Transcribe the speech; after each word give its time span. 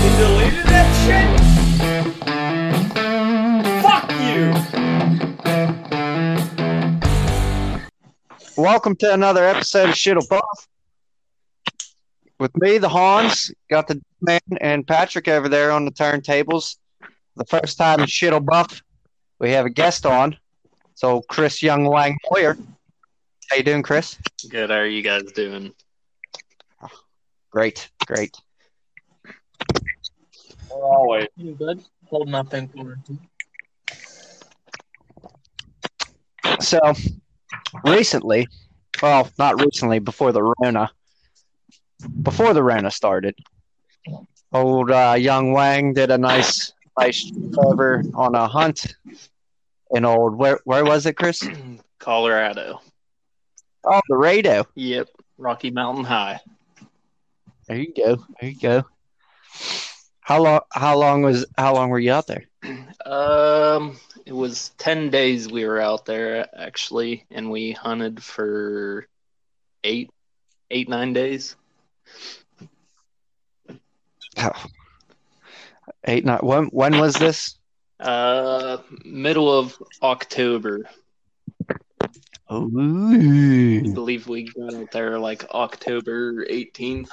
fucking 0.00 0.18
deleted 0.18 0.66
that 0.66 0.88
shit? 1.04 1.28
Fuck 3.82 4.10
you! 8.56 8.62
Welcome 8.62 8.96
to 8.96 9.12
another 9.12 9.44
episode 9.44 9.90
of 9.90 9.94
Shittle 9.94 10.28
Buff. 10.28 10.68
With 12.38 12.56
me, 12.56 12.78
the 12.78 12.88
Hans, 12.88 13.52
got 13.68 13.86
the 13.88 14.00
man 14.22 14.40
and 14.60 14.86
Patrick 14.86 15.28
over 15.28 15.48
there 15.48 15.70
on 15.70 15.84
the 15.84 15.90
turntables. 15.90 16.76
The 17.36 17.44
first 17.44 17.76
time 17.76 18.00
in 18.00 18.06
Shittle 18.06 18.44
Buff, 18.44 18.82
we 19.38 19.50
have 19.50 19.66
a 19.66 19.70
guest 19.70 20.06
on. 20.06 20.36
So 20.94 21.20
Chris 21.22 21.62
Young 21.62 21.84
Wang 21.84 22.16
Moyer. 22.30 22.56
How 23.50 23.56
you 23.56 23.62
doing, 23.62 23.82
Chris? 23.82 24.16
Good. 24.48 24.70
How 24.70 24.76
are 24.76 24.86
you 24.86 25.02
guys 25.02 25.24
doing? 25.32 25.72
Great, 27.50 27.90
great. 28.06 28.36
Always. 30.70 31.28
Good. 31.58 31.82
Holding 32.06 32.34
up 32.34 32.52
in 32.54 32.68
quarantine. 32.68 33.20
So 36.60 36.78
recently, 37.84 38.46
well, 39.02 39.30
not 39.38 39.60
recently, 39.60 39.98
before 39.98 40.32
the 40.32 40.42
Rona, 40.42 40.90
before 42.22 42.54
the 42.54 42.62
Rona 42.62 42.90
started, 42.90 43.34
old 44.52 44.90
uh, 44.90 45.16
young 45.18 45.52
Wang 45.52 45.94
did 45.94 46.10
a 46.10 46.18
nice, 46.18 46.72
nice 46.98 47.30
cover 47.54 48.02
on 48.14 48.34
a 48.34 48.46
hunt. 48.46 48.94
In 49.92 50.04
old, 50.04 50.36
where 50.36 50.60
where 50.64 50.84
was 50.84 51.06
it, 51.06 51.14
Chris? 51.14 51.48
Colorado. 51.98 52.80
Oh, 53.84 54.00
the 54.08 54.16
radio. 54.16 54.66
Yep. 54.74 55.08
Rocky 55.38 55.70
Mountain 55.70 56.04
High. 56.04 56.40
There 57.66 57.78
you 57.78 57.92
go. 57.94 58.24
There 58.40 58.50
you 58.50 58.58
go. 58.60 58.84
How 60.30 60.40
long? 60.40 60.60
How 60.70 60.96
long 60.96 61.22
was? 61.22 61.44
How 61.58 61.74
long 61.74 61.90
were 61.90 61.98
you 61.98 62.12
out 62.12 62.28
there? 62.28 62.44
Um, 63.04 63.98
it 64.24 64.32
was 64.32 64.68
ten 64.78 65.10
days 65.10 65.50
we 65.50 65.64
were 65.64 65.80
out 65.80 66.06
there 66.06 66.46
actually, 66.56 67.26
and 67.32 67.50
we 67.50 67.72
hunted 67.72 68.22
for 68.22 69.08
eight, 69.82 70.08
eight 70.70 70.88
nine 70.88 71.14
days. 71.14 71.56
Oh. 74.36 74.64
Eight, 76.04 76.24
nine. 76.24 76.38
When? 76.42 76.66
When 76.66 77.00
was 77.00 77.16
this? 77.16 77.58
Uh, 77.98 78.76
middle 79.04 79.52
of 79.52 79.82
October. 80.00 80.88
Oh, 82.48 82.70
I 82.72 83.80
believe 83.92 84.28
we 84.28 84.44
got 84.44 84.74
out 84.74 84.92
there 84.92 85.18
like 85.18 85.50
October 85.50 86.46
18th. 86.46 87.10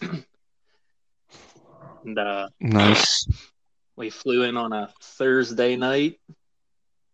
and 2.04 2.18
uh, 2.18 2.48
nice. 2.60 3.26
we 3.96 4.10
flew 4.10 4.42
in 4.42 4.56
on 4.56 4.72
a 4.72 4.90
Thursday 5.00 5.76
night 5.76 6.20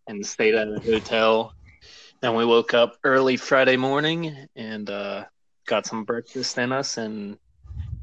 and 0.07 0.25
stayed 0.25 0.55
at 0.55 0.67
a 0.67 0.79
hotel. 0.79 1.53
Then 2.21 2.35
we 2.35 2.45
woke 2.45 2.73
up 2.73 2.97
early 3.03 3.37
Friday 3.37 3.77
morning 3.77 4.47
and 4.55 4.89
uh, 4.89 5.25
got 5.65 5.85
some 5.85 6.03
breakfast 6.03 6.57
in 6.57 6.71
us 6.71 6.97
and 6.97 7.37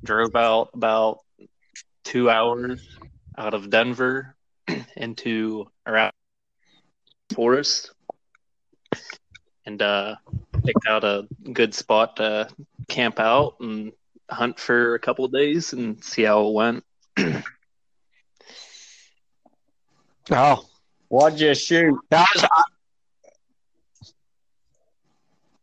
drove 0.05 0.34
out 0.34 0.70
about 0.75 1.20
two 2.05 2.31
hours 2.31 2.98
out 3.36 3.55
of 3.55 3.70
Denver 3.70 4.34
into 4.97 5.66
around 5.86 6.12
forest 7.34 7.92
and 9.66 9.83
uh, 9.83 10.16
picked 10.64 10.86
out 10.89 11.05
a 11.05 11.28
good 11.53 11.75
spot 11.75 12.16
to 12.16 12.48
camp 12.89 13.20
out 13.20 13.56
and 13.61 13.92
hunt 14.31 14.59
for 14.59 14.95
a 14.95 14.98
couple 14.98 15.25
of 15.25 15.33
days 15.33 15.73
and 15.73 16.03
see 16.03 16.23
how 16.23 16.47
it 16.48 16.53
went. 16.55 16.84
Oh, 20.31 20.62
What'd 21.09 21.41
you 21.41 21.55
shoot? 21.55 21.98
that 22.11 22.29
was. 22.34 22.45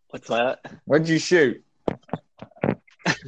What's 0.10 0.28
that? 0.30 0.60
What'd 0.86 1.08
you 1.08 1.20
shoot? 1.20 1.64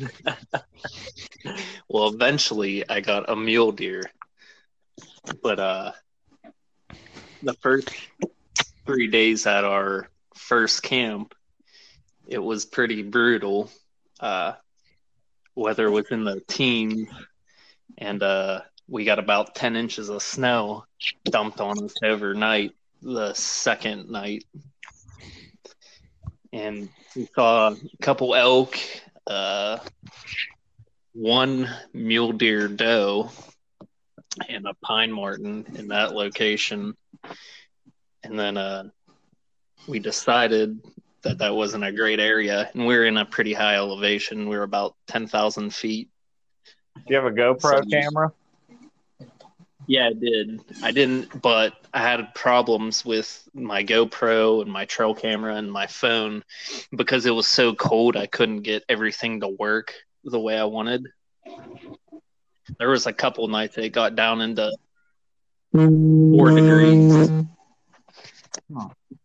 Well, 1.90 2.10
eventually 2.14 2.88
I 2.90 3.00
got 3.00 3.30
a 3.30 3.36
mule 3.36 3.72
deer, 3.72 4.04
but 5.42 5.60
uh, 5.60 5.92
the 7.42 7.54
first 7.54 7.90
three 8.86 9.08
days 9.08 9.46
at 9.48 9.64
our 9.64 10.10
first 10.36 10.84
camp, 10.84 11.34
it 12.28 12.40
was 12.40 12.66
pretty 12.66 13.04
brutal. 13.04 13.72
Uh, 14.20 14.54
weather 15.58 15.92
was 15.92 16.06
in 16.12 16.24
the 16.24 16.42
teens, 16.48 17.10
and 17.98 18.22
uh, 18.24 18.62
we 18.88 19.06
got 19.06 19.20
about 19.20 19.56
ten 19.56 19.76
inches 19.76 20.10
of 20.10 20.22
snow 20.22 20.86
dumped 21.26 21.60
on 21.60 21.84
us 21.84 21.96
overnight. 22.04 22.74
The 23.02 23.34
second 23.34 24.10
night, 24.10 24.46
and 26.54 26.90
we 27.16 27.28
saw 27.36 27.72
a 27.72 27.78
couple 28.02 28.36
elk. 28.36 28.78
Uh, 29.26 29.80
one 31.14 31.68
mule 31.94 32.32
deer 32.32 32.68
doe 32.68 33.30
and 34.48 34.68
a 34.68 34.74
pine 34.76 35.12
marten 35.12 35.66
in 35.76 35.88
that 35.88 36.14
location 36.14 36.96
and 38.24 38.38
then 38.38 38.56
uh 38.56 38.84
we 39.88 40.00
decided 40.00 40.80
that 41.28 41.38
that 41.40 41.54
wasn't 41.56 41.84
a 41.84 41.92
great 41.92 42.20
area. 42.20 42.70
And 42.74 42.86
we 42.86 42.96
are 42.96 43.06
in 43.06 43.18
a 43.18 43.26
pretty 43.26 43.54
high 43.54 43.76
elevation. 43.76 44.48
We 44.50 44.58
were 44.58 44.64
about 44.64 44.96
10,000 45.08 45.74
feet. 45.74 46.10
Do 46.96 47.02
you 47.10 47.16
have 47.18 47.26
a 47.26 47.32
GoPro 47.32 47.84
So- 47.84 47.90
camera? 47.90 48.32
yeah 49.90 50.08
i 50.10 50.14
did. 50.14 50.60
I 50.84 50.92
didn't 50.92 51.42
but 51.42 51.74
i 51.94 52.02
had 52.02 52.36
problems 52.36 53.06
with 53.06 53.48
my 53.54 53.86
gopro 53.86 54.62
and 54.62 54.70
my 54.70 54.84
trail 54.84 55.16
camera 55.16 55.56
and 55.56 55.72
my 55.72 55.88
phone 55.88 56.44
because 56.94 57.26
it 57.26 57.32
was 57.32 57.48
so 57.48 57.74
cold 57.74 58.18
i 58.18 58.26
couldn't 58.26 58.64
get 58.64 58.84
everything 58.90 59.40
to 59.40 59.48
work 59.48 59.94
the 60.26 60.40
way 60.42 60.58
i 60.60 60.66
wanted. 60.66 61.08
There 62.80 62.90
was 62.90 63.06
a 63.06 63.14
couple 63.14 63.48
nights 63.48 63.78
it 63.78 63.90
got 63.94 64.16
down 64.18 64.42
into 64.42 64.76
four 65.72 66.50
degrees. 66.52 67.30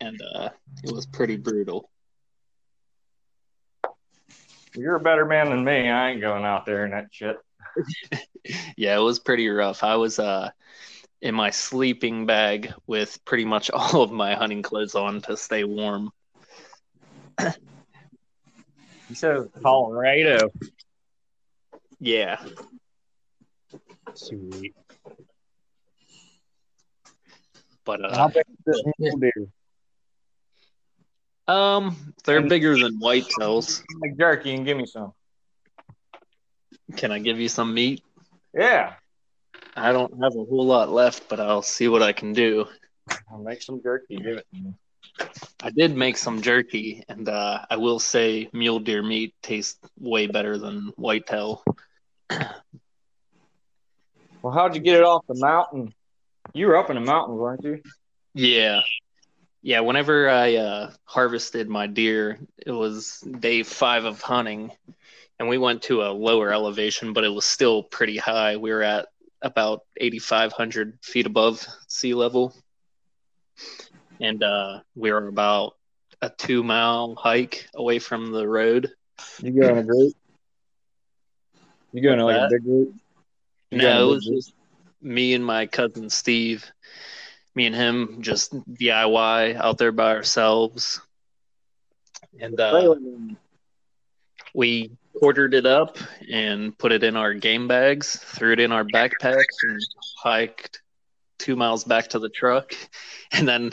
And 0.01 0.21
uh 0.35 0.51
it 0.85 0.93
was 0.93 1.07
pretty 1.07 1.37
brutal 1.39 1.91
You're 4.75 4.97
a 4.97 5.01
better 5.01 5.25
man 5.25 5.51
than 5.51 5.65
me. 5.65 5.89
I 5.91 6.11
ain't 6.11 6.21
going 6.21 6.45
out 6.45 6.65
there 6.67 6.85
in 6.85 6.93
that 6.93 7.09
shit. 7.11 7.37
yeah 8.77 8.97
it 8.97 9.01
was 9.01 9.19
pretty 9.19 9.49
rough 9.49 9.83
i 9.83 9.97
was 9.97 10.19
uh 10.19 10.51
in 11.23 11.35
my 11.35 11.49
sleeping 11.51 12.27
bag 12.27 12.75
with 12.87 13.25
pretty 13.25 13.45
much 13.45 13.71
all 13.75 14.03
of 14.03 14.13
my 14.13 14.35
hunting 14.35 14.63
clothes 14.63 14.95
on 14.95 15.23
to 15.23 15.37
stay 15.37 15.65
warm 15.65 16.11
You 19.09 19.15
said 19.15 19.49
Colorado. 19.63 20.51
yeah 22.01 22.43
Sweet. 24.15 24.75
but 27.85 28.05
uh 28.05 28.15
How 28.17 28.29
big 28.29 28.45
is 28.49 28.57
this 28.67 28.83
mule 28.99 29.17
deer? 29.19 29.49
Um, 31.49 32.15
they're 32.25 32.43
bigger 32.43 32.79
than 32.79 33.01
whitetails. 33.01 33.83
Like 34.01 34.17
jerky 34.17 34.55
and 34.55 34.65
give 34.65 34.77
me 34.77 34.87
some. 34.87 35.13
Can 36.97 37.11
I 37.11 37.19
give 37.19 37.41
you 37.41 37.49
some 37.49 37.75
meat? 37.75 38.03
Yeah. 38.55 38.95
I 39.77 39.93
don't 39.93 40.13
have 40.23 40.33
a 40.33 40.45
whole 40.45 40.67
lot 40.67 40.91
left, 40.91 41.29
but 41.29 41.41
I'll 41.41 41.63
see 41.63 41.89
what 41.89 42.03
I 42.03 42.13
can 42.13 42.33
do. 42.33 42.67
I'll 43.31 43.43
make 43.43 43.63
some 43.63 43.83
jerky. 43.83 44.17
Give 44.17 44.39
it. 44.39 44.47
I 45.63 45.71
did 45.71 45.97
make 45.97 46.17
some 46.17 46.43
jerky, 46.43 47.05
and 47.09 47.29
uh, 47.29 47.61
I 47.71 47.77
will 47.77 47.99
say 47.99 48.49
mule 48.53 48.81
deer 48.81 49.03
meat 49.03 49.35
tastes 49.43 49.79
way 49.99 50.27
better 50.27 50.59
than 50.59 50.93
whitetail. 50.97 51.63
Well, 54.43 54.53
how'd 54.53 54.75
you 54.75 54.81
get 54.81 54.97
it 54.97 55.05
off 55.05 55.25
the 55.29 55.37
mountain? 55.37 55.95
You 56.53 56.67
were 56.67 56.77
up 56.77 56.91
in 56.91 56.97
the 56.97 57.01
mountains, 57.01 57.39
weren't 57.39 57.63
you? 57.65 57.81
Yeah. 58.35 58.81
Yeah, 59.65 59.81
whenever 59.81 60.29
I 60.29 60.57
uh, 60.57 60.91
harvested 61.05 61.69
my 61.69 61.87
deer, 61.87 62.39
it 62.59 62.73
was 62.73 63.21
day 63.21 63.63
five 63.63 64.05
of 64.05 64.21
hunting, 64.21 64.73
and 65.39 65.49
we 65.49 65.57
went 65.57 65.83
to 65.83 66.03
a 66.03 66.11
lower 66.11 66.53
elevation, 66.53 67.13
but 67.13 67.23
it 67.23 67.29
was 67.29 67.45
still 67.45 67.85
pretty 67.85 68.17
high. 68.17 68.57
We 68.57 68.73
were 68.73 68.83
at 68.83 69.07
about 69.41 69.83
8,500 69.97 70.99
feet 71.01 71.27
above 71.27 71.65
sea 71.87 72.13
level, 72.13 72.53
and 74.21 74.43
uh, 74.43 74.81
we 74.97 75.13
were 75.13 75.29
about 75.29 75.77
a 76.21 76.29
two 76.29 76.65
mile 76.65 77.15
hike 77.15 77.69
away 77.73 78.01
from 78.01 78.33
the 78.33 78.49
road. 78.49 78.91
You 79.41 79.53
go 79.53 79.69
in 79.69 79.79
a 79.79 79.83
group? 79.85 80.13
You 81.93 82.03
go 82.03 82.13
in 82.15 82.19
like 82.19 82.37
a 82.37 82.49
big 82.51 82.65
group? 82.65 82.95
You 83.71 83.81
go 83.81 83.87
in 83.87 83.93
a 83.93 83.99
No, 84.01 84.11
it 84.11 84.15
was 84.15 84.25
just 84.27 84.55
me 85.01 85.35
and 85.35 85.45
my 85.45 85.67
cousin 85.67 86.11
Steve. 86.11 86.69
Me 87.55 87.67
and 87.67 87.75
him 87.75 88.19
just 88.21 88.55
DIY 88.75 89.57
out 89.57 89.79
there 89.79 89.93
by 89.93 90.15
ourselves. 90.15 91.01
And 92.41 92.59
uh, 92.59 92.95
we 94.55 94.93
quartered 95.19 95.55
it 95.55 95.67
up 95.67 95.99
and 96.31 96.77
put 96.79 96.93
it 96.93 97.05
in 97.05 97.17
our 97.17 97.35
game 97.35 97.69
bags, 97.69 98.17
threw 98.17 98.53
it 98.53 98.61
in 98.61 98.73
our 98.73 98.85
backpacks, 98.85 99.45
and 99.63 99.81
hiked 100.23 100.83
two 101.39 101.57
miles 101.57 101.85
back 101.85 102.09
to 102.09 102.19
the 102.19 102.31
truck. 102.31 102.75
And 103.35 103.49
then 103.49 103.71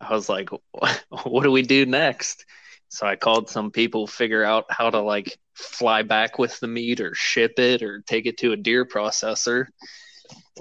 I 0.00 0.12
was 0.12 0.28
like, 0.28 0.50
what 1.22 1.44
do 1.44 1.52
we 1.52 1.62
do 1.62 1.86
next? 1.86 2.44
So 2.88 3.06
I 3.06 3.14
called 3.14 3.48
some 3.48 3.70
people, 3.70 4.08
figure 4.08 4.42
out 4.42 4.66
how 4.70 4.90
to 4.90 4.98
like 4.98 5.38
fly 5.54 6.02
back 6.02 6.38
with 6.38 6.58
the 6.58 6.66
meat 6.66 7.00
or 7.00 7.14
ship 7.14 7.58
it 7.58 7.82
or 7.82 8.02
take 8.06 8.26
it 8.26 8.38
to 8.38 8.52
a 8.52 8.56
deer 8.56 8.84
processor. 8.84 9.66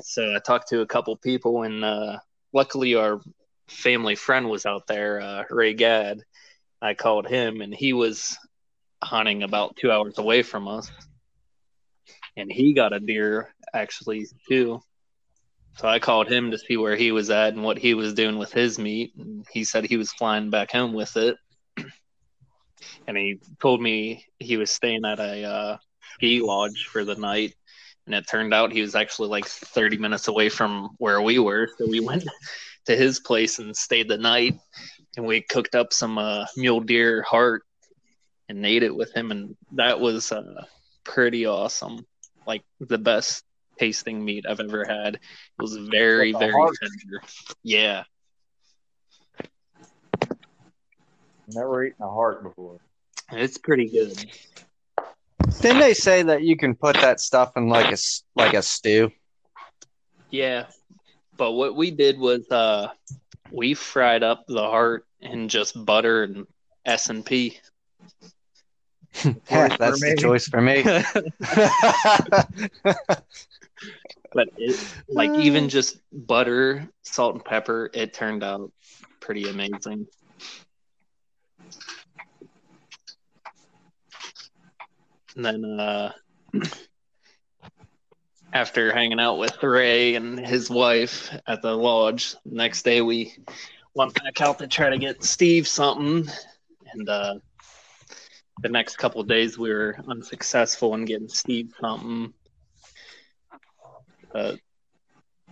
So 0.03 0.35
I 0.35 0.39
talked 0.39 0.69
to 0.69 0.81
a 0.81 0.85
couple 0.85 1.15
people, 1.17 1.63
and 1.63 1.83
uh, 1.83 2.19
luckily 2.53 2.95
our 2.95 3.21
family 3.67 4.15
friend 4.15 4.49
was 4.49 4.65
out 4.65 4.87
there, 4.87 5.21
uh, 5.21 5.43
Ray 5.49 5.73
Gadd. 5.73 6.21
I 6.81 6.93
called 6.93 7.27
him, 7.27 7.61
and 7.61 7.73
he 7.73 7.93
was 7.93 8.37
hunting 9.03 9.43
about 9.43 9.75
two 9.75 9.91
hours 9.91 10.17
away 10.17 10.43
from 10.43 10.67
us, 10.67 10.91
and 12.35 12.51
he 12.51 12.73
got 12.73 12.93
a 12.93 12.99
deer 12.99 13.53
actually 13.73 14.27
too. 14.47 14.81
So 15.77 15.87
I 15.87 15.99
called 15.99 16.29
him 16.29 16.51
to 16.51 16.57
see 16.57 16.77
where 16.77 16.95
he 16.95 17.11
was 17.11 17.29
at 17.29 17.53
and 17.53 17.63
what 17.63 17.77
he 17.77 17.93
was 17.93 18.13
doing 18.13 18.37
with 18.37 18.51
his 18.51 18.77
meat, 18.77 19.13
and 19.17 19.45
he 19.51 19.63
said 19.63 19.85
he 19.85 19.97
was 19.97 20.11
flying 20.11 20.49
back 20.49 20.71
home 20.71 20.93
with 20.93 21.15
it. 21.17 21.37
and 23.07 23.17
he 23.17 23.39
told 23.61 23.81
me 23.81 24.25
he 24.39 24.57
was 24.57 24.71
staying 24.71 25.05
at 25.05 25.19
a 25.19 25.43
uh, 25.43 25.77
ski 26.15 26.41
lodge 26.41 26.87
for 26.91 27.05
the 27.05 27.15
night, 27.15 27.55
and 28.11 28.21
it 28.21 28.27
turned 28.27 28.53
out 28.53 28.73
he 28.73 28.81
was 28.81 28.93
actually 28.93 29.29
like 29.29 29.45
30 29.45 29.97
minutes 29.97 30.27
away 30.27 30.49
from 30.49 30.89
where 30.97 31.21
we 31.21 31.39
were. 31.39 31.69
So 31.77 31.87
we 31.87 32.01
went 32.01 32.25
to 32.85 32.95
his 32.95 33.21
place 33.21 33.59
and 33.59 33.75
stayed 33.75 34.09
the 34.09 34.17
night, 34.17 34.59
and 35.15 35.25
we 35.25 35.41
cooked 35.41 35.75
up 35.75 35.93
some 35.93 36.17
uh, 36.17 36.45
mule 36.57 36.81
deer 36.81 37.21
heart 37.21 37.63
and 38.49 38.65
ate 38.65 38.83
it 38.83 38.93
with 38.93 39.13
him, 39.13 39.31
and 39.31 39.55
that 39.73 40.01
was 40.01 40.31
uh, 40.33 40.65
pretty 41.05 41.45
awesome. 41.45 42.05
Like 42.45 42.63
the 42.81 42.97
best 42.97 43.45
tasting 43.79 44.25
meat 44.25 44.45
I've 44.47 44.59
ever 44.59 44.83
had. 44.83 45.15
It 45.15 45.21
was 45.57 45.77
very, 45.77 46.33
very 46.33 46.51
heart. 46.51 46.75
tender. 46.81 47.21
Yeah. 47.63 48.03
Never 51.47 51.85
eaten 51.85 52.03
a 52.03 52.09
heart 52.09 52.43
before. 52.43 52.79
It's 53.31 53.57
pretty 53.57 53.87
good. 53.89 54.25
Didn't 55.59 55.79
they 55.79 55.93
say 55.93 56.23
that 56.23 56.43
you 56.43 56.55
can 56.55 56.75
put 56.75 56.95
that 56.95 57.19
stuff 57.19 57.57
in 57.57 57.67
like 57.67 57.91
a 57.91 57.97
like 58.35 58.53
a 58.53 58.61
stew? 58.61 59.11
Yeah, 60.29 60.67
but 61.37 61.51
what 61.51 61.75
we 61.75 61.91
did 61.91 62.17
was 62.17 62.49
uh, 62.49 62.89
we 63.51 63.73
fried 63.73 64.23
up 64.23 64.45
the 64.47 64.63
heart 64.63 65.05
in 65.19 65.49
just 65.49 65.85
butter 65.85 66.23
and 66.23 66.47
S 66.85 67.09
and 67.09 67.25
P. 67.25 67.59
That's 69.49 69.99
the 69.99 70.15
choice 70.17 70.47
for 70.47 70.61
me. 70.61 70.83
but 74.33 74.49
it, 74.57 74.95
like 75.09 75.31
even 75.31 75.69
just 75.69 75.97
butter, 76.11 76.87
salt, 77.01 77.35
and 77.35 77.45
pepper, 77.45 77.89
it 77.93 78.13
turned 78.13 78.43
out 78.43 78.71
pretty 79.19 79.49
amazing. 79.49 80.07
And 85.35 85.45
then 85.45 85.79
uh, 85.79 86.11
after 88.53 88.93
hanging 88.93 89.19
out 89.19 89.37
with 89.37 89.61
Ray 89.63 90.15
and 90.15 90.39
his 90.39 90.69
wife 90.69 91.29
at 91.47 91.61
the 91.61 91.75
lodge, 91.75 92.35
next 92.45 92.83
day 92.83 93.01
we 93.01 93.33
went 93.93 94.13
back 94.13 94.41
out 94.41 94.59
to 94.59 94.67
try 94.67 94.89
to 94.89 94.97
get 94.97 95.23
Steve 95.23 95.67
something, 95.67 96.29
and 96.91 97.09
uh, 97.09 97.35
the 98.61 98.69
next 98.69 98.97
couple 98.97 99.23
days 99.23 99.57
we 99.57 99.69
were 99.71 99.97
unsuccessful 100.07 100.93
in 100.95 101.05
getting 101.05 101.29
Steve 101.29 101.73
something. 101.79 102.33
Uh, 104.33 104.55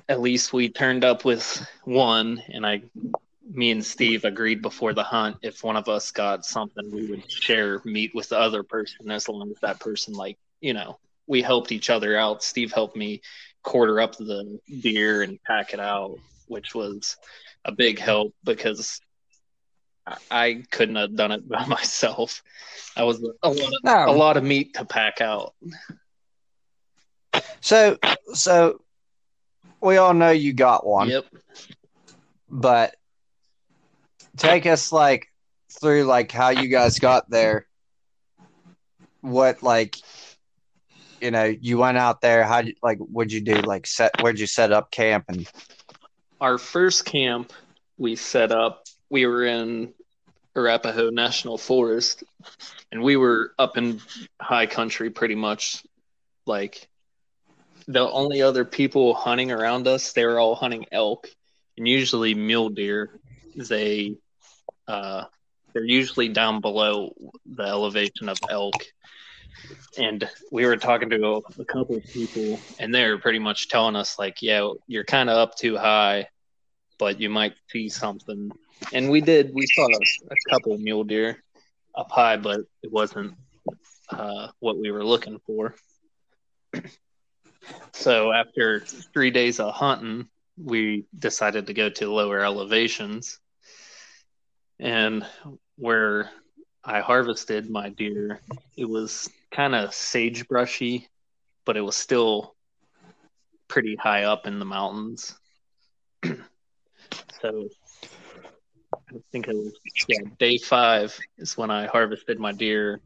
at 0.07 0.21
least 0.21 0.53
we 0.53 0.69
turned 0.69 1.03
up 1.03 1.23
with 1.23 1.65
one, 1.83 2.41
and 2.49 2.65
I, 2.65 2.81
me 3.49 3.71
and 3.71 3.83
Steve 3.83 4.25
agreed 4.25 4.61
before 4.61 4.93
the 4.93 5.03
hunt 5.03 5.37
if 5.41 5.63
one 5.63 5.75
of 5.75 5.89
us 5.89 6.11
got 6.11 6.45
something, 6.45 6.91
we 6.91 7.07
would 7.07 7.29
share 7.29 7.81
meat 7.83 8.11
with 8.13 8.29
the 8.29 8.39
other 8.39 8.63
person 8.63 9.09
as 9.09 9.27
long 9.27 9.49
as 9.49 9.57
that 9.61 9.79
person, 9.79 10.13
like 10.13 10.37
you 10.61 10.73
know, 10.73 10.99
we 11.27 11.41
helped 11.41 11.71
each 11.71 11.89
other 11.89 12.17
out. 12.17 12.43
Steve 12.43 12.71
helped 12.71 12.95
me 12.95 13.21
quarter 13.63 13.99
up 13.99 14.15
the 14.17 14.59
deer 14.81 15.23
and 15.23 15.41
pack 15.43 15.73
it 15.73 15.79
out, 15.79 16.17
which 16.47 16.75
was 16.75 17.17
a 17.65 17.71
big 17.71 17.99
help 17.99 18.33
because 18.43 19.01
I 20.29 20.63
couldn't 20.71 20.95
have 20.95 21.15
done 21.15 21.31
it 21.31 21.47
by 21.49 21.65
myself. 21.65 22.43
I 22.95 23.03
was 23.03 23.21
a 23.43 23.49
lot 23.49 23.73
of, 23.73 23.83
no. 23.83 24.09
a 24.09 24.11
lot 24.11 24.37
of 24.37 24.43
meat 24.43 24.73
to 24.75 24.85
pack 24.85 25.21
out. 25.21 25.53
So, 27.61 27.97
so 28.33 28.81
we 29.81 29.97
all 29.97 30.13
know 30.13 30.31
you 30.31 30.53
got 30.53 30.85
one. 30.85 31.09
Yep. 31.09 31.25
But 32.49 32.95
take 34.39 34.65
us 34.65 34.91
like 34.91 35.27
through 35.79 36.03
like 36.03 36.31
how 36.31 36.49
you 36.49 36.67
guys 36.67 36.99
got 36.99 37.29
there. 37.29 37.67
What 39.21 39.61
like 39.61 39.97
you 41.21 41.31
know, 41.31 41.43
you 41.43 41.77
went 41.77 41.97
out 41.97 42.21
there, 42.21 42.43
how 42.43 42.63
like 42.81 42.97
what'd 42.99 43.33
you 43.33 43.41
do? 43.41 43.55
Like 43.55 43.85
set 43.85 44.21
where'd 44.21 44.39
you 44.39 44.47
set 44.47 44.71
up 44.71 44.91
camp 44.91 45.25
and 45.27 45.49
our 46.41 46.57
first 46.57 47.05
camp 47.05 47.51
we 47.97 48.15
set 48.15 48.53
up 48.53 48.85
we 49.09 49.25
were 49.25 49.45
in 49.45 49.93
Arapaho 50.55 51.09
National 51.09 51.57
Forest, 51.57 52.23
and 52.91 53.01
we 53.01 53.15
were 53.15 53.53
up 53.57 53.77
in 53.77 54.01
high 54.39 54.65
country 54.65 55.09
pretty 55.09 55.35
much. 55.35 55.83
Like 56.45 56.87
the 57.87 58.09
only 58.09 58.41
other 58.41 58.65
people 58.65 59.13
hunting 59.13 59.51
around 59.51 59.87
us, 59.87 60.13
they 60.13 60.25
were 60.25 60.39
all 60.39 60.55
hunting 60.55 60.85
elk, 60.91 61.27
and 61.77 61.87
usually 61.87 62.33
mule 62.33 62.69
deer. 62.69 63.19
They 63.55 64.15
uh, 64.89 65.25
they're 65.73 65.83
usually 65.83 66.29
down 66.29 66.61
below 66.61 67.13
the 67.45 67.63
elevation 67.63 68.27
of 68.27 68.37
elk. 68.49 68.75
And 69.97 70.27
we 70.51 70.65
were 70.65 70.77
talking 70.77 71.09
to 71.09 71.41
a, 71.59 71.65
couple 71.65 71.97
of 71.97 72.03
people, 72.05 72.59
and 72.79 72.93
they 72.93 73.07
were 73.07 73.17
pretty 73.17 73.39
much 73.39 73.67
telling 73.67 73.95
us 73.95 74.17
like, 74.17 74.41
"Yeah, 74.41 74.71
you're 74.87 75.03
kind 75.03 75.29
of 75.29 75.37
up 75.37 75.55
too 75.55 75.77
high, 75.77 76.27
but 76.97 77.19
you 77.19 77.29
might 77.29 77.53
see 77.71 77.89
something." 77.89 78.51
and 78.93 79.09
we 79.09 79.21
did. 79.21 79.53
We 79.53 79.67
saw 79.67 79.87
a, 79.87 80.33
a 80.33 80.35
couple 80.49 80.77
mule 80.77 81.03
deer 81.03 81.43
up 81.95 82.11
high, 82.11 82.37
but 82.37 82.61
it 82.81 82.91
wasn't 82.91 83.35
uh, 84.09 84.47
what 84.59 84.77
we 84.77 84.91
were 84.91 85.03
looking 85.03 85.39
for. 85.45 85.75
so 87.93 88.31
after 88.31 88.79
three 89.13 89.31
days 89.31 89.59
of 89.59 89.73
hunting, 89.73 90.27
we 90.57 91.05
decided 91.17 91.67
to 91.67 91.73
go 91.73 91.89
to 91.89 92.11
lower 92.11 92.41
elevations, 92.41 93.39
and 94.79 95.25
where 95.75 96.29
I 96.83 97.01
harvested 97.01 97.69
my 97.69 97.89
deer, 97.89 98.39
it 98.77 98.85
was 98.85 99.29
kind 99.51 99.75
of 99.75 99.89
sagebrushy, 99.91 101.07
but 101.65 101.77
it 101.77 101.81
was 101.81 101.95
still 101.95 102.55
pretty 103.67 103.95
high 103.95 104.23
up 104.23 104.47
in 104.47 104.59
the 104.59 104.65
mountains. 104.65 105.37
so 106.23 107.69
I 108.93 109.17
think 109.31 109.47
it 109.47 109.55
was 109.55 109.73
yeah, 110.07 110.19
day 110.39 110.57
five 110.57 111.17
is 111.37 111.57
when 111.57 111.71
I 111.71 111.87
harvested 111.87 112.39
my 112.39 112.51
deer. 112.51 113.01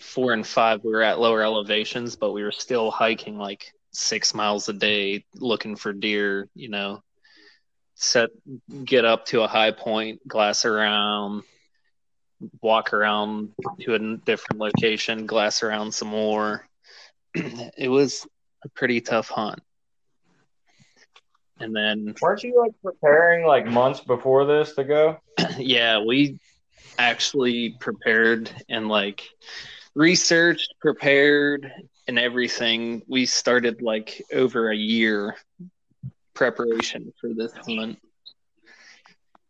Four 0.00 0.32
and 0.32 0.46
five, 0.46 0.82
we 0.84 0.90
were 0.90 1.02
at 1.02 1.20
lower 1.20 1.42
elevations, 1.42 2.16
but 2.16 2.32
we 2.32 2.42
were 2.42 2.52
still 2.52 2.90
hiking 2.90 3.38
like 3.38 3.72
six 3.92 4.34
miles 4.34 4.68
a 4.68 4.72
day 4.72 5.24
looking 5.34 5.76
for 5.76 5.92
deer. 5.92 6.48
You 6.54 6.68
know, 6.70 7.02
set 7.98 8.30
get 8.84 9.04
up 9.04 9.26
to 9.26 9.42
a 9.42 9.48
high 9.48 9.72
point, 9.72 10.26
glass 10.26 10.64
around, 10.64 11.42
walk 12.62 12.92
around 12.92 13.50
to 13.80 13.94
a 13.94 14.16
different 14.18 14.60
location, 14.60 15.26
glass 15.26 15.62
around 15.62 15.92
some 15.92 16.08
more. 16.08 16.66
it 17.34 17.90
was 17.90 18.26
a 18.64 18.68
pretty 18.68 19.00
tough 19.00 19.28
hunt. 19.28 19.60
And 21.60 21.74
then 21.74 22.14
weren't 22.20 22.44
you 22.44 22.60
like 22.60 22.72
preparing 22.82 23.44
like 23.44 23.66
months 23.66 24.00
before 24.00 24.46
this 24.46 24.74
to 24.74 24.84
go? 24.84 25.18
yeah, 25.58 26.00
we 26.00 26.38
actually 26.98 27.70
prepared 27.80 28.50
and 28.68 28.88
like 28.88 29.28
researched, 29.96 30.72
prepared, 30.80 31.72
and 32.06 32.16
everything. 32.16 33.02
We 33.08 33.26
started 33.26 33.82
like 33.82 34.22
over 34.32 34.70
a 34.70 34.76
year 34.76 35.34
preparation 36.38 37.12
for 37.20 37.34
this 37.34 37.52
hunt 37.66 37.98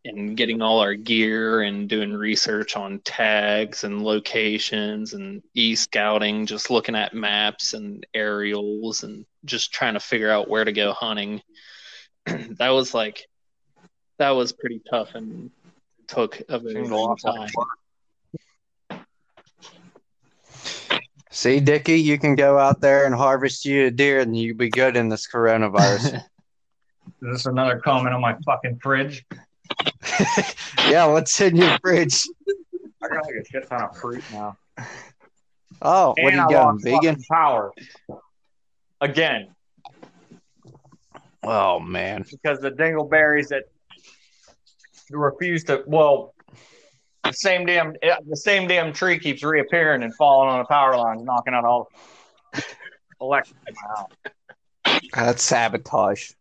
and 0.07 0.38
getting 0.38 0.62
all 0.62 0.80
our 0.80 0.95
gear 0.95 1.61
and 1.61 1.87
doing 1.87 2.14
research 2.14 2.76
on 2.76 2.99
tags 3.04 3.85
and 3.85 4.02
locations 4.02 5.12
and 5.12 5.42
e 5.52 5.76
scouting, 5.76 6.47
just 6.47 6.71
looking 6.71 6.95
at 6.95 7.12
maps 7.12 7.75
and 7.75 8.07
aerials 8.14 9.02
and 9.02 9.26
just 9.45 9.71
trying 9.71 9.92
to 9.92 10.00
figure 10.00 10.30
out 10.30 10.49
where 10.49 10.64
to 10.64 10.73
go 10.73 10.95
hunting. 10.95 11.42
that 12.25 12.71
was 12.71 12.95
like 12.95 13.26
that 14.16 14.30
was 14.30 14.54
pretty 14.54 14.80
tough 14.88 15.14
and 15.14 15.50
took 16.07 16.40
a 16.49 16.59
very 16.59 16.88
long 16.88 17.18
time. 17.18 17.50
See, 21.30 21.61
Dickie, 21.61 22.00
you 22.00 22.18
can 22.18 22.35
go 22.35 22.59
out 22.59 22.80
there 22.80 23.04
and 23.04 23.14
harvest 23.14 23.66
you 23.66 23.87
a 23.87 23.90
deer, 23.90 24.21
and 24.21 24.35
you'll 24.35 24.57
be 24.57 24.71
good 24.71 24.97
in 24.97 25.11
this 25.11 25.28
coronavirus. 25.28 26.25
Is 27.23 27.33
this 27.33 27.47
another 27.47 27.79
comment 27.79 28.15
on 28.15 28.21
my 28.21 28.37
fucking 28.45 28.79
fridge? 28.83 29.25
yeah, 30.88 31.07
what's 31.07 31.41
in 31.41 31.57
your 31.57 31.79
fridge? 31.81 32.23
I 33.03 33.09
got 33.09 33.27
like 33.27 33.35
a 33.35 33.45
shit 33.45 33.69
ton 33.69 33.83
of 33.83 33.97
fruit 33.97 34.25
now. 34.33 34.57
Oh, 35.83 36.15
what 36.19 36.35
are 36.35 36.37
you 36.37 36.49
lost 36.49 36.85
vegan? 36.85 37.23
Power. 37.31 37.73
Again, 39.00 39.49
Oh 41.50 41.79
man, 41.79 42.25
because 42.31 42.61
the 42.61 42.71
dingleberries 42.71 43.49
that 43.49 43.65
refuse 45.11 45.65
to, 45.65 45.83
well, 45.87 46.35
the 47.25 47.33
same 47.33 47.65
damn 47.65 47.95
the 48.03 48.37
same 48.37 48.69
damn 48.69 48.93
tree 48.93 49.19
keeps 49.19 49.43
reappearing 49.43 50.03
and 50.03 50.15
falling 50.15 50.50
on 50.50 50.59
the 50.59 50.65
power 50.65 50.97
lines, 50.97 51.23
knocking 51.23 51.55
out 51.55 51.65
all 51.65 51.88
the 52.53 52.62
electric 53.21 53.57
in 53.67 53.75
my 53.75 53.88
house. 53.97 55.00
that's 55.15 55.43
sabotage. 55.43 56.33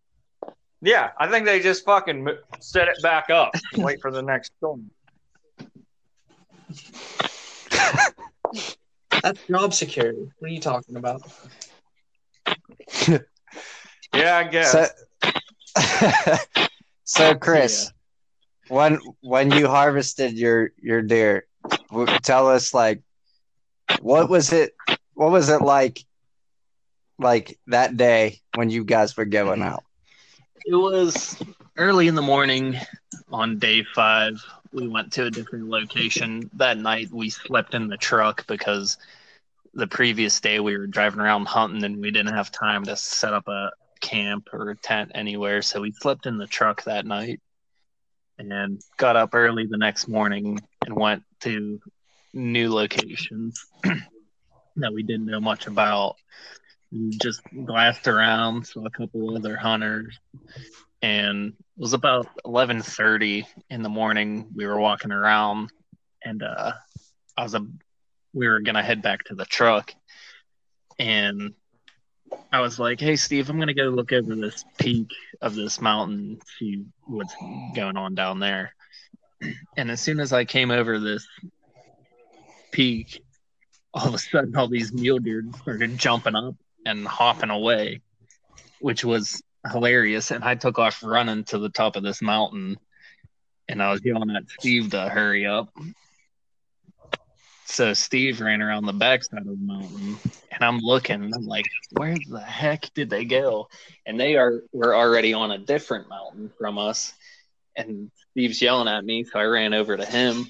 Yeah, 0.82 1.12
I 1.20 1.28
think 1.28 1.46
they 1.46 1.60
just 1.60 1.86
fucking 1.86 2.28
set 2.60 2.88
it 2.88 3.02
back 3.02 3.30
up 3.30 3.52
and 3.74 3.84
wait 3.84 4.00
for 4.02 4.12
the 4.12 4.22
next 4.22 4.52
storm. 4.58 4.92
That's 9.24 9.44
job 9.48 9.74
security. 9.74 10.30
What 10.38 10.52
are 10.52 10.54
you 10.54 10.62
talking 10.62 10.96
about? 10.96 11.24
Yeah, 14.14 14.38
I 14.38 14.44
guess. 14.46 14.72
So, 14.72 16.38
so 17.04 17.36
Chris, 17.36 17.92
when 18.68 19.00
when 19.22 19.52
you 19.52 19.68
harvested 19.68 20.38
your 20.38 20.72
your 20.78 21.02
deer, 21.02 21.46
tell 22.24 22.50
us 22.50 22.74
like 22.74 23.02
what 24.02 24.30
was 24.30 24.54
it? 24.54 24.74
What 25.14 25.32
was 25.32 25.50
it 25.50 25.62
like? 25.62 26.04
Like 27.20 27.60
that 27.68 27.98
day 27.98 28.40
when 28.56 28.70
you 28.70 28.84
guys 28.86 29.18
were 29.18 29.26
going 29.26 29.62
out? 29.62 29.84
It 30.68 30.76
was 30.76 31.42
early 31.78 32.10
in 32.10 32.16
the 32.16 32.22
morning 32.22 32.76
on 33.32 33.58
day 33.58 33.86
five. 33.96 34.44
We 34.74 34.90
went 34.90 35.14
to 35.14 35.28
a 35.28 35.32
different 35.32 35.70
location. 35.70 36.50
That 36.56 36.78
night 36.78 37.08
we 37.10 37.30
slept 37.30 37.74
in 37.74 37.88
the 37.88 37.96
truck 37.96 38.46
because 38.48 38.98
the 39.74 39.88
previous 39.88 40.42
day 40.42 40.60
we 40.60 40.78
were 40.78 40.86
driving 40.86 41.22
around 41.22 41.48
hunting 41.48 41.86
and 41.86 42.02
we 42.02 42.12
didn't 42.12 42.34
have 42.34 42.52
time 42.52 42.84
to 42.84 42.98
set 42.98 43.34
up 43.34 43.48
a 43.48 43.72
camp 44.02 44.50
or 44.52 44.72
a 44.72 44.76
tent 44.76 45.12
anywhere. 45.16 45.62
So 45.62 45.80
we 45.80 45.94
slept 45.94 46.26
in 46.26 46.38
the 46.38 46.48
truck 46.48 46.84
that 46.84 47.06
night 47.06 47.40
and 48.38 48.82
got 48.98 49.16
up 49.16 49.30
early 49.34 49.68
the 49.68 49.78
next 49.78 50.10
morning 50.10 50.60
and 50.86 50.98
went 50.98 51.24
to 51.44 51.80
new 52.34 52.74
locations 52.74 53.66
that 54.76 54.94
we 54.94 55.04
didn't 55.04 55.28
know 55.28 55.40
much 55.40 55.66
about. 55.66 56.18
Just 56.94 57.41
glassed 57.65 58.08
around, 58.08 58.65
saw 58.65 58.86
a 58.86 58.89
couple 58.89 59.36
other 59.36 59.58
hunters, 59.58 60.17
and 61.01 61.50
it 61.50 61.82
was 61.82 61.91
about 61.94 62.27
11:30 62.46 63.46
in 63.70 63.82
the 63.82 63.89
morning. 63.89 64.48
We 64.56 64.65
were 64.65 64.79
walking 64.79 65.12
around, 65.12 65.70
and 66.24 66.41
uh, 66.41 66.74
I 67.36 67.44
was 67.44 67.56
a, 67.56 67.65
we 68.34 68.48
were 68.48 68.62
gonna 68.62 68.84
head 68.84 69.01
back 69.01 69.25
to 69.25 69.36
the 69.36 69.44
truck, 69.44 69.94
and 70.98 71.53
I 72.53 72.62
was 72.62 72.79
like, 72.79 73.01
"Hey, 73.01 73.17
Steve, 73.17 73.50
I'm 73.50 73.60
gonna 73.60 73.74
go 73.74 73.89
look 73.89 74.13
over 74.13 74.34
this 74.36 74.63
peak 74.77 75.10
of 75.41 75.56
this 75.56 75.82
mountain, 75.82 76.39
see 76.58 76.86
what's 77.06 77.36
going 77.75 77.98
on 77.98 78.15
down 78.15 78.39
there." 78.39 78.74
And 79.75 79.91
as 79.91 80.00
soon 80.00 80.22
as 80.22 80.32
I 80.32 80.46
came 80.46 80.72
over 80.72 81.00
this 81.00 81.27
peak, 82.72 83.25
all 83.94 84.08
of 84.08 84.13
a 84.13 84.17
sudden, 84.20 84.56
all 84.56 84.70
these 84.70 84.94
mule 84.94 85.20
deer 85.20 85.44
started 85.62 85.98
jumping 85.98 86.36
up 86.36 86.56
and 86.88 87.08
hopping 87.08 87.50
away, 87.50 88.01
which 88.79 89.03
was 89.03 89.41
hilarious. 89.72 90.32
And 90.32 90.44
I 90.44 90.56
took 90.56 90.79
off 90.79 91.03
running 91.03 91.44
to 91.46 91.60
the 91.60 91.70
top 91.70 91.96
of 91.96 92.03
this 92.03 92.22
mountain, 92.22 92.77
and 93.67 93.84
I 93.84 93.91
was 93.91 94.03
yelling 94.03 94.36
at 94.36 94.50
Steve 94.50 94.91
to 94.91 95.10
hurry 95.10 95.46
up. 95.46 95.70
So 97.65 97.94
Steve 97.94 98.39
ran 98.39 98.62
around 98.62 98.86
the 98.86 98.94
backside 98.94 99.41
of 99.41 99.46
the 99.46 99.58
mountain, 99.58 100.17
and 100.51 100.63
I'm 100.63 100.79
looking. 100.79 101.22
And 101.22 101.36
I'm 101.36 101.46
like, 101.46 101.65
"Where 101.91 102.15
the 102.29 102.39
heck 102.39 102.94
did 102.94 103.10
they 103.10 103.25
go?" 103.25 103.67
And 104.06 104.17
they 104.17 104.38
are 104.38 104.63
were 104.72 104.96
already 104.96 105.34
on 105.34 105.51
a 105.51 105.58
different 105.58 106.08
mountain 106.08 106.50
from 106.58 106.77
us. 106.77 107.13
And 107.75 108.10
Steve's 108.32 108.62
yelling 108.62 108.88
at 108.88 109.03
me, 109.03 109.25
so 109.25 109.38
I 109.38 109.44
ran 109.44 109.74
over 109.74 109.98
to 109.98 110.06
him, 110.06 110.50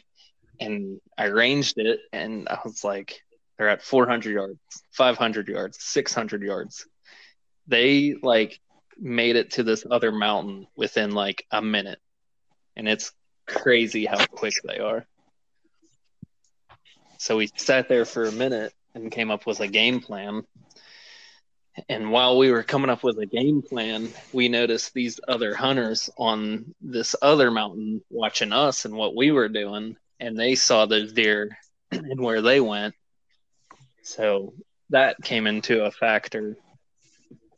and 0.60 1.02
I 1.18 1.26
ranged 1.26 1.80
it, 1.80 2.02
and 2.14 2.48
I 2.48 2.60
was 2.64 2.84
like, 2.84 3.22
"They're 3.58 3.70
at 3.70 3.82
400 3.82 4.32
yards, 4.32 4.60
500 4.92 5.48
yards, 5.48 5.78
600 5.82 6.42
yards." 6.42 6.86
They 7.68 8.16
like 8.22 8.60
made 8.98 9.36
it 9.36 9.52
to 9.52 9.64
this 9.64 9.86
other 9.90 10.12
mountain 10.12 10.68
within 10.76 11.12
like 11.12 11.46
a 11.52 11.62
minute, 11.62 12.00
and 12.76 12.88
it's 12.88 13.12
crazy 13.46 14.06
how 14.06 14.26
quick 14.26 14.54
they 14.64 14.80
are. 14.80 15.06
So 17.18 17.38
we 17.38 17.50
sat 17.56 17.90
there 17.90 18.06
for 18.06 18.26
a 18.26 18.32
minute 18.32 18.74
and 18.94 19.12
came 19.12 19.32
up 19.32 19.46
with 19.46 19.60
a 19.60 19.68
game 19.68 20.02
plan. 20.02 20.44
And 21.90 22.12
while 22.12 22.38
we 22.38 22.52
were 22.52 22.64
coming 22.64 22.90
up 22.90 23.04
with 23.04 23.20
a 23.20 23.26
game 23.26 23.62
plan, 23.62 24.10
we 24.34 24.50
noticed 24.50 24.94
these 24.94 25.20
other 25.28 25.54
hunters 25.54 26.10
on 26.18 26.74
this 26.82 27.16
other 27.22 27.52
mountain 27.52 28.02
watching 28.10 28.52
us 28.52 28.86
and 28.86 28.96
what 28.96 29.16
we 29.16 29.32
were 29.32 29.50
doing, 29.50 29.96
and 30.20 30.38
they 30.38 30.56
saw 30.56 30.86
the 30.86 31.06
deer 31.06 31.58
and 31.92 32.20
where 32.22 32.42
they 32.42 32.60
went. 32.60 32.96
So 34.08 34.54
that 34.90 35.18
came 35.22 35.48
into 35.48 35.84
a 35.84 35.92
factor. 35.92 36.56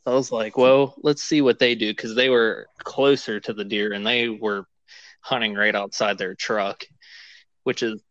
I 0.04 0.10
was 0.10 0.32
like, 0.32 0.56
well, 0.58 0.94
let's 1.00 1.22
see 1.22 1.42
what 1.42 1.60
they 1.60 1.76
do 1.76 1.92
because 1.92 2.16
they 2.16 2.28
were 2.28 2.66
closer 2.78 3.38
to 3.38 3.52
the 3.52 3.64
deer 3.64 3.92
and 3.92 4.04
they 4.04 4.28
were 4.28 4.64
hunting 5.20 5.54
right 5.54 5.74
outside 5.76 6.18
their 6.18 6.34
truck, 6.34 6.84
which 7.62 7.84
is 7.84 8.02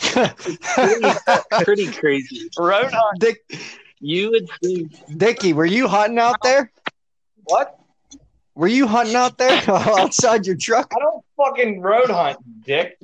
pretty, 0.00 1.08
pretty 1.64 1.92
crazy. 1.92 2.50
Road 2.58 2.90
hunt. 2.92 3.20
Dick, 3.20 3.38
You 4.00 4.30
would 4.30 4.48
think 4.60 4.92
Dickie, 5.16 5.52
were 5.52 5.64
you 5.64 5.86
hunting 5.86 6.18
out 6.18 6.42
there? 6.42 6.72
What? 7.44 7.78
Were 8.56 8.66
you 8.66 8.88
hunting 8.88 9.14
out 9.14 9.38
there 9.38 9.62
outside 9.68 10.44
your 10.44 10.56
truck? 10.56 10.92
I 10.92 10.98
don't 10.98 11.24
fucking 11.36 11.80
road 11.80 12.10
hunt, 12.10 12.38
dick. 12.64 12.98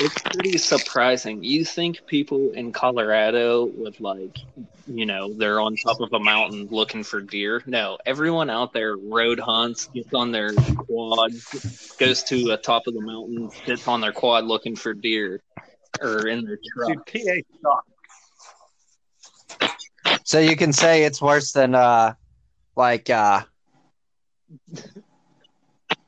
It's 0.00 0.22
pretty 0.22 0.58
surprising. 0.58 1.42
You 1.44 1.64
think 1.64 2.06
people 2.06 2.50
in 2.52 2.72
Colorado 2.72 3.66
would 3.76 4.00
like, 4.00 4.36
you 4.86 5.06
know, 5.06 5.32
they're 5.32 5.60
on 5.60 5.76
top 5.76 6.00
of 6.00 6.12
a 6.12 6.18
mountain 6.18 6.68
looking 6.70 7.02
for 7.04 7.20
deer? 7.20 7.62
No, 7.66 7.98
everyone 8.06 8.50
out 8.50 8.72
there 8.72 8.96
road 8.96 9.38
hunts, 9.38 9.86
gets 9.86 10.12
on 10.14 10.32
their 10.32 10.52
quad, 10.52 11.32
goes 11.98 12.22
to 12.24 12.44
the 12.44 12.56
top 12.56 12.86
of 12.86 12.94
the 12.94 13.00
mountain, 13.00 13.50
sits 13.66 13.86
on 13.86 14.00
their 14.00 14.12
quad 14.12 14.44
looking 14.44 14.76
for 14.76 14.94
deer, 14.94 15.40
or 16.00 16.26
in 16.26 16.44
their 16.44 16.58
truck. 16.74 17.06
Dude, 17.12 17.44
PA 17.62 17.70
sucks. 20.00 20.22
so 20.24 20.38
you 20.38 20.56
can 20.56 20.72
say 20.72 21.04
it's 21.04 21.20
worse 21.20 21.52
than 21.52 21.74
uh, 21.74 22.14
like 22.76 23.10
uh, 23.10 23.42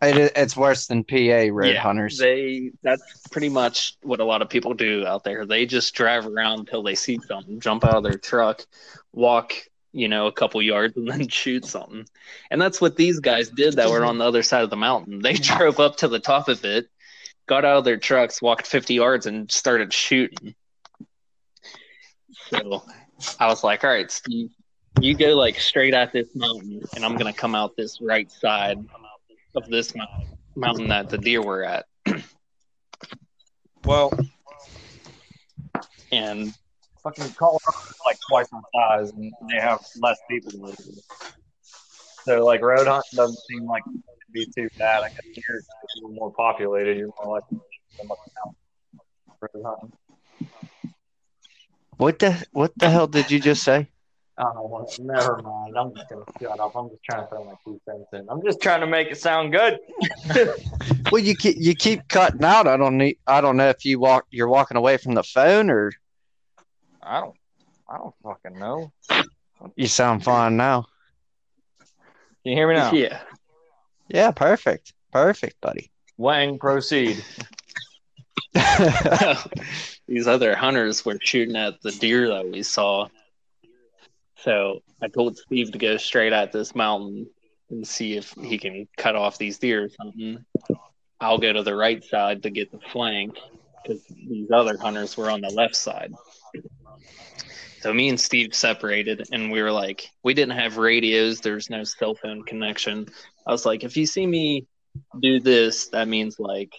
it, 0.09 0.33
it's 0.37 0.57
worse 0.57 0.87
than 0.87 1.05
PA 1.05 1.49
road 1.51 1.75
Yeah, 1.75 1.81
hunters. 1.81 2.19
They 2.19 2.73
that's 2.83 3.03
pretty 3.31 3.49
much 3.49 3.97
what 4.03 4.21
a 4.21 4.25
lot 4.25 4.43
of 4.43 4.49
people 4.49 4.75
do 4.75 5.07
out 5.07 5.25
there. 5.25 5.47
They 5.47 5.67
just 5.67 5.95
drive 5.95 6.27
around 6.27 6.61
until 6.61 6.83
they 6.83 6.95
see 6.95 7.19
something, 7.27 7.61
jump 7.61 7.85
out 7.85 7.97
of 7.97 8.03
their 8.03 8.19
truck, 8.19 8.65
walk, 9.13 9.55
you 9.93 10.09
know, 10.09 10.27
a 10.27 10.33
couple 10.33 10.61
yards 10.63 10.97
and 10.97 11.09
then 11.11 11.29
shoot 11.29 11.65
something. 11.65 12.07
And 12.51 12.61
that's 12.61 12.81
what 12.81 12.97
these 12.97 13.21
guys 13.21 13.49
did 13.49 13.75
that 13.75 13.91
were 13.91 14.05
on 14.05 14.19
the 14.19 14.25
other 14.25 14.43
side 14.43 14.65
of 14.65 14.71
the 14.71 14.77
mountain. 14.77 15.21
They 15.21 15.35
drove 15.35 15.81
up 15.81 15.97
to 15.99 16.09
the 16.09 16.21
top 16.21 16.49
of 16.49 16.65
it, 16.65 16.89
got 17.47 17.65
out 17.65 17.79
of 17.79 17.85
their 17.85 17.99
trucks, 17.99 18.43
walked 18.43 18.67
50 18.67 18.95
yards 18.95 19.27
and 19.27 19.51
started 19.51 19.93
shooting. 19.93 20.55
So 22.51 22.85
I 23.39 23.47
was 23.47 23.65
like, 23.65 23.85
all 23.85 23.91
right, 23.91 24.11
Steve, 24.11 24.51
you 25.01 25.17
go 25.17 25.35
like 25.35 25.59
straight 25.59 25.95
at 25.95 26.13
this 26.13 26.29
mountain 26.35 26.83
and 26.95 27.05
I'm 27.05 27.17
going 27.17 27.33
to 27.33 27.39
come 27.39 27.55
out 27.55 27.77
this 27.77 28.01
right 28.01 28.31
side 28.31 28.79
of 29.55 29.69
this 29.69 29.95
mountain 29.95 30.27
mountain 30.57 30.89
that 30.89 31.09
the 31.11 31.19
deer 31.19 31.43
were 31.43 31.65
at. 31.65 31.87
Well, 33.85 34.13
And 36.13 36.55
fucking 37.03 37.35
Colorado 37.35 37.59
is 37.89 37.97
like 38.07 38.17
twice 38.29 38.49
the 38.49 38.63
size, 38.73 39.11
and 39.11 39.33
they 39.51 39.61
have 39.61 39.81
less 40.01 40.19
people 40.31 40.53
to 40.53 40.59
live. 40.59 40.77
So, 42.25 42.45
like, 42.45 42.63
road 42.63 42.87
hunting 42.87 43.17
doesn't 43.17 43.39
seem 43.51 43.67
like 43.67 43.83
it'd 43.87 44.33
be 44.33 44.47
too 44.57 44.69
bad. 44.79 45.03
I 45.03 45.09
guess 45.09 45.27
here 45.35 45.57
it's 45.57 45.69
a 45.69 46.07
little 46.07 46.15
more 46.15 46.33
populated. 46.33 46.97
You're 46.97 47.11
more 47.23 47.35
likely 47.35 47.59
to 47.59 47.99
come 47.99 48.11
up 48.11 48.19
road 49.41 49.65
hunting. 49.65 49.93
What 51.97 52.19
the 52.19 52.47
what 52.53 52.73
the 52.77 52.91
hell 52.91 53.07
did 53.07 53.31
you 53.31 53.41
just 53.41 53.63
say? 53.63 53.89
Oh, 54.37 54.67
well, 54.67 54.93
never 54.99 55.41
mind. 55.43 55.77
I'm 55.79 55.95
just 55.95 56.09
gonna 56.11 56.25
shut 56.41 56.59
up. 56.59 56.75
I'm 56.75 56.89
just 56.91 57.05
trying 57.05 57.23
to 57.23 57.29
throw 57.29 57.45
my 57.45 57.53
two 57.65 57.81
cents 57.85 58.09
in. 58.13 58.27
I'm 58.29 58.43
just 58.43 58.61
trying 58.61 58.81
to 58.81 58.87
make 58.87 59.09
it 59.09 59.19
sound 59.19 59.53
good. 59.53 59.79
Well, 61.13 61.23
you 61.23 61.37
keep 61.37 61.57
you 61.59 61.75
keep 61.77 62.09
cutting 62.09 62.43
out. 62.43 62.67
I 62.67 62.77
don't 62.77 62.97
need. 62.97 63.19
I 63.27 63.41
don't 63.41 63.57
know 63.57 63.69
if 63.69 63.85
you 63.85 64.01
walk. 64.01 64.27
You're 64.31 64.49
walking 64.49 64.77
away 64.77 64.97
from 64.97 65.15
the 65.15 65.23
phone 65.23 65.71
or 65.71 65.93
I 67.03 67.21
don't. 67.21 67.37
I 67.89 67.99
don't 67.99 68.15
fucking 68.23 68.59
know. 68.59 68.91
you 69.77 69.87
sound 69.87 70.25
fine 70.25 70.57
now. 70.57 70.87
Can 72.43 72.53
you 72.53 72.55
hear 72.57 72.67
me 72.67 72.75
now? 72.75 72.93
Yeah. 72.93 73.21
Yeah, 74.09 74.31
perfect, 74.33 74.93
perfect, 75.13 75.61
buddy. 75.61 75.93
Wang, 76.17 76.59
proceed. 76.59 77.23
These 80.09 80.27
other 80.27 80.57
hunters 80.57 81.05
were 81.05 81.19
shooting 81.23 81.57
at 81.57 81.81
the 81.83 81.93
deer 81.93 82.29
that 82.29 82.49
we 82.51 82.63
saw. 82.63 83.09
So 84.45 84.83
I 85.03 85.09
told 85.09 85.39
Steve 85.39 85.73
to 85.73 85.79
go 85.79 85.97
straight 85.97 86.35
at 86.35 86.53
this 86.53 86.75
mountain 86.75 87.27
and 87.71 87.87
see 87.87 88.17
if 88.19 88.33
he 88.33 88.59
can 88.59 88.87
cut 88.99 89.17
off 89.17 89.39
these 89.39 89.59
deer 89.59 89.85
or 89.85 89.89
something. 89.89 90.45
I'll 91.19 91.39
go 91.39 91.51
to 91.51 91.63
the 91.63 91.75
right 91.75 92.05
side 92.05 92.43
to 92.43 92.51
get 92.51 92.71
the 92.71 92.79
flank 92.93 93.39
because 93.83 94.05
these 94.05 94.51
other 94.51 94.77
hunters 94.77 95.17
were 95.17 95.31
on 95.31 95.41
the 95.41 95.49
left 95.49 95.75
side. 95.75 96.13
So 97.81 97.93
me 97.95 98.11
and 98.11 98.21
Steve 98.21 98.55
separated, 98.55 99.27
and 99.33 99.51
we 99.51 99.63
were 99.63 99.73
like, 99.73 100.11
we 100.23 100.35
didn't 100.35 100.59
have 100.59 100.77
radios. 100.77 101.41
There's 101.41 101.71
no 101.71 101.83
cell 101.85 102.15
phone 102.15 102.43
connection. 102.43 103.07
I 103.47 103.53
was 103.53 103.65
like, 103.65 103.83
if 103.83 103.97
you 103.97 104.05
see 104.05 104.27
me 104.27 104.67
do 105.21 105.41
this, 105.41 105.89
that 105.89 106.07
means 106.07 106.39
like, 106.39 106.73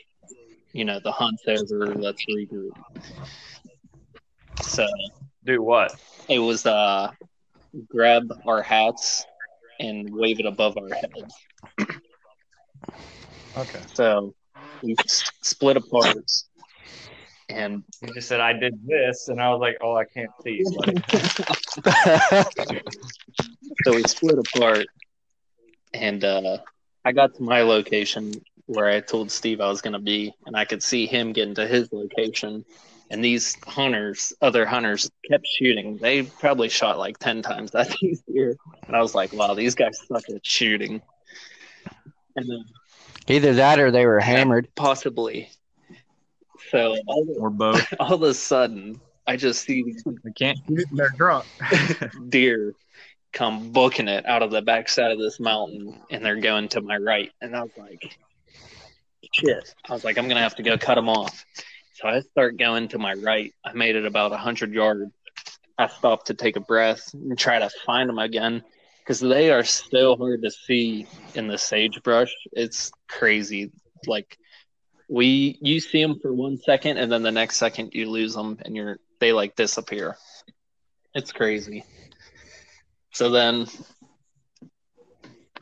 you 0.71 0.85
know, 0.85 0.99
the 1.03 1.11
hunt's 1.11 1.43
over. 1.47 1.95
Let's 1.95 2.23
regroup. 2.25 2.71
So 4.61 4.85
Do 5.43 5.61
what? 5.63 5.95
it 6.27 6.39
was 6.39 6.65
uh, 6.65 7.11
grab 7.89 8.31
our 8.45 8.61
hats 8.61 9.25
and 9.79 10.09
wave 10.11 10.39
it 10.39 10.45
above 10.45 10.77
our 10.77 10.89
heads. 10.89 11.33
Okay. 13.57 13.79
So 13.93 14.33
we 14.81 14.95
split 15.07 15.77
apart, 15.77 16.29
and 17.49 17.83
he 18.01 18.07
just 18.13 18.27
said 18.27 18.41
I 18.41 18.53
did 18.53 18.75
this, 18.85 19.29
and 19.29 19.41
I 19.41 19.49
was 19.49 19.59
like, 19.61 19.77
oh, 19.81 19.95
I 19.95 20.05
can't 20.05 20.31
see. 20.43 20.63
buddy. 20.75 21.01
so 23.85 23.95
we 23.95 24.03
split 24.03 24.39
apart. 24.39 24.87
And 25.93 26.23
uh, 26.25 26.57
I 27.05 27.13
got 27.13 27.35
to 27.35 27.43
my 27.43 27.61
location 27.61 28.33
where 28.65 28.87
I 28.87 28.99
told 28.99 29.31
Steve 29.31 29.61
I 29.61 29.67
was 29.67 29.81
going 29.81 29.93
to 29.93 29.99
be, 29.99 30.33
and 30.45 30.55
I 30.55 30.65
could 30.65 30.83
see 30.83 31.05
him 31.05 31.31
getting 31.31 31.55
to 31.55 31.67
his 31.67 31.91
location. 31.93 32.65
And 33.11 33.23
these 33.23 33.55
hunters, 33.67 34.33
other 34.41 34.65
hunters, 34.65 35.09
kept 35.29 35.45
shooting. 35.45 35.97
They 35.97 36.23
probably 36.23 36.69
shot 36.69 36.97
like 36.97 37.19
10 37.19 37.41
times 37.43 37.73
at 37.75 37.93
these 38.01 38.21
deer. 38.21 38.55
And 38.87 38.95
I 38.95 39.01
was 39.01 39.13
like, 39.13 39.31
wow, 39.33 39.53
these 39.53 39.75
guys 39.75 39.99
suck 40.07 40.23
at 40.29 40.45
shooting. 40.45 41.01
And 42.35 42.49
then 42.49 42.65
Either 43.27 43.53
that 43.53 43.79
or 43.79 43.91
they 43.91 44.05
were 44.05 44.19
hammered. 44.19 44.67
possibly. 44.75 45.49
So 46.71 46.97
all, 47.07 47.27
Or 47.39 47.49
both. 47.49 47.85
all 47.99 48.13
of 48.13 48.21
a 48.23 48.33
sudden, 48.33 48.99
I 49.27 49.35
just 49.37 49.63
see 49.63 49.83
these 49.83 50.03
They 50.03 50.31
can't 50.31 50.59
shoot. 50.67 50.87
They're 50.91 51.09
drunk. 51.09 51.45
deer 52.29 52.73
come 53.35 53.71
booking 53.71 54.07
it 54.07 54.25
out 54.25 54.41
of 54.41 54.49
the 54.49 54.61
backside 54.61 55.11
of 55.11 55.19
this 55.19 55.39
mountain 55.39 55.99
and 56.09 56.25
they're 56.25 56.39
going 56.39 56.69
to 56.69 56.81
my 56.81 56.97
right. 56.97 57.31
And 57.41 57.55
I 57.55 57.61
was 57.63 57.71
like, 57.77 58.17
shit. 59.33 59.75
I 59.87 59.93
was 59.93 60.03
like, 60.05 60.17
I'm 60.17 60.25
going 60.25 60.37
to 60.37 60.41
have 60.41 60.55
to 60.55 60.63
go 60.63 60.77
cut 60.77 60.95
them 60.95 61.09
off. 61.09 61.45
I 62.05 62.21
start 62.21 62.57
going 62.57 62.89
to 62.89 62.99
my 62.99 63.13
right. 63.13 63.53
I 63.63 63.73
made 63.73 63.95
it 63.95 64.05
about 64.05 64.31
100 64.31 64.73
yards. 64.73 65.11
I 65.77 65.87
stopped 65.87 66.27
to 66.27 66.33
take 66.33 66.55
a 66.55 66.61
breath 66.61 67.13
and 67.13 67.37
try 67.37 67.59
to 67.59 67.69
find 67.85 68.09
them 68.09 68.19
again 68.19 68.63
because 68.99 69.19
they 69.19 69.51
are 69.51 69.63
so 69.63 70.15
hard 70.15 70.43
to 70.43 70.51
see 70.51 71.07
in 71.33 71.47
the 71.47 71.57
sagebrush. 71.57 72.33
It's 72.53 72.91
crazy. 73.07 73.71
Like, 74.07 74.37
we 75.07 75.57
you 75.61 75.79
see 75.79 76.01
them 76.01 76.19
for 76.19 76.33
one 76.33 76.57
second 76.57 76.97
and 76.97 77.11
then 77.11 77.23
the 77.23 77.31
next 77.31 77.57
second 77.57 77.93
you 77.93 78.09
lose 78.09 78.33
them 78.33 78.57
and 78.63 78.75
you're 78.75 78.97
they 79.19 79.33
like 79.33 79.55
disappear 79.55 80.17
it's 81.13 81.31
crazy 81.31 81.83
so 83.11 83.29
then 83.29 83.67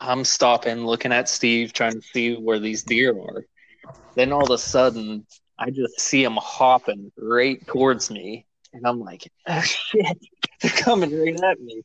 i'm 0.00 0.24
stopping 0.24 0.86
looking 0.86 1.12
at 1.12 1.28
steve 1.28 1.72
trying 1.72 1.92
to 1.92 2.00
see 2.00 2.34
where 2.34 2.58
these 2.58 2.84
deer 2.84 3.10
are 3.10 3.44
then 4.14 4.32
all 4.32 4.44
of 4.44 4.50
a 4.50 4.58
sudden 4.58 5.26
i 5.58 5.70
just 5.70 6.00
see 6.00 6.22
them 6.22 6.38
hopping 6.40 7.12
right 7.16 7.66
towards 7.66 8.10
me 8.10 8.46
and 8.72 8.86
i'm 8.86 9.00
like 9.00 9.30
oh 9.48 9.60
shit 9.60 10.18
they're 10.60 10.70
coming 10.70 11.16
right 11.18 11.40
at 11.42 11.60
me 11.60 11.82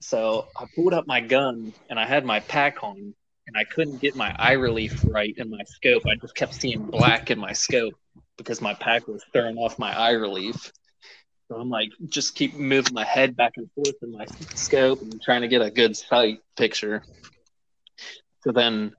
so 0.00 0.46
i 0.56 0.64
pulled 0.74 0.94
up 0.94 1.06
my 1.06 1.20
gun 1.20 1.72
and 1.88 1.98
i 1.98 2.06
had 2.06 2.24
my 2.24 2.40
pack 2.40 2.82
on 2.82 3.14
and 3.50 3.58
I 3.58 3.64
couldn't 3.64 4.00
get 4.00 4.14
my 4.14 4.32
eye 4.38 4.52
relief 4.52 5.04
right 5.08 5.34
in 5.36 5.50
my 5.50 5.64
scope. 5.66 6.04
I 6.06 6.14
just 6.14 6.36
kept 6.36 6.54
seeing 6.54 6.84
black 6.84 7.32
in 7.32 7.38
my 7.40 7.52
scope 7.52 7.94
because 8.38 8.60
my 8.60 8.74
pack 8.74 9.08
was 9.08 9.24
throwing 9.32 9.56
off 9.56 9.76
my 9.76 9.92
eye 9.92 10.12
relief. 10.12 10.70
So 11.48 11.56
I'm 11.56 11.68
like, 11.68 11.88
just 12.08 12.36
keep 12.36 12.54
moving 12.54 12.94
my 12.94 13.04
head 13.04 13.36
back 13.36 13.54
and 13.56 13.68
forth 13.72 13.96
in 14.02 14.12
my 14.12 14.26
scope 14.54 15.02
and 15.02 15.20
trying 15.20 15.40
to 15.40 15.48
get 15.48 15.62
a 15.62 15.70
good 15.72 15.96
sight 15.96 16.38
picture. 16.56 17.02
So 18.44 18.52
then 18.52 18.92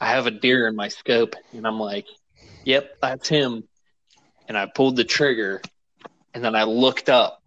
I 0.00 0.10
have 0.10 0.26
a 0.26 0.32
deer 0.32 0.66
in 0.66 0.74
my 0.74 0.88
scope 0.88 1.36
and 1.52 1.64
I'm 1.64 1.78
like, 1.78 2.06
yep, 2.64 2.96
that's 3.00 3.28
him. 3.28 3.64
And 4.48 4.56
I 4.56 4.66
pulled 4.66 4.96
the 4.96 5.04
trigger 5.04 5.62
and 6.34 6.44
then 6.44 6.54
I 6.54 6.64
looked 6.64 7.08
up 7.08 7.42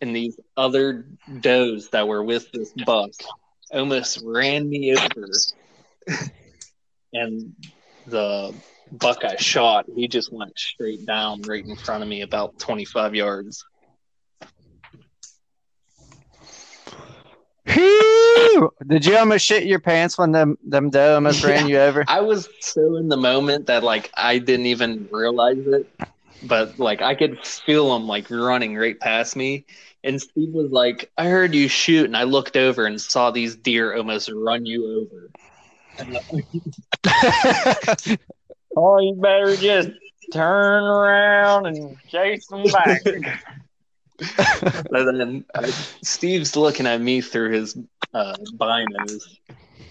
and 0.00 0.14
these 0.14 0.38
other 0.56 1.06
does 1.40 1.88
that 1.90 2.06
were 2.06 2.22
with 2.22 2.50
this 2.52 2.72
buck 2.86 3.10
almost 3.72 4.22
ran 4.24 4.68
me 4.68 4.96
over 4.96 5.26
and 7.12 7.54
the 8.06 8.54
buck 8.92 9.24
I 9.24 9.36
shot, 9.36 9.86
he 9.94 10.08
just 10.08 10.32
went 10.32 10.58
straight 10.58 11.04
down 11.06 11.42
right 11.42 11.64
in 11.64 11.76
front 11.76 12.02
of 12.02 12.08
me 12.08 12.22
about 12.22 12.58
25 12.58 13.14
yards. 13.14 13.64
Whew! 17.78 18.72
Did 18.86 19.06
you 19.06 19.16
almost 19.16 19.44
shit 19.44 19.64
your 19.64 19.78
pants 19.78 20.18
when 20.18 20.32
them 20.32 20.58
them 20.64 20.90
doe 20.90 21.14
almost 21.14 21.44
ran 21.44 21.68
you 21.68 21.78
over? 21.78 22.04
I 22.08 22.20
was 22.20 22.48
so 22.60 22.96
in 22.96 23.08
the 23.08 23.16
moment 23.16 23.66
that 23.66 23.82
like 23.84 24.10
I 24.16 24.38
didn't 24.38 24.66
even 24.66 25.08
realize 25.10 25.58
it, 25.58 25.86
but 26.42 26.78
like 26.78 27.02
I 27.02 27.14
could 27.14 27.44
feel 27.46 27.92
them 27.92 28.06
like 28.06 28.30
running 28.30 28.76
right 28.76 28.98
past 28.98 29.36
me. 29.36 29.64
And 30.04 30.20
Steve 30.20 30.50
was 30.52 30.70
like, 30.70 31.10
"I 31.18 31.28
heard 31.28 31.54
you 31.54 31.68
shoot," 31.68 32.06
and 32.06 32.16
I 32.16 32.22
looked 32.24 32.56
over 32.56 32.86
and 32.86 33.00
saw 33.00 33.30
these 33.30 33.56
deer 33.56 33.96
almost 33.96 34.30
run 34.32 34.64
you 34.66 35.06
over. 35.06 35.30
Oh, 38.76 39.00
you 39.00 39.16
better 39.20 39.56
just 39.56 39.90
turn 40.32 40.84
around 40.84 41.66
and 41.66 41.96
chase 42.06 42.46
them 42.46 42.62
back. 42.64 43.02
And 44.90 45.20
then 45.20 45.44
uh, 45.54 45.70
Steve's 46.02 46.56
looking 46.56 46.86
at 46.86 47.00
me 47.00 47.20
through 47.20 47.52
his 47.52 47.76
uh, 48.12 48.34
binos, 48.56 49.22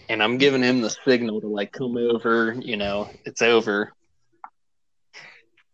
and 0.10 0.22
I'm 0.22 0.38
giving 0.38 0.64
him 0.64 0.82
the 0.82 0.96
signal 1.06 1.42
to 1.42 1.48
like 1.48 1.72
come 1.72 1.98
over. 1.98 2.56
You 2.60 2.78
know, 2.78 3.10
it's 3.26 3.42
over. 3.42 3.94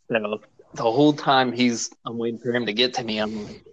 So 0.10 0.42
the 0.74 0.84
whole 0.84 1.14
time 1.14 1.52
he's, 1.52 1.90
I'm 2.06 2.18
waiting 2.18 2.40
for 2.40 2.54
him 2.54 2.66
to 2.66 2.74
get 2.74 2.96
to 2.96 3.04
me. 3.04 3.18
I'm 3.20 3.44
like, 3.44 3.64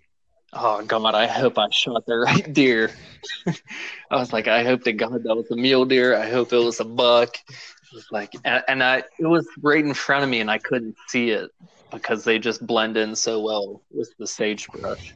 oh 0.53 0.83
God, 0.83 1.15
I 1.15 1.27
hope 1.27 1.59
I 1.59 1.69
shot 1.71 2.07
the 2.07 2.17
right 2.17 2.53
deer. 2.53 2.91
I 3.47 4.17
was 4.17 4.33
like, 4.33 4.49
I 4.49 4.65
hope 4.65 4.85
to 4.85 4.93
God 4.93 5.23
that 5.25 5.35
was 5.35 5.51
a 5.51 5.57
mule 5.57 5.85
deer. 5.85 6.17
I 6.17 6.31
hope 6.31 6.53
it 6.53 6.59
was 6.59 6.81
a 6.81 6.85
buck. 6.85 7.37
It 7.37 7.95
was 7.95 8.07
like, 8.11 8.33
and, 8.45 8.63
and 8.69 8.83
I, 8.83 9.03
it 9.19 9.27
was 9.27 9.47
right 9.61 9.85
in 9.85 9.95
front 9.95 10.25
of 10.25 10.31
me, 10.31 10.41
and 10.41 10.51
I 10.51 10.59
couldn't 10.59 10.97
see 11.09 11.31
it 11.31 11.51
because 11.91 12.25
they 12.25 12.39
just 12.39 12.67
blend 12.67 12.97
in 12.97 13.15
so 13.15 13.41
well 13.41 13.83
with 13.91 14.13
the 14.19 14.27
sagebrush. 14.27 15.15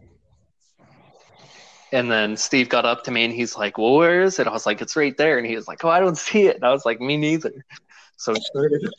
And 1.93 2.11
then 2.11 2.37
Steve 2.37 2.69
got 2.69 2.85
up 2.85 3.05
to 3.05 3.13
me 3.13 3.25
and 3.25 3.33
he's 3.33 3.57
like, 3.57 3.79
Well, 3.79 3.95
where 3.95 4.23
is 4.23 4.39
it? 4.41 4.49
I 4.49 4.53
was 4.53 4.67
like, 4.67 4.83
It's 4.83 4.97
right 4.97 5.17
there. 5.17 5.39
And 5.39 5.47
he 5.47 5.55
was 5.55 5.69
like, 5.69 5.85
Oh, 5.85 5.89
I 5.89 6.01
don't 6.01 6.19
see 6.19 6.47
it. 6.47 6.57
And 6.57 6.65
I 6.65 6.73
was 6.73 6.85
like, 6.85 7.01
Me 7.01 7.17
neither. 7.17 7.53
So 8.17 8.33
I 8.33 8.39
started 8.39 8.91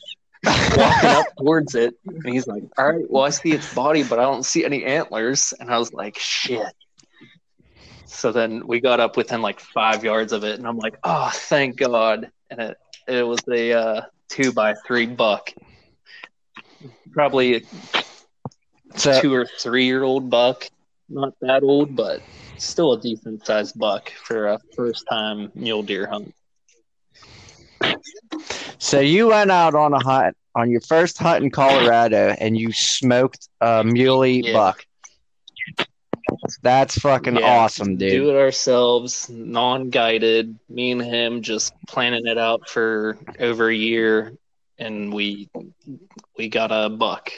walking 0.76 1.10
up 1.10 1.26
towards 1.38 1.74
it. 1.74 1.94
And 2.06 2.26
he's 2.26 2.46
like, 2.46 2.62
All 2.78 2.90
right, 2.90 3.04
well, 3.10 3.24
I 3.24 3.30
see 3.30 3.52
its 3.52 3.74
body, 3.74 4.02
but 4.02 4.18
I 4.18 4.22
don't 4.22 4.44
see 4.44 4.64
any 4.64 4.84
antlers. 4.84 5.52
And 5.60 5.70
I 5.70 5.78
was 5.78 5.92
like, 5.92 6.18
Shit. 6.18 6.72
So 8.06 8.32
then 8.32 8.66
we 8.66 8.80
got 8.80 8.98
up 8.98 9.18
within 9.18 9.42
like 9.42 9.60
five 9.60 10.02
yards 10.02 10.32
of 10.32 10.44
it. 10.44 10.58
And 10.58 10.66
I'm 10.66 10.78
like, 10.78 10.96
Oh, 11.04 11.30
thank 11.34 11.76
God. 11.76 12.30
And 12.48 12.60
it, 12.60 12.76
it 13.08 13.26
was 13.26 13.40
a 13.52 13.72
uh, 13.74 14.00
two 14.30 14.52
by 14.52 14.74
three 14.86 15.06
buck. 15.06 15.52
Probably 17.12 17.56
a 17.56 17.60
two 19.20 19.32
or 19.34 19.46
three 19.46 19.84
year 19.84 20.02
old 20.02 20.30
buck. 20.30 20.68
Not 21.08 21.34
that 21.40 21.62
old, 21.62 21.94
but 21.94 22.20
still 22.58 22.92
a 22.92 23.00
decent 23.00 23.44
sized 23.46 23.78
buck 23.78 24.10
for 24.10 24.48
a 24.48 24.58
first 24.74 25.04
time 25.08 25.52
mule 25.54 25.82
deer 25.82 26.06
hunt. 26.06 26.34
so 28.78 29.00
you 29.00 29.28
went 29.28 29.50
out 29.50 29.74
on 29.74 29.92
a 29.92 30.02
hunt 30.02 30.36
on 30.54 30.70
your 30.70 30.80
first 30.80 31.18
hunt 31.18 31.44
in 31.44 31.50
Colorado 31.50 32.34
and 32.38 32.56
you 32.56 32.72
smoked 32.72 33.48
a 33.60 33.84
muley 33.84 34.40
Yeah. 34.40 34.52
buck. 34.52 34.84
That's 36.62 36.98
fucking 36.98 37.36
Yeah. 37.36 37.42
awesome, 37.42 37.96
dude. 37.96 38.10
Do 38.10 38.30
it 38.30 38.36
ourselves, 38.36 39.28
non-guided. 39.30 40.58
Me 40.68 40.92
and 40.92 41.02
him 41.02 41.42
just 41.42 41.72
planning 41.86 42.26
it 42.26 42.38
out 42.38 42.68
for 42.68 43.16
over 43.38 43.68
a 43.68 43.74
year, 43.74 44.32
and 44.78 45.12
we 45.12 45.48
we 46.36 46.48
got 46.48 46.70
a 46.72 46.88
buck. 46.90 47.30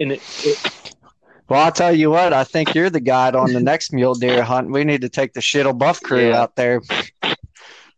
And 0.00 0.12
it, 0.12 0.22
it 0.44 0.94
Well, 1.48 1.60
I'll 1.64 1.72
tell 1.72 1.94
you 1.94 2.10
what. 2.10 2.32
I 2.32 2.44
think 2.44 2.74
you're 2.74 2.90
the 2.90 3.00
guide 3.00 3.34
on 3.34 3.52
the 3.52 3.60
next 3.60 3.92
mule 3.92 4.14
deer 4.14 4.42
hunt. 4.44 4.70
We 4.70 4.84
need 4.84 5.00
to 5.00 5.08
take 5.08 5.32
the 5.32 5.40
shittle 5.40 5.76
buff 5.76 6.00
crew 6.02 6.28
Yeah. 6.28 6.40
out 6.42 6.54
there, 6.56 6.80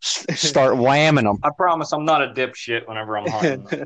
start 0.03 0.75
whamming 0.77 1.25
them. 1.25 1.39
I 1.43 1.51
promise 1.51 1.93
I'm 1.93 2.05
not 2.07 2.23
a 2.23 2.29
dipshit 2.29 2.89
whenever 2.89 3.19
I'm 3.19 3.27
hunting. 3.31 3.85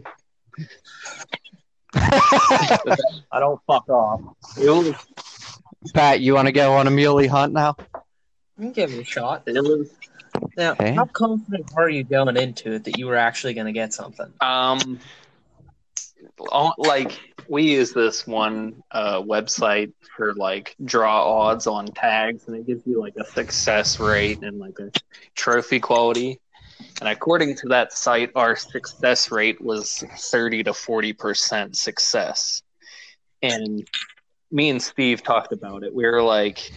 I 1.97 3.41
don't 3.41 3.61
fuck 3.67 3.89
off. 3.89 4.21
it 4.57 4.69
was 4.71 4.95
Pat, 5.93 6.21
you 6.21 6.35
want 6.35 6.47
to 6.47 6.53
go 6.53 6.75
on 6.75 6.87
a 6.87 6.91
muley 6.91 7.27
hunt 7.27 7.53
now? 7.53 7.77
You 8.59 8.65
can 8.67 8.73
give 8.73 8.93
it 8.93 9.01
a 9.01 9.05
shot. 9.05 9.43
it 9.47 9.55
was 9.63 9.91
Now, 10.57 10.73
Okay. 10.73 10.95
how 10.95 11.07
confident 11.07 11.67
were 11.75 11.89
you 11.89 12.05
going 12.05 12.37
into 12.37 12.73
it 12.73 12.85
that 12.85 12.99
you 12.99 13.07
were 13.07 13.17
actually 13.17 13.55
going 13.55 13.67
to 13.67 13.73
get 13.73 13.93
something? 13.93 14.33
Um, 14.41 15.01
all- 16.39 16.75
like 16.79 17.19
we 17.49 17.65
use 17.65 17.93
this 17.93 18.27
one 18.27 18.83
uh, 18.91 19.21
website 19.21 19.93
for 20.17 20.35
like 20.35 20.77
draw 20.85 21.25
odds 21.25 21.67
on 21.67 21.87
tags, 21.87 22.47
and 22.47 22.57
it 22.57 22.67
gives 22.67 22.87
you 22.87 23.01
like 23.01 23.15
a 23.17 23.25
success 23.25 23.99
rate 24.01 24.43
and 24.43 24.59
like 24.59 24.79
a 24.79 24.91
trophy 25.35 25.81
quality. 25.81 26.41
And 27.01 27.09
according 27.09 27.57
to 27.57 27.69
that 27.69 27.93
site, 27.93 28.31
our 28.35 28.57
success 28.57 29.31
rate 29.31 29.61
was 29.61 30.05
thirty 30.31 30.63
to 30.63 30.73
forty 30.73 31.13
percent 31.13 31.77
success. 31.77 32.63
And 33.43 33.87
me 34.51 34.71
and 34.71 34.83
Steve 34.83 35.23
talked 35.23 35.53
about 35.53 35.83
it. 35.83 35.95
We 35.95 36.05
were 36.05 36.23
like, 36.23 36.71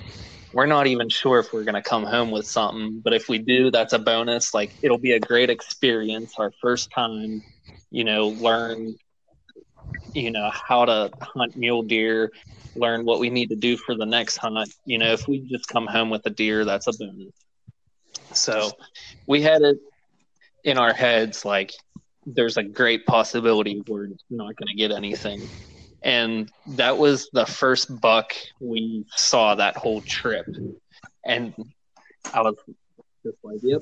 we're 0.57 0.65
not 0.65 0.87
even 0.87 1.07
sure 1.07 1.39
if 1.39 1.53
we're 1.53 1.63
gonna 1.63 1.83
come 1.83 2.03
home 2.03 2.31
with 2.31 2.47
something, 2.47 2.99
but 3.03 3.13
if 3.13 3.29
we 3.29 3.37
do, 3.37 3.71
that's 3.71 3.93
a 3.93 3.99
bonus. 3.99 4.53
Like 4.53 4.73
it'll 4.81 4.97
be 4.97 5.13
a 5.13 5.19
great 5.19 5.49
experience, 5.49 6.33
our 6.37 6.51
first 6.61 6.89
time 6.91 7.43
you 7.91 8.03
know, 8.03 8.29
learn, 8.29 8.95
you 10.13 10.31
know, 10.31 10.49
how 10.51 10.85
to 10.85 11.09
hunt 11.21 11.55
mule 11.55 11.83
deer, 11.83 12.31
learn 12.75 13.05
what 13.05 13.19
we 13.19 13.29
need 13.29 13.49
to 13.49 13.55
do 13.55 13.77
for 13.77 13.95
the 13.95 14.05
next 14.05 14.37
hunt. 14.37 14.73
You 14.85 14.97
know, 14.97 15.13
if 15.13 15.27
we 15.27 15.39
just 15.39 15.67
come 15.67 15.87
home 15.87 16.09
with 16.09 16.25
a 16.25 16.29
deer, 16.29 16.65
that's 16.65 16.87
a 16.87 16.93
bonus. 16.93 17.33
So 18.33 18.71
we 19.25 19.41
had 19.41 19.61
it 19.61 19.77
in 20.63 20.77
our 20.77 20.93
heads 20.93 21.45
like 21.45 21.71
there's 22.25 22.57
a 22.57 22.63
great 22.63 23.05
possibility 23.05 23.81
we're 23.87 24.09
not 24.29 24.55
going 24.55 24.67
to 24.67 24.75
get 24.75 24.91
anything. 24.91 25.41
And 26.07 26.49
that 26.77 26.97
was 26.97 27.29
the 27.33 27.45
first 27.45 27.99
buck 27.99 28.33
we 28.61 29.05
saw 29.09 29.55
that 29.55 29.75
whole 29.75 29.99
trip. 29.99 30.45
And 31.25 31.53
I 32.33 32.41
was 32.41 32.55
just 33.25 33.37
like, 33.43 33.59
yep, 33.61 33.81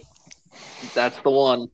that's 0.95 1.19
the 1.21 1.29
one. 1.29 1.69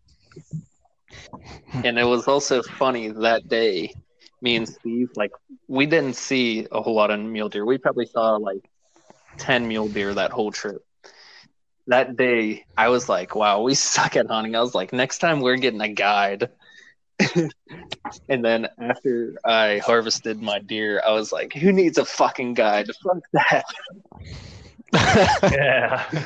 And 1.86 1.98
it 1.98 2.04
was 2.04 2.28
also 2.28 2.62
funny 2.62 3.08
that 3.08 3.48
day, 3.48 3.94
me 4.42 4.58
and 4.58 4.68
Steve, 4.68 5.10
like, 5.16 5.32
we 5.70 5.86
didn't 5.86 6.18
see 6.18 6.68
a 6.70 6.82
whole 6.82 6.96
lot 6.96 7.12
of 7.12 7.20
mule 7.22 7.48
deer. 7.48 7.66
We 7.66 7.78
probably 7.78 8.06
saw 8.06 8.36
like 8.36 8.70
10 9.38 9.70
mule 9.70 9.88
deer 9.88 10.14
that 10.14 10.32
whole 10.32 10.52
trip. 10.52 10.84
That 11.88 12.18
day, 12.18 12.66
I 12.78 12.90
was 12.90 13.08
like, 13.08 13.36
wow, 13.36 13.62
we 13.62 13.74
suck 13.76 14.18
at 14.18 14.28
hunting. 14.28 14.58
I 14.58 14.62
was 14.62 14.76
like, 14.76 14.92
next 14.92 15.20
time 15.20 15.40
we're 15.40 15.56
getting 15.56 15.82
a 15.82 15.88
guide. 15.88 16.50
and 18.30 18.44
then 18.44 18.68
after 18.80 19.36
I 19.46 19.82
harvested 19.86 20.42
my 20.42 20.60
deer, 20.60 21.02
I 21.06 21.12
was 21.12 21.32
like, 21.32 21.54
who 21.54 21.72
needs 21.72 21.98
a 21.98 22.06
fucking 22.06 22.54
guide? 22.54 22.88
To 22.88 22.94
fuck 22.94 23.24
that. 23.34 23.66
Yeah. 25.52 26.26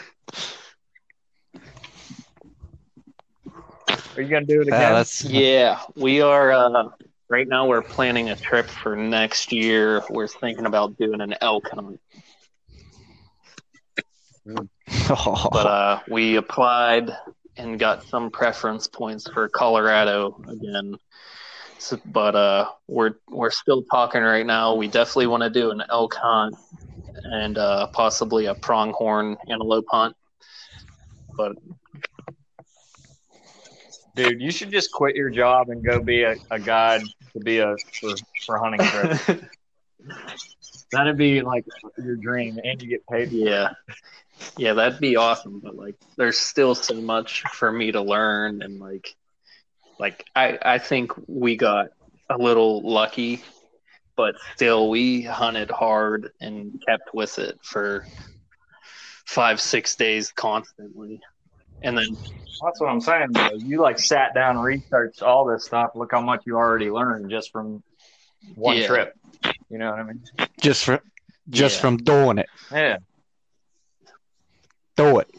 Are 4.15 4.21
you 4.21 4.29
gonna 4.29 4.45
do 4.45 4.61
it 4.61 4.67
Yeah, 4.67 4.69
again? 4.69 4.93
that's 4.93 5.23
Yeah, 5.23 5.79
we 5.95 6.21
are. 6.21 6.51
Uh, 6.51 6.89
right 7.29 7.47
now, 7.47 7.67
we're 7.67 7.81
planning 7.81 8.29
a 8.29 8.35
trip 8.35 8.69
for 8.69 8.95
next 8.95 9.51
year. 9.51 10.03
We're 10.09 10.27
thinking 10.27 10.65
about 10.65 10.97
doing 10.97 11.21
an 11.21 11.35
elk 11.41 11.69
hunt, 11.71 11.99
but 15.51 15.65
uh, 15.65 15.99
we 16.09 16.35
applied 16.35 17.11
and 17.57 17.79
got 17.79 18.03
some 18.03 18.29
preference 18.31 18.87
points 18.87 19.29
for 19.29 19.47
Colorado 19.49 20.41
again. 20.47 20.97
So, 21.77 21.99
but 22.05 22.35
uh, 22.35 22.69
we're 22.87 23.15
we're 23.29 23.51
still 23.51 23.83
talking 23.83 24.21
right 24.21 24.45
now. 24.45 24.75
We 24.75 24.87
definitely 24.87 25.27
want 25.27 25.43
to 25.43 25.49
do 25.49 25.71
an 25.71 25.83
elk 25.89 26.15
hunt 26.15 26.55
and 27.23 27.57
uh, 27.57 27.87
possibly 27.87 28.45
a 28.45 28.55
pronghorn 28.55 29.37
antelope 29.49 29.85
hunt. 29.89 30.15
But 31.35 31.57
Dude, 34.15 34.41
you 34.41 34.49
should 34.49 34.71
just 34.71 34.93
quit 34.93 35.15
your 35.15 35.29
job 35.29 35.69
and 35.69 35.83
go 35.83 36.01
be 36.01 36.23
a, 36.23 36.35
a 36.49 36.57
guide 36.57 37.01
to 37.33 37.39
be 37.39 37.59
a 37.59 37.75
for, 37.99 38.15
for 38.45 38.57
hunting 38.57 38.79
trips. 38.87 39.43
That'd 40.91 41.17
be 41.17 41.41
like 41.41 41.65
your 41.97 42.15
dream, 42.15 42.57
and 42.63 42.81
you 42.81 42.87
get 42.87 43.05
paid. 43.07 43.31
Yeah. 43.31 43.73
Yeah, 44.57 44.73
that'd 44.73 44.99
be 44.99 45.15
awesome, 45.15 45.59
but 45.63 45.75
like 45.75 45.95
there's 46.17 46.37
still 46.37 46.75
so 46.75 46.95
much 46.95 47.41
for 47.53 47.71
me 47.71 47.91
to 47.91 48.01
learn 48.01 48.61
and 48.61 48.79
like 48.79 49.15
like 49.99 50.25
I 50.35 50.57
I 50.61 50.77
think 50.77 51.11
we 51.27 51.55
got 51.55 51.87
a 52.29 52.37
little 52.37 52.81
lucky, 52.81 53.43
but 54.15 54.35
still 54.55 54.89
we 54.89 55.21
hunted 55.21 55.71
hard 55.71 56.31
and 56.41 56.81
kept 56.87 57.13
with 57.13 57.37
it 57.39 57.59
for 57.61 58.05
5 59.25 59.59
6 59.61 59.95
days 59.95 60.31
constantly. 60.31 61.21
And 61.81 61.97
then 61.97 62.07
That's 62.63 62.79
what 62.79 62.89
I'm 62.89 63.01
saying. 63.01 63.27
Though. 63.31 63.49
You 63.57 63.81
like 63.81 63.99
sat 63.99 64.33
down, 64.33 64.57
researched 64.57 65.21
all 65.21 65.45
this 65.45 65.65
stuff. 65.65 65.91
Look 65.95 66.11
how 66.11 66.21
much 66.21 66.43
you 66.45 66.55
already 66.55 66.89
learned 66.89 67.29
just 67.29 67.51
from 67.51 67.83
one 68.55 68.77
Yeah. 68.77 68.87
trip. 68.87 69.13
You 69.69 69.77
know 69.77 69.91
what 69.91 69.99
I 69.99 70.03
mean? 70.03 70.23
just 70.61 70.85
from 70.85 70.99
just 71.49 71.75
Yeah. 71.77 71.81
from 71.81 71.97
doing 71.97 72.37
it. 72.37 72.47
Yeah. 72.71 72.97
Do 74.95 75.19
it. 75.19 75.29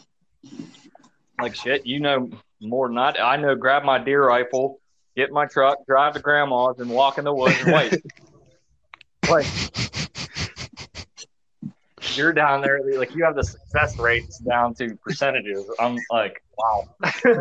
Like 1.41 1.55
shit, 1.55 1.85
you 1.85 1.99
know 1.99 2.29
more 2.61 2.87
than 2.87 2.97
I. 2.97 3.11
do. 3.11 3.19
I 3.19 3.37
know. 3.37 3.55
Grab 3.55 3.83
my 3.83 3.97
deer 3.99 4.25
rifle, 4.25 4.79
get 5.15 5.31
my 5.31 5.45
truck, 5.45 5.85
drive 5.85 6.13
to 6.13 6.19
grandma's, 6.19 6.79
and 6.79 6.89
walk 6.89 7.17
in 7.17 7.23
the 7.25 7.33
woods 7.33 7.55
and 7.63 7.73
wait. 7.73 7.93
like 9.29 9.45
you're 12.15 12.33
down 12.33 12.61
there, 12.61 12.79
like 12.97 13.13
you 13.15 13.23
have 13.23 13.35
the 13.35 13.43
success 13.43 13.97
rates 13.99 14.39
down 14.39 14.73
to 14.75 14.95
percentages. 14.95 15.65
I'm 15.79 15.97
like, 16.11 16.41
wow, 16.57 16.87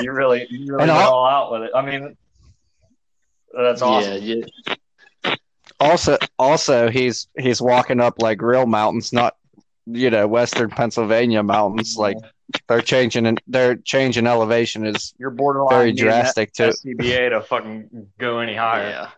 you 0.00 0.12
really, 0.12 0.46
you 0.50 0.66
really 0.72 0.82
And 0.82 0.88
went 0.88 0.90
I'll- 0.90 1.12
all 1.12 1.26
out 1.26 1.52
with 1.52 1.62
it. 1.62 1.70
I 1.74 1.82
mean, 1.84 2.16
that's 3.56 3.82
awesome. 3.82 4.22
yeah, 4.22 4.36
yeah, 4.66 4.74
also, 5.80 6.18
also 6.38 6.90
he's 6.90 7.28
he's 7.38 7.60
walking 7.60 8.00
up 8.00 8.20
like 8.20 8.42
real 8.42 8.66
mountains, 8.66 9.12
not 9.12 9.36
you 9.86 10.10
know 10.10 10.26
western 10.26 10.70
Pennsylvania 10.70 11.42
mountains. 11.42 11.96
Like 11.96 12.16
they're 12.68 12.82
changing 12.82 13.26
and 13.26 13.40
they're 13.46 13.76
changing 13.76 14.26
elevation 14.26 14.86
is 14.86 15.14
You're 15.18 15.30
borderline 15.30 15.70
very 15.70 15.92
drastic 15.92 16.52
that 16.54 16.74
too. 16.82 16.94
SCBA 16.94 17.30
to 17.30 17.42
fucking 17.42 18.08
go 18.18 18.38
any 18.38 18.56
higher. 18.56 18.88
Yeah. 18.88 19.10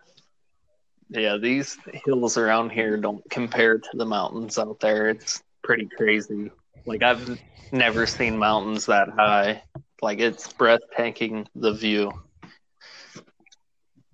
Yeah, 1.13 1.37
these 1.37 1.77
hills 2.05 2.37
around 2.37 2.69
here 2.69 2.95
don't 2.95 3.21
compare 3.29 3.77
to 3.77 3.89
the 3.93 4.05
mountains 4.05 4.57
out 4.57 4.79
there. 4.79 5.09
It's 5.09 5.43
pretty 5.61 5.89
crazy. 5.97 6.51
Like 6.85 7.03
I've 7.03 7.37
never 7.73 8.05
seen 8.05 8.37
mountains 8.37 8.85
that 8.85 9.09
high. 9.09 9.61
Like 10.01 10.19
it's 10.19 10.51
breathtaking 10.53 11.47
the 11.53 11.73
view. 11.73 12.11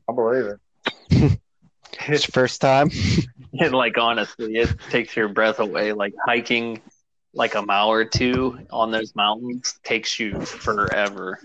I 0.09 0.13
believe 0.13 0.45
it. 1.11 1.39
It's 2.07 2.25
first 2.25 2.61
time. 2.61 2.89
And 3.59 3.73
like 3.73 3.97
honestly, 3.97 4.55
it 4.57 4.69
takes 4.89 5.15
your 5.15 5.29
breath 5.29 5.59
away. 5.59 5.91
Like 5.93 6.13
hiking 6.27 6.81
like 7.33 7.55
a 7.55 7.61
mile 7.61 7.89
or 7.89 8.05
two 8.05 8.59
on 8.71 8.91
those 8.91 9.15
mountains 9.15 9.79
takes 9.83 10.19
you 10.19 10.39
forever. 10.41 11.39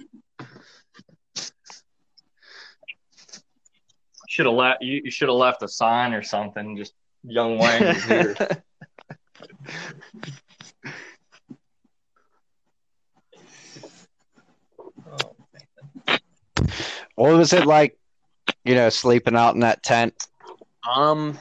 Should 4.29 4.47
have 4.47 4.55
left. 4.55 4.83
You, 4.83 5.03
you 5.05 5.11
should 5.11 5.29
have 5.29 5.37
left 5.37 5.63
a 5.63 5.69
sign 5.69 6.13
or 6.15 6.23
something. 6.23 6.77
Just 6.77 6.95
young 7.23 7.59
Wayne 7.59 7.83
is 7.83 8.05
here. 8.05 8.37
Oh, 15.07 15.35
What 17.15 17.35
was 17.35 17.53
it 17.53 17.67
like? 17.67 17.99
You 18.65 18.75
know, 18.75 18.89
sleeping 18.91 19.37
out 19.37 19.55
in 19.55 19.61
that 19.61 19.83
tent 19.83 20.15
um 20.91 21.39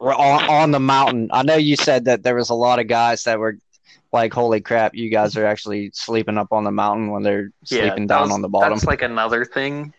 on, 0.00 0.50
on 0.50 0.70
the 0.72 0.80
mountain. 0.80 1.30
I 1.32 1.42
know 1.42 1.56
you 1.56 1.76
said 1.76 2.06
that 2.06 2.22
there 2.22 2.34
was 2.34 2.50
a 2.50 2.54
lot 2.54 2.78
of 2.80 2.88
guys 2.88 3.24
that 3.24 3.38
were 3.38 3.56
like, 4.12 4.32
"Holy 4.32 4.60
crap, 4.60 4.94
you 4.94 5.10
guys 5.10 5.36
are 5.36 5.46
actually 5.46 5.90
sleeping 5.94 6.38
up 6.38 6.52
on 6.52 6.64
the 6.64 6.72
mountain 6.72 7.10
when 7.10 7.22
they're 7.22 7.50
sleeping 7.64 8.06
that 8.06 8.14
down 8.14 8.22
was- 8.22 8.32
on 8.32 8.42
the 8.42 8.48
bottom." 8.48 8.70
That's 8.70 8.86
like 8.86 9.02
another 9.02 9.44
thing 9.44 9.92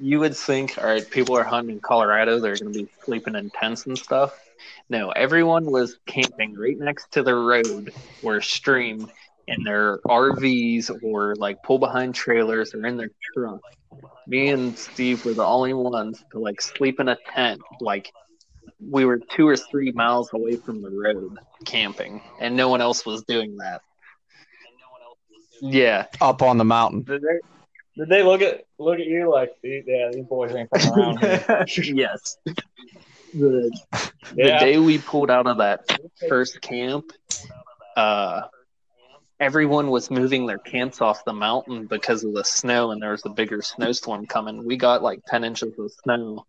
you 0.00 0.18
would 0.20 0.36
think, 0.36 0.78
all 0.78 0.86
right, 0.86 1.08
people 1.10 1.36
are 1.36 1.44
hunting 1.44 1.76
in 1.76 1.80
Colorado, 1.80 2.40
they're 2.40 2.56
going 2.56 2.72
to 2.72 2.84
be 2.84 2.88
sleeping 3.04 3.34
in 3.34 3.50
tents 3.50 3.86
and 3.86 3.98
stuff. 3.98 4.38
No, 4.88 5.10
everyone 5.10 5.70
was 5.70 5.98
camping 6.06 6.54
right 6.54 6.78
next 6.78 7.12
to 7.12 7.22
the 7.22 7.34
road 7.34 7.92
or 8.22 8.40
stream 8.40 9.10
in 9.46 9.62
their 9.62 9.98
RVs 9.98 10.90
or 11.02 11.34
like 11.36 11.62
pull 11.62 11.78
behind 11.78 12.14
trailers 12.14 12.74
or 12.74 12.84
in 12.86 12.96
their 12.96 13.10
truck. 13.34 13.60
Me 14.26 14.48
and 14.48 14.78
Steve 14.78 15.24
were 15.24 15.34
the 15.34 15.44
only 15.44 15.72
ones 15.74 16.22
to 16.32 16.38
like 16.38 16.60
sleep 16.60 17.00
in 17.00 17.08
a 17.08 17.16
tent. 17.34 17.60
Like 17.80 18.12
we 18.80 19.04
were 19.04 19.18
two 19.18 19.46
or 19.48 19.56
three 19.56 19.92
miles 19.92 20.30
away 20.32 20.56
from 20.56 20.82
the 20.82 20.90
road 20.90 21.36
camping, 21.64 22.22
and 22.40 22.56
no 22.56 22.68
one 22.68 22.80
else 22.80 23.04
was 23.04 23.22
doing 23.24 23.56
that. 23.58 23.80
Yeah, 25.60 26.06
Up 26.20 26.42
on 26.42 26.58
the 26.58 26.64
mountain. 26.64 27.02
Did 27.02 27.22
they? 27.22 27.38
Did 27.98 28.08
they 28.08 28.22
look 28.22 28.40
at 28.40 28.64
look 28.78 28.98
at 28.98 29.06
you 29.06 29.30
like, 29.30 29.50
yeah, 29.62 30.10
these 30.12 30.24
boys 30.24 30.54
ain't 30.54 30.70
coming 30.70 30.88
around 30.88 31.18
here? 31.18 31.44
yes. 31.94 32.36
The, 33.34 33.78
the 34.32 34.36
Yeah. 34.36 34.58
day 34.58 34.78
we 34.78 34.98
pulled 34.98 35.30
out 35.30 35.46
of 35.46 35.58
that 35.58 35.80
first 36.28 36.60
camp, 36.60 37.12
uh, 37.96 38.42
everyone 39.40 39.90
was 39.90 40.10
moving 40.10 40.46
their 40.46 40.58
camps 40.58 41.00
off 41.00 41.24
the 41.24 41.32
mountain 41.32 41.86
because 41.86 42.22
of 42.24 42.34
the 42.34 42.44
snow, 42.44 42.90
and 42.92 43.02
there 43.02 43.12
was 43.12 43.24
a 43.24 43.30
bigger 43.30 43.62
snowstorm 43.62 44.26
coming. 44.26 44.64
We 44.64 44.76
got 44.76 45.02
like 45.02 45.20
10 45.26 45.42
inches 45.44 45.78
of 45.78 45.90
snow, 46.04 46.46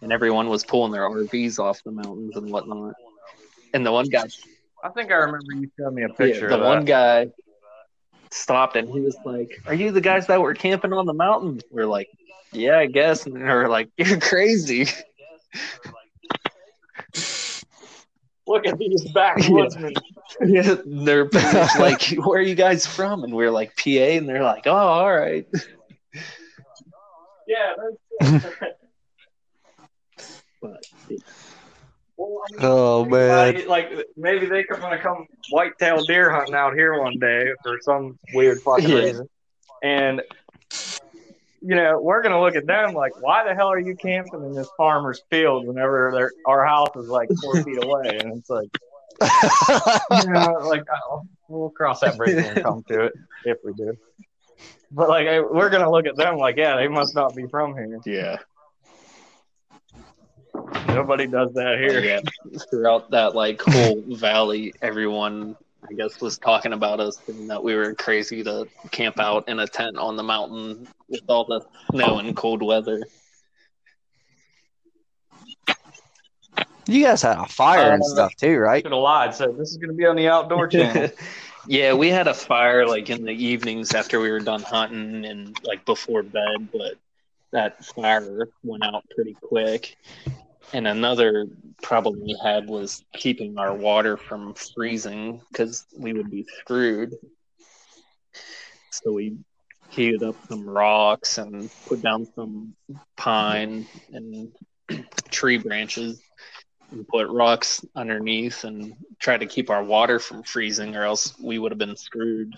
and 0.00 0.12
everyone 0.12 0.48
was 0.48 0.64
pulling 0.64 0.92
their 0.92 1.02
RVs 1.02 1.58
off 1.58 1.82
the 1.84 1.90
mountains 1.90 2.36
and 2.36 2.50
whatnot. 2.50 2.94
And 3.74 3.84
the 3.84 3.92
one 3.92 4.08
guy, 4.08 4.24
I 4.82 4.88
think 4.90 5.10
I 5.10 5.16
remember 5.16 5.52
you 5.54 5.70
showed 5.78 5.92
me 5.92 6.04
a 6.04 6.08
picture. 6.08 6.48
the 6.48 6.54
of 6.54 6.64
one 6.64 6.84
that. 6.84 6.86
guy 6.86 7.26
stopped 8.30 8.76
and 8.76 8.88
he 8.88 9.00
was 9.00 9.16
like, 9.24 9.50
Are 9.66 9.74
you 9.74 9.90
the 9.90 10.00
guys 10.00 10.26
that 10.28 10.40
were 10.40 10.54
camping 10.54 10.92
on 10.92 11.06
the 11.06 11.12
mountain? 11.12 11.60
We're 11.70 11.86
like, 11.86 12.08
Yeah, 12.52 12.78
I 12.78 12.86
guess. 12.86 13.26
And 13.26 13.36
they're 13.36 13.68
like, 13.68 13.90
You're 13.98 14.20
crazy. 14.20 14.86
Look 18.46 18.66
at 18.66 18.78
these 18.78 19.04
backwoodsmen. 19.12 19.94
Yeah, 20.46 20.76
they're 20.84 21.28
like, 21.78 22.02
"Where 22.10 22.38
are 22.38 22.42
you 22.42 22.54
guys 22.54 22.86
from?" 22.86 23.24
And 23.24 23.34
we're 23.34 23.50
like, 23.50 23.74
"PA," 23.76 23.88
and 23.90 24.28
they're 24.28 24.42
like, 24.42 24.66
"Oh, 24.66 24.72
all 24.72 25.10
right." 25.12 25.46
Yeah. 27.46 27.72
That's, 28.20 28.44
But 30.60 30.84
well, 32.16 32.42
I 32.44 32.52
mean, 32.52 32.60
Oh 32.62 33.04
man. 33.04 33.54
Like, 33.54 33.68
like 33.68 34.06
maybe 34.16 34.46
they 34.46 34.64
are 34.68 34.76
gonna 34.76 35.00
come 35.00 35.26
whitetail 35.50 36.04
deer 36.04 36.30
hunting 36.30 36.54
out 36.54 36.74
here 36.74 37.00
one 37.00 37.18
day 37.18 37.46
for 37.62 37.78
some 37.80 38.18
weird 38.34 38.60
fucking 38.62 38.88
Yeah. 38.88 38.96
reason, 38.96 39.28
and 39.82 40.22
you 41.60 41.76
know 41.76 42.00
we're 42.00 42.22
gonna 42.22 42.40
look 42.40 42.56
at 42.56 42.66
them 42.66 42.92
like, 42.92 43.12
why 43.22 43.44
the 43.48 43.54
hell 43.54 43.68
are 43.68 43.78
you 43.78 43.94
camping 43.94 44.42
in 44.44 44.54
this 44.54 44.68
farmer's 44.76 45.22
field 45.30 45.66
whenever 45.66 46.10
they're, 46.12 46.32
our 46.44 46.66
house 46.66 46.90
is 46.96 47.06
like 47.06 47.28
four 47.40 47.62
feet 47.62 47.78
away? 47.78 48.18
And 48.18 48.36
it's 48.36 48.50
like, 48.50 48.70
you 50.24 50.30
know, 50.30 50.52
like 50.68 50.84
oh, 51.10 51.22
we'll 51.48 51.70
cross 51.70 52.00
that 52.00 52.16
bridge 52.16 52.36
when 52.36 52.54
we 52.54 52.62
come 52.62 52.84
to 52.88 53.04
it 53.06 53.12
if 53.44 53.58
we 53.64 53.72
do. 53.74 53.96
But 54.92 55.08
like 55.08 55.26
I- 55.26 55.40
we're 55.40 55.70
gonna 55.70 55.90
look 55.90 56.06
at 56.06 56.16
them 56.16 56.36
like, 56.36 56.56
yeah, 56.56 56.76
they 56.76 56.88
must 56.88 57.14
not 57.14 57.34
be 57.34 57.46
from 57.46 57.74
here. 57.74 57.98
yeah, 58.06 58.38
Nobody 60.88 61.26
does 61.26 61.52
that 61.54 61.78
here. 61.78 62.00
yeah. 62.02 62.20
Throughout 62.70 63.10
that 63.10 63.34
like 63.34 63.60
whole 63.62 64.02
valley, 64.16 64.72
everyone, 64.82 65.56
I 65.88 65.92
guess, 65.94 66.20
was 66.20 66.38
talking 66.38 66.72
about 66.72 67.00
us 67.00 67.20
and 67.28 67.48
that 67.50 67.62
we 67.62 67.74
were 67.74 67.94
crazy 67.94 68.42
to 68.44 68.66
camp 68.90 69.18
out 69.18 69.48
in 69.48 69.60
a 69.60 69.66
tent 69.66 69.96
on 69.96 70.16
the 70.16 70.22
mountain 70.22 70.88
with 71.08 71.22
all 71.28 71.44
the 71.44 71.60
snow 71.92 72.18
and 72.18 72.36
cold 72.36 72.62
weather. 72.62 73.02
You 76.88 77.04
guys 77.04 77.22
had 77.22 77.38
a 77.38 77.46
fire 77.46 77.92
and 77.92 78.02
Uh, 78.02 78.06
stuff 78.06 78.34
too, 78.36 78.56
right? 78.58 78.82
Should 78.82 78.92
have 78.92 79.00
lied. 79.00 79.34
So 79.34 79.52
this 79.52 79.70
is 79.70 79.76
gonna 79.76 79.92
be 79.92 80.06
on 80.06 80.16
the 80.16 80.28
outdoor 80.28 80.66
channel. 80.74 81.10
yeah, 81.66 81.92
we 81.92 82.08
had 82.08 82.26
a 82.28 82.34
fire 82.34 82.86
like 82.86 83.10
in 83.10 83.24
the 83.24 83.32
evenings 83.32 83.94
after 83.94 84.20
we 84.20 84.30
were 84.30 84.40
done 84.40 84.62
hunting 84.62 85.24
and 85.26 85.58
like 85.64 85.84
before 85.84 86.22
bed, 86.22 86.68
but 86.72 86.94
that 87.52 87.84
fire 87.84 88.48
went 88.62 88.84
out 88.84 89.04
pretty 89.14 89.34
quick. 89.34 89.96
And 90.72 90.86
another 90.86 91.46
problem 91.82 92.20
we 92.22 92.36
had 92.42 92.66
was 92.68 93.04
keeping 93.14 93.58
our 93.58 93.72
water 93.74 94.16
from 94.16 94.54
freezing 94.54 95.40
because 95.52 95.84
we 95.96 96.12
would 96.12 96.30
be 96.30 96.46
screwed. 96.60 97.14
So 98.90 99.12
we 99.12 99.36
heated 99.90 100.22
up 100.22 100.36
some 100.48 100.68
rocks 100.68 101.38
and 101.38 101.70
put 101.86 102.02
down 102.02 102.26
some 102.34 102.74
pine 103.16 103.86
and 104.12 104.52
tree 105.30 105.58
branches 105.58 106.20
and 106.90 107.06
put 107.06 107.28
rocks 107.28 107.84
underneath 107.94 108.64
and 108.64 108.94
try 109.18 109.36
to 109.36 109.46
keep 109.46 109.70
our 109.70 109.84
water 109.84 110.18
from 110.18 110.42
freezing 110.42 110.96
or 110.96 111.04
else 111.04 111.38
we 111.38 111.58
would 111.58 111.72
have 111.72 111.78
been 111.78 111.96
screwed. 111.96 112.54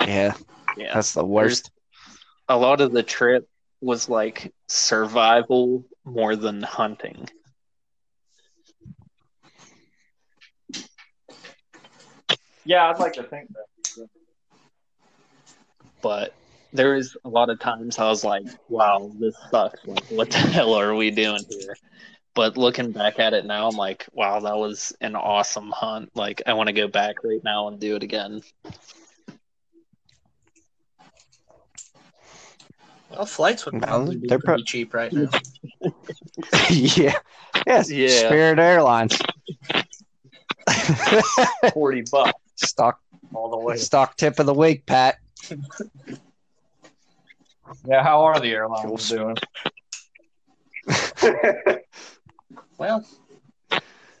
Yeah, 0.00 0.34
Yeah. 0.76 0.94
that's 0.94 1.12
the 1.14 1.24
worst. 1.24 1.70
A 2.48 2.56
lot 2.56 2.80
of 2.80 2.92
the 2.92 3.02
trip 3.02 3.48
was 3.80 4.08
like 4.08 4.52
survival 4.68 5.84
more 6.04 6.34
than 6.36 6.62
hunting. 6.62 7.28
Yeah, 12.64 12.88
I'd 12.88 12.98
like 13.00 13.14
to 13.14 13.22
think 13.24 13.48
that. 13.52 14.08
But 16.00 16.34
there 16.72 16.94
was 16.94 17.16
a 17.24 17.28
lot 17.28 17.50
of 17.50 17.58
times 17.58 17.98
I 17.98 18.08
was 18.08 18.24
like, 18.24 18.46
wow, 18.68 19.10
this 19.18 19.36
sucks. 19.50 19.84
Like, 19.86 20.04
what 20.06 20.30
the 20.30 20.38
hell 20.38 20.74
are 20.74 20.94
we 20.94 21.10
doing 21.10 21.42
here? 21.48 21.76
But 22.34 22.56
looking 22.56 22.92
back 22.92 23.18
at 23.18 23.34
it 23.34 23.44
now, 23.44 23.68
I'm 23.68 23.76
like, 23.76 24.06
wow, 24.12 24.40
that 24.40 24.56
was 24.56 24.94
an 25.02 25.14
awesome 25.14 25.70
hunt. 25.70 26.10
Like, 26.14 26.40
I 26.46 26.54
want 26.54 26.68
to 26.68 26.72
go 26.72 26.88
back 26.88 27.22
right 27.22 27.44
now 27.44 27.68
and 27.68 27.78
do 27.78 27.94
it 27.96 28.02
again. 28.02 28.42
Well, 33.10 33.26
flights 33.26 33.66
would 33.66 33.82
probably 33.82 34.16
be 34.16 34.28
they're 34.28 34.38
pro- 34.38 34.56
cheap 34.62 34.94
right 34.94 35.12
now. 35.12 35.28
yeah. 36.70 37.18
Yes. 37.66 37.90
Yeah. 37.90 38.28
Spirit 38.28 38.58
Airlines. 38.58 39.18
Forty 41.74 42.02
bucks 42.10 42.40
stock 42.56 42.98
all 43.34 43.50
the 43.50 43.58
way. 43.58 43.76
stock 43.76 44.16
tip 44.16 44.38
of 44.38 44.46
the 44.46 44.54
week, 44.54 44.86
Pat. 44.86 45.18
Yeah, 47.86 48.02
how 48.02 48.22
are 48.22 48.40
the 48.40 48.52
airlines 48.52 49.08
doing? 49.08 49.36
Well, 52.78 53.06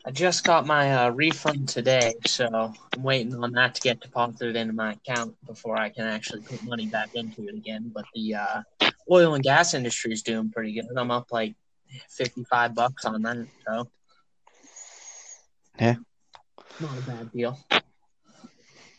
I 0.06 0.10
just 0.12 0.44
got 0.44 0.66
my 0.66 1.06
uh, 1.06 1.10
refund 1.10 1.68
today, 1.68 2.14
so 2.24 2.46
I'm 2.46 3.02
waiting 3.02 3.34
on 3.34 3.50
that 3.52 3.74
to 3.74 3.80
get 3.80 4.00
deposited 4.00 4.54
into 4.54 4.72
my 4.72 4.92
account 4.92 5.34
before 5.46 5.76
I 5.76 5.88
can 5.88 6.04
actually 6.04 6.42
put 6.42 6.62
money 6.62 6.86
back 6.86 7.10
into 7.14 7.48
it 7.48 7.56
again. 7.56 7.90
But 7.92 8.04
the 8.14 8.36
uh, 8.36 8.62
oil 9.10 9.34
and 9.34 9.42
gas 9.42 9.74
industry 9.74 10.12
is 10.12 10.22
doing 10.22 10.50
pretty 10.50 10.74
good. 10.74 10.86
I'm 10.96 11.10
up 11.10 11.26
like 11.32 11.56
55 12.10 12.74
bucks 12.74 13.04
on 13.04 13.22
that, 13.22 13.48
so 13.66 13.90
Yeah. 15.80 15.96
not 16.78 16.98
a 16.98 17.02
bad 17.02 17.32
deal. 17.32 17.58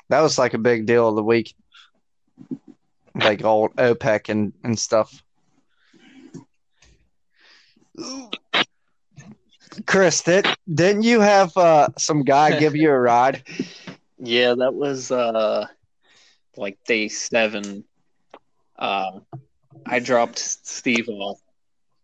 That 0.09 0.21
was 0.21 0.37
like 0.37 0.53
a 0.53 0.57
big 0.59 0.85
deal 0.85 1.07
of 1.07 1.15
the 1.15 1.23
week. 1.23 1.55
Like 3.15 3.43
all 3.43 3.69
OPEC 3.69 4.29
and, 4.29 4.53
and 4.63 4.77
stuff. 4.77 5.23
Chris, 9.85 10.21
did, 10.21 10.47
didn't 10.71 11.03
you 11.03 11.19
have 11.19 11.55
uh, 11.57 11.89
some 11.97 12.23
guy 12.23 12.59
give 12.59 12.75
you 12.75 12.89
a 12.89 12.99
ride? 12.99 13.43
Yeah, 14.17 14.55
that 14.55 14.73
was 14.73 15.11
uh 15.11 15.67
like 16.55 16.77
day 16.85 17.07
seven. 17.07 17.83
Uh, 18.77 19.19
I 19.85 19.99
dropped 19.99 20.39
Steve 20.39 21.09
off. 21.09 21.39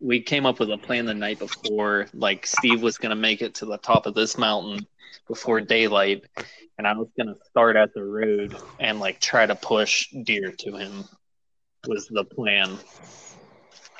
We 0.00 0.20
came 0.20 0.46
up 0.46 0.60
with 0.60 0.70
a 0.70 0.78
plan 0.78 1.06
the 1.06 1.14
night 1.14 1.38
before. 1.38 2.08
Like 2.12 2.46
Steve 2.46 2.82
was 2.82 2.98
gonna 2.98 3.16
make 3.16 3.42
it 3.42 3.54
to 3.56 3.66
the 3.66 3.78
top 3.78 4.06
of 4.06 4.14
this 4.14 4.36
mountain 4.38 4.86
before 5.28 5.60
daylight, 5.60 6.24
and 6.78 6.86
I 6.86 6.92
was 6.92 7.08
gonna 7.16 7.36
start 7.48 7.76
at 7.76 7.94
the 7.94 8.04
road 8.04 8.56
and 8.78 9.00
like 9.00 9.20
try 9.20 9.46
to 9.46 9.54
push 9.54 10.08
deer 10.24 10.52
to 10.52 10.76
him. 10.76 11.04
Was 11.86 12.08
the 12.08 12.24
plan. 12.24 12.76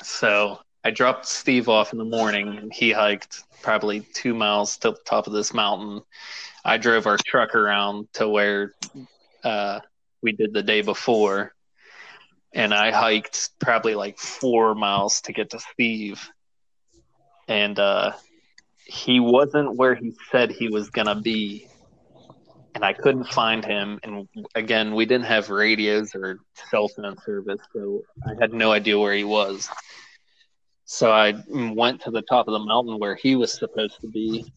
So 0.02 0.58
I 0.84 0.90
dropped 0.90 1.26
Steve 1.26 1.68
off 1.68 1.92
in 1.92 1.98
the 1.98 2.04
morning, 2.04 2.58
and 2.58 2.72
he 2.72 2.92
hiked 2.92 3.42
probably 3.62 4.00
two 4.00 4.34
miles 4.34 4.76
to 4.78 4.90
the 4.92 4.98
top 5.04 5.26
of 5.26 5.32
this 5.32 5.52
mountain. 5.52 6.02
I 6.64 6.76
drove 6.76 7.06
our 7.06 7.18
truck 7.24 7.54
around 7.54 8.08
to 8.14 8.28
where 8.28 8.74
uh, 9.44 9.80
we 10.22 10.32
did 10.32 10.52
the 10.52 10.62
day 10.62 10.82
before, 10.82 11.54
and 12.54 12.74
I 12.74 12.90
hiked 12.90 13.50
probably 13.60 13.94
like 13.94 14.18
four 14.18 14.74
miles 14.74 15.22
to 15.22 15.32
get 15.32 15.50
to 15.50 15.58
Steve. 15.58 16.30
And 17.48 17.78
uh, 17.78 18.12
he 18.90 19.20
wasn't 19.20 19.76
where 19.76 19.94
he 19.94 20.14
said 20.32 20.50
he 20.50 20.68
was 20.68 20.90
gonna 20.90 21.20
be. 21.20 21.68
and 22.74 22.84
I 22.84 22.92
couldn't 22.94 23.26
find 23.28 23.64
him. 23.64 24.00
And 24.04 24.28
again, 24.54 24.94
we 24.94 25.06
didn't 25.06 25.26
have 25.26 25.50
radios 25.50 26.14
or 26.14 26.40
cell 26.70 26.88
phone 26.88 27.16
service, 27.24 27.60
so 27.74 28.02
I 28.26 28.32
had 28.40 28.52
no 28.54 28.72
idea 28.72 28.98
where 28.98 29.14
he 29.14 29.24
was. 29.24 29.68
So 30.84 31.12
I 31.12 31.34
went 31.48 32.02
to 32.02 32.10
the 32.10 32.22
top 32.22 32.48
of 32.48 32.52
the 32.52 32.66
mountain 32.66 32.98
where 32.98 33.16
he 33.16 33.36
was 33.36 33.52
supposed 33.52 34.00
to 34.02 34.08
be, 34.08 34.52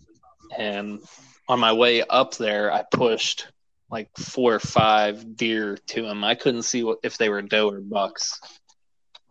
and 0.58 1.02
on 1.50 1.60
my 1.60 1.74
way 1.74 2.04
up 2.04 2.36
there, 2.38 2.72
I 2.72 2.84
pushed 2.91 3.48
like 3.91 4.10
four 4.17 4.56
or 4.56 4.60
five 4.60 5.36
deer 5.38 5.78
to 5.88 6.06
him. 6.06 6.24
I 6.24 6.36
couldn't 6.36 6.63
see 6.63 6.91
if 7.04 7.17
they 7.17 7.30
were 7.30 7.41
doe 7.41 7.69
or 7.69 7.82
bucks. 7.82 8.39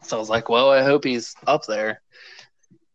So 0.02 0.16
I 0.16 0.20
was 0.20 0.30
like, 0.30 0.48
well, 0.48 0.70
I 0.70 0.82
hope 0.82 1.04
he's 1.04 1.34
up 1.46 1.66
there. 1.66 2.02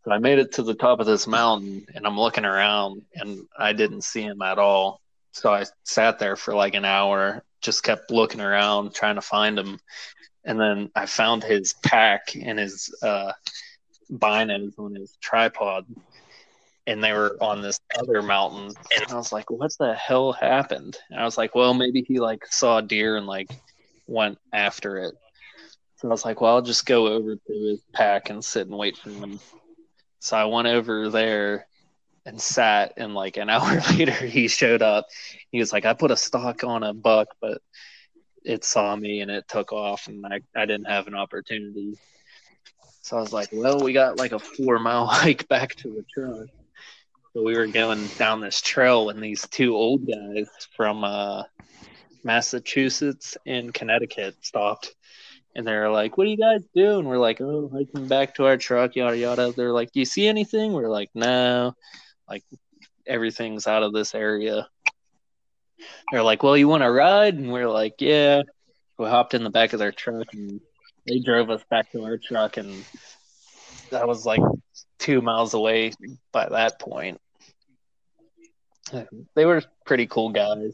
So 0.07 0.13
I 0.13 0.19
made 0.19 0.39
it 0.39 0.53
to 0.53 0.63
the 0.63 0.73
top 0.73 1.01
of 1.01 1.05
this 1.05 1.27
mountain 1.27 1.85
and 1.93 2.07
I'm 2.07 2.17
looking 2.17 2.45
around 2.45 3.01
and 3.15 3.45
I 3.59 3.73
didn't 3.73 4.05
see 4.05 4.21
him 4.21 4.41
at 4.41 4.57
all. 4.57 5.01
So 5.33 5.53
I 5.53 5.65
sat 5.83 6.17
there 6.17 6.37
for 6.37 6.55
like 6.55 6.75
an 6.75 6.85
hour, 6.85 7.43
just 7.59 7.83
kept 7.83 8.09
looking 8.09 8.39
around, 8.39 8.95
trying 8.95 9.15
to 9.15 9.21
find 9.21 9.59
him. 9.59 9.81
And 10.45 10.57
then 10.57 10.91
I 10.95 11.07
found 11.07 11.43
his 11.43 11.73
pack 11.83 12.37
and 12.41 12.57
his 12.57 12.89
uh, 13.03 13.33
binos 14.09 14.79
on 14.79 14.95
his 14.95 15.17
tripod. 15.19 15.85
And 16.85 17.03
they 17.03 17.11
were 17.11 17.35
on 17.41 17.61
this 17.61 17.81
other 17.99 18.21
mountain. 18.21 18.73
And 18.95 19.11
I 19.11 19.15
was 19.15 19.33
like, 19.33 19.51
what 19.51 19.73
the 19.77 19.93
hell 19.93 20.31
happened? 20.31 20.97
And 21.09 21.19
I 21.19 21.25
was 21.25 21.37
like, 21.37 21.53
well, 21.53 21.73
maybe 21.73 22.05
he 22.07 22.21
like 22.21 22.45
saw 22.45 22.77
a 22.77 22.81
deer 22.81 23.17
and 23.17 23.27
like 23.27 23.49
went 24.05 24.37
after 24.53 24.99
it. 24.99 25.15
So 25.97 26.07
I 26.07 26.11
was 26.11 26.23
like, 26.23 26.39
well, 26.39 26.55
I'll 26.55 26.61
just 26.61 26.85
go 26.85 27.07
over 27.07 27.35
to 27.35 27.53
his 27.53 27.81
pack 27.91 28.29
and 28.29 28.41
sit 28.41 28.67
and 28.67 28.77
wait 28.77 28.95
for 28.95 29.09
him. 29.09 29.37
So 30.19 30.37
I 30.37 30.45
went 30.45 30.67
over 30.67 31.09
there 31.09 31.67
and 32.25 32.41
sat, 32.41 32.93
and 32.97 33.13
like 33.13 33.37
an 33.37 33.49
hour 33.49 33.79
later, 33.91 34.11
he 34.11 34.47
showed 34.47 34.81
up. 34.81 35.07
He 35.51 35.59
was 35.59 35.71
like, 35.71 35.85
I 35.85 35.93
put 35.93 36.11
a 36.11 36.17
stock 36.17 36.63
on 36.63 36.83
a 36.83 36.93
buck, 36.93 37.29
but 37.41 37.61
it 38.43 38.63
saw 38.63 38.95
me 38.95 39.21
and 39.21 39.31
it 39.31 39.47
took 39.47 39.71
off, 39.71 40.07
and 40.07 40.25
I, 40.25 40.41
I 40.55 40.65
didn't 40.65 40.87
have 40.87 41.07
an 41.07 41.15
opportunity. 41.15 41.97
So 43.01 43.17
I 43.17 43.21
was 43.21 43.31
like, 43.31 43.49
well, 43.53 43.79
we 43.79 43.93
got 43.93 44.17
like 44.17 44.33
a 44.33 44.39
four 44.39 44.79
mile 44.79 45.05
hike 45.07 45.47
back 45.47 45.75
to 45.75 45.89
the 45.89 46.05
truck. 46.13 46.47
So 47.33 47.43
we 47.43 47.55
were 47.55 47.67
going 47.67 48.07
down 48.17 48.41
this 48.41 48.61
trail, 48.61 49.09
and 49.09 49.21
these 49.21 49.47
two 49.49 49.75
old 49.75 50.07
guys 50.07 50.47
from 50.75 51.03
uh, 51.03 51.43
Massachusetts 52.23 53.37
and 53.45 53.73
Connecticut 53.73 54.35
stopped 54.41 54.93
and 55.57 55.65
they're 55.65 55.89
like, 55.89 56.17
"What 56.17 56.27
are 56.27 56.29
you 56.29 56.37
guys 56.37 56.63
doing?" 56.75 57.05
We're 57.05 57.17
like, 57.17 57.41
"Oh, 57.41 57.67
hiking 57.73 58.07
back 58.07 58.35
to 58.35 58.45
our 58.45 58.57
truck, 58.57 58.95
yada 58.95 59.17
yada." 59.17 59.51
They're 59.57 59.73
like, 59.73 59.91
"Do 59.91 59.99
you 59.99 60.05
see 60.05 60.27
anything?" 60.27 60.71
We're 60.71 60.87
like, 60.87 61.09
"No, 61.15 61.73
like 62.29 62.43
everything's 63.07 63.65
out 63.65 63.83
of 63.83 63.91
this 63.91 64.13
area." 64.13 64.69
They're 66.11 66.23
like, 66.23 66.43
"Well, 66.43 66.55
you 66.55 66.67
want 66.67 66.83
to 66.83 66.91
ride?" 66.91 67.33
And 67.33 67.51
we're 67.51 67.67
like, 67.67 67.95
"Yeah." 67.99 68.43
We 68.99 69.07
hopped 69.07 69.33
in 69.33 69.43
the 69.43 69.49
back 69.49 69.73
of 69.73 69.79
their 69.79 69.91
truck 69.91 70.33
and 70.33 70.59
they 71.07 71.19
drove 71.19 71.49
us 71.49 71.63
back 71.69 71.91
to 71.91 72.03
our 72.03 72.17
truck, 72.17 72.57
and 72.57 72.83
that 73.89 74.07
was 74.07 74.25
like 74.25 74.41
two 74.99 75.21
miles 75.21 75.53
away 75.53 75.91
by 76.31 76.49
that 76.49 76.79
point. 76.79 77.19
They 79.35 79.45
were 79.45 79.63
pretty 79.85 80.05
cool 80.05 80.29
guys. 80.29 80.73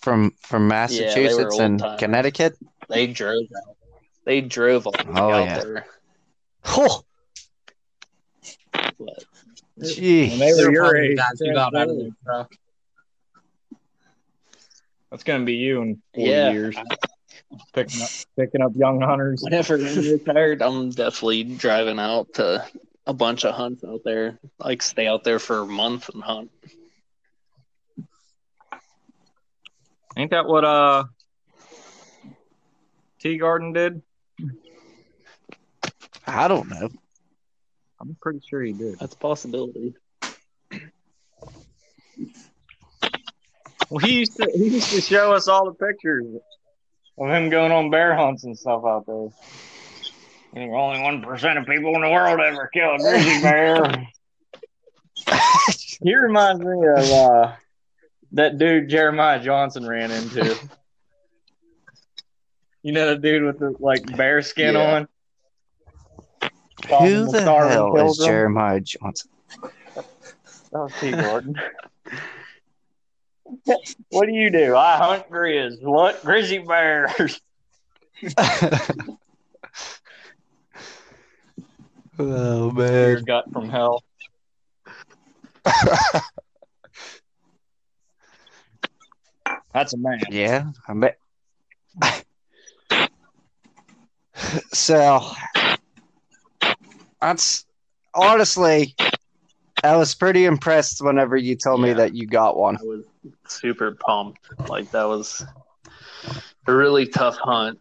From 0.00 0.32
from 0.40 0.68
Massachusetts 0.68 1.54
old 1.54 1.60
and 1.62 1.78
timers. 1.78 1.98
Connecticut. 2.00 2.56
They 2.88 3.06
drove 3.06 3.44
out. 3.56 3.76
They 4.24 4.40
drove 4.40 4.86
all 4.86 4.92
the 4.92 5.04
way 5.12 5.20
Oh, 5.20 5.30
out 5.32 5.44
yeah. 5.46 5.58
there. 5.60 5.86
Oh, 6.66 7.02
But 8.72 9.24
gee. 9.82 10.36
They 10.38 10.52
were 10.52 10.72
your 10.72 10.96
age, 10.96 11.16
guys 11.16 11.38
who 11.40 11.52
got 11.54 11.74
out 11.74 11.88
of 11.88 11.96
their 11.98 12.10
truck. 12.24 12.52
that's 15.10 15.24
gonna 15.24 15.44
be 15.44 15.54
you 15.54 15.80
in 15.82 16.02
40 16.14 16.30
yeah, 16.30 16.50
years, 16.52 16.76
picking 17.72 18.02
up 18.02 18.08
picking 18.36 18.62
up 18.62 18.72
young 18.76 19.00
hunters. 19.00 19.42
whenever 19.42 19.74
I'm 19.76 19.96
retired, 20.10 20.62
I'm 20.62 20.90
definitely 20.90 21.44
driving 21.44 21.98
out 21.98 22.34
to 22.34 22.64
a 23.06 23.12
bunch 23.14 23.44
of 23.44 23.54
hunts 23.54 23.82
out 23.84 24.02
there. 24.04 24.38
Like 24.58 24.82
stay 24.82 25.06
out 25.06 25.24
there 25.24 25.38
for 25.38 25.60
a 25.60 25.66
month 25.66 26.10
and 26.10 26.22
hunt. 26.22 26.50
Ain't 30.16 30.30
that 30.32 30.46
what 30.46 30.64
uh 30.64 31.04
Tea 33.20 33.38
Garden 33.38 33.72
did? 33.72 34.02
I 36.26 36.48
don't 36.48 36.68
know. 36.68 36.88
I'm 38.00 38.16
pretty 38.20 38.40
sure 38.48 38.62
he 38.62 38.72
did. 38.72 38.98
That's 38.98 39.14
a 39.14 39.18
possibility. 39.18 39.94
Well, 43.90 43.98
he 43.98 44.20
used 44.20 44.36
to 44.36 44.50
he 44.54 44.68
used 44.68 44.90
to 44.90 45.00
show 45.00 45.32
us 45.32 45.48
all 45.48 45.64
the 45.64 45.72
pictures 45.72 46.24
of 47.18 47.28
him 47.28 47.50
going 47.50 47.72
on 47.72 47.90
bear 47.90 48.14
hunts 48.14 48.44
and 48.44 48.56
stuff 48.58 48.82
out 48.86 49.04
there. 49.06 49.28
And 50.54 50.72
only 50.72 51.02
one 51.02 51.22
percent 51.22 51.58
of 51.58 51.66
people 51.66 51.94
in 51.96 52.02
the 52.02 52.10
world 52.10 52.40
ever 52.40 52.70
kill 52.72 52.94
a 52.94 52.98
grizzly 52.98 53.42
bear. 53.42 54.06
he 56.02 56.14
reminds 56.16 56.60
me 56.60 56.86
of 56.96 57.10
uh, 57.10 57.52
that 58.32 58.58
dude 58.58 58.88
Jeremiah 58.88 59.40
Johnson 59.42 59.86
ran 59.86 60.10
into. 60.10 60.56
You 62.82 62.92
know 62.92 63.08
the 63.10 63.16
dude 63.20 63.42
with 63.44 63.58
the 63.58 63.74
like 63.78 64.16
bear 64.16 64.40
skin 64.40 64.72
Yeah. 64.74 65.04
on. 66.90 67.00
Who 67.06 67.30
the 67.30 67.40
Starving 67.42 67.72
hell 67.72 67.94
is 67.94 68.16
Pilgrim? 68.16 68.26
Jeremiah 68.26 68.80
Johnson? 68.80 69.30
That 69.94 70.04
was 70.72 70.94
T. 70.98 71.10
Gordon. 71.10 71.56
what 74.08 74.24
do 74.24 74.32
you 74.32 74.48
do? 74.50 74.74
I 74.74 74.96
hunt 74.96 75.28
grizz. 75.28 75.82
What? 75.82 76.24
Grizzly 76.24 76.60
bears. 76.60 77.38
oh 82.18 82.72
Your 82.72 82.72
man. 82.72 83.24
gut 83.24 83.44
from 83.52 83.68
hell. 83.68 84.02
That's 89.72 89.92
a 89.92 89.98
man. 89.98 90.20
yeah, 90.30 90.72
I 90.88 90.94
bet. 90.94 91.18
so 94.72 95.20
that's 97.20 97.66
honestly, 98.14 98.94
I 99.84 99.96
was 99.96 100.14
pretty 100.14 100.44
impressed 100.44 101.02
whenever 101.02 101.36
you 101.36 101.56
told 101.56 101.80
me 101.80 101.92
that 101.92 102.14
you 102.14 102.26
got 102.26 102.56
one. 102.56 102.76
I 102.76 102.84
was 102.84 103.04
super 103.46 103.92
pumped. 103.92 104.40
Like 104.68 104.90
that 104.90 105.04
was 105.04 105.44
a 106.66 106.74
really 106.74 107.06
tough 107.06 107.36
hunt, 107.36 107.78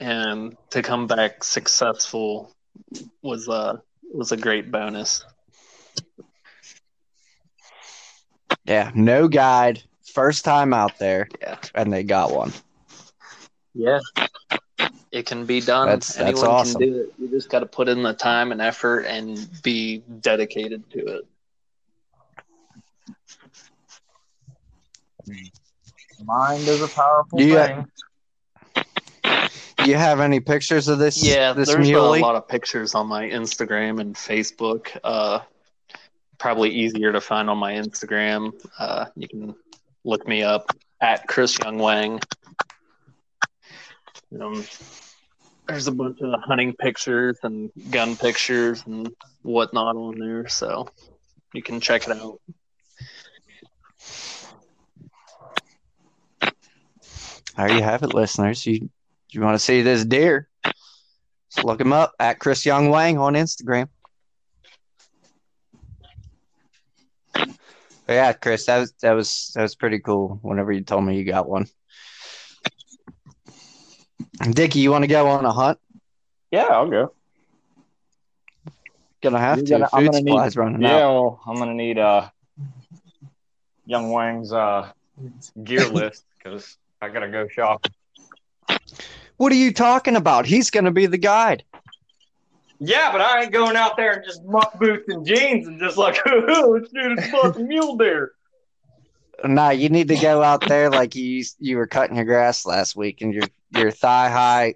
and 0.00 0.56
to 0.70 0.82
come 0.82 1.06
back 1.06 1.42
successful 1.42 2.54
was 3.22 3.48
a 3.48 3.82
was 4.12 4.32
a 4.32 4.36
great 4.36 4.70
bonus. 4.70 5.24
Yeah, 8.64 8.90
no 8.94 9.28
guide, 9.28 9.82
first 10.16 10.46
time 10.46 10.72
out 10.72 10.98
there, 10.98 11.28
Yeah. 11.42 11.58
and 11.74 11.92
they 11.92 12.02
got 12.02 12.32
one. 12.32 12.50
Yeah. 13.74 13.98
It 15.12 15.26
can 15.26 15.44
be 15.44 15.60
done. 15.60 15.86
That's- 15.88 16.14
that's 16.14 16.18
Anyone 16.40 16.48
awesome. 16.48 16.80
can 16.80 16.92
do 16.92 17.00
it. 17.00 17.12
You 17.18 17.28
just 17.28 17.50
got 17.50 17.60
to 17.60 17.66
put 17.66 17.86
in 17.88 18.02
the 18.02 18.14
time 18.14 18.50
and 18.50 18.62
effort 18.62 19.00
and 19.02 19.46
be 19.62 19.98
dedicated 20.20 20.88
to 20.92 20.98
it. 21.18 21.26
Mind 26.24 26.62
is 26.66 26.80
a 26.82 26.88
powerful 26.88 27.40
Yeah. 27.40 27.84
thing. 28.74 28.84
Do 29.84 29.90
you 29.90 29.96
have 29.96 30.20
any 30.20 30.40
pictures 30.40 30.88
of 30.88 30.98
this? 30.98 31.22
Yeah, 31.22 31.52
this 31.52 31.68
there's 31.68 31.86
muley? 31.88 32.20
a 32.20 32.22
lot 32.22 32.34
of 32.36 32.48
pictures 32.48 32.94
on 32.94 33.06
my 33.06 33.24
Instagram 33.24 34.00
and 34.00 34.14
Facebook. 34.14 34.96
Uh, 35.04 35.40
probably 36.38 36.70
easier 36.70 37.12
to 37.12 37.20
find 37.20 37.48
on 37.50 37.58
my 37.58 37.74
Instagram. 37.74 38.52
Uh, 38.78 39.06
you 39.14 39.28
can 39.28 39.54
look 40.06 40.26
me 40.26 40.42
up 40.42 40.70
at 41.00 41.26
Chris 41.26 41.58
Young 41.58 41.78
Wang. 41.78 42.20
Um, 44.40 44.64
there's 45.66 45.88
a 45.88 45.92
bunch 45.92 46.20
of 46.20 46.40
hunting 46.42 46.74
pictures 46.74 47.38
and 47.42 47.70
gun 47.90 48.16
pictures 48.16 48.84
and 48.86 49.10
whatnot 49.42 49.96
on 49.96 50.18
there, 50.18 50.48
so 50.48 50.88
you 51.52 51.62
can 51.62 51.80
check 51.80 52.08
it 52.08 52.16
out. 52.16 52.40
There 57.56 57.72
you 57.72 57.82
have 57.82 58.02
it, 58.02 58.14
listeners. 58.14 58.64
You 58.64 58.88
you 59.30 59.40
want 59.40 59.54
to 59.54 59.58
see 59.58 59.82
this 59.82 60.04
deer? 60.04 60.48
Just 61.50 61.64
look 61.64 61.80
him 61.80 61.92
up 61.92 62.12
at 62.20 62.38
Chris 62.38 62.64
Young 62.64 62.90
Wang 62.90 63.18
on 63.18 63.34
Instagram. 63.34 63.88
Yeah, 68.08 68.32
Chris, 68.32 68.66
that 68.66 68.78
was 68.78 68.92
that 69.02 69.12
was 69.12 69.52
that 69.54 69.62
was 69.62 69.74
pretty 69.74 69.98
cool. 70.00 70.38
Whenever 70.42 70.72
you 70.72 70.82
told 70.82 71.04
me 71.04 71.16
you 71.18 71.24
got 71.24 71.48
one, 71.48 71.66
Dickie, 74.50 74.80
you 74.80 74.90
want 74.90 75.02
to 75.02 75.08
go 75.08 75.26
on 75.28 75.44
a 75.44 75.52
hunt? 75.52 75.78
Yeah, 76.50 76.64
I'll 76.70 76.88
go. 76.88 77.12
Gonna 79.22 79.38
have 79.38 79.58
You're 79.58 79.66
to. 79.66 79.70
gonna- 79.72 79.88
I'm 79.92 80.04
Food 80.04 80.12
gonna 80.12 80.22
need- 80.24 80.30
supplies 80.30 80.56
running 80.56 80.82
Yeah, 80.82 80.96
out. 80.98 81.14
well, 81.14 81.40
I'm 81.46 81.56
gonna 81.56 81.74
need 81.74 81.98
uh 81.98 82.28
Young 83.86 84.10
Wang's 84.10 84.52
uh 84.52 84.92
gear 85.64 85.86
list 85.88 86.24
because 86.38 86.76
I 87.00 87.08
gotta 87.08 87.28
go 87.28 87.48
shop. 87.48 87.86
What 89.38 89.52
are 89.52 89.56
you 89.56 89.72
talking 89.72 90.16
about? 90.16 90.46
He's 90.46 90.70
gonna 90.70 90.92
be 90.92 91.06
the 91.06 91.18
guide. 91.18 91.64
Yeah, 92.78 93.10
but 93.10 93.20
I 93.20 93.42
ain't 93.42 93.52
going 93.52 93.76
out 93.76 93.96
there 93.96 94.12
and 94.12 94.24
just 94.24 94.44
muck 94.44 94.78
boots 94.78 95.08
and 95.08 95.24
jeans 95.24 95.66
and 95.66 95.80
just 95.80 95.96
like, 95.96 96.18
let's 96.26 96.90
do 96.90 97.14
this 97.14 97.30
fucking 97.30 97.66
mule 97.66 97.96
deer. 97.96 98.32
Nah, 99.44 99.70
you 99.70 99.88
need 99.88 100.08
to 100.08 100.16
go 100.16 100.42
out 100.42 100.66
there 100.66 100.90
like 100.90 101.14
you 101.14 101.44
you 101.58 101.76
were 101.76 101.86
cutting 101.86 102.16
your 102.16 102.24
grass 102.24 102.64
last 102.64 102.96
week 102.96 103.20
in 103.20 103.32
your 103.32 103.44
your 103.70 103.90
thigh 103.90 104.30
high 104.30 104.74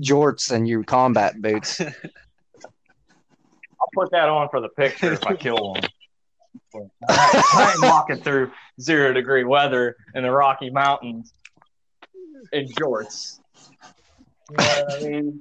jorts 0.00 0.50
and 0.50 0.68
your 0.68 0.82
combat 0.82 1.40
boots. 1.40 1.80
I'll 3.80 3.88
put 3.94 4.10
that 4.10 4.28
on 4.28 4.48
for 4.50 4.60
the 4.60 4.68
picture 4.68 5.12
if 5.12 5.24
I 5.26 5.34
kill 5.34 5.56
one. 5.56 5.82
I 7.08 7.72
ain't 7.72 7.82
walking 7.82 8.22
through 8.22 8.50
zero 8.80 9.12
degree 9.12 9.44
weather 9.44 9.96
in 10.14 10.24
the 10.24 10.30
Rocky 10.30 10.70
Mountains 10.70 11.32
in 12.52 12.66
jorts. 12.68 13.38
You 14.50 14.56
know 14.56 14.64
what 14.64 14.92
I 14.92 15.08
mean? 15.08 15.40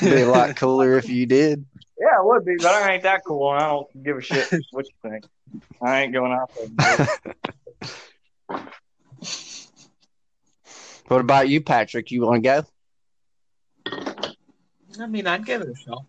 Be 0.00 0.20
a 0.22 0.28
lot 0.28 0.56
cooler 0.56 0.96
if 0.98 1.08
you 1.08 1.26
did. 1.26 1.64
Yeah, 1.98 2.20
it 2.20 2.24
would 2.24 2.44
be, 2.44 2.56
but 2.56 2.74
I 2.74 2.94
ain't 2.94 3.02
that 3.02 3.22
cool, 3.26 3.52
and 3.52 3.62
I 3.62 3.68
don't 3.68 4.02
give 4.02 4.16
a 4.16 4.20
shit 4.22 4.48
what 4.70 4.86
you 4.86 5.10
think. 5.10 5.24
I 5.82 6.02
ain't 6.02 6.12
going 6.12 6.32
out 6.32 6.50
there. 6.56 7.06
What 11.10 11.20
about 11.20 11.48
you, 11.48 11.60
Patrick? 11.60 12.12
You 12.12 12.22
want 12.22 12.44
to 12.44 12.64
go? 13.88 15.02
I 15.02 15.06
mean, 15.08 15.26
I'd 15.26 15.44
give 15.44 15.60
it 15.60 15.68
a 15.68 15.74
shot. 15.74 16.04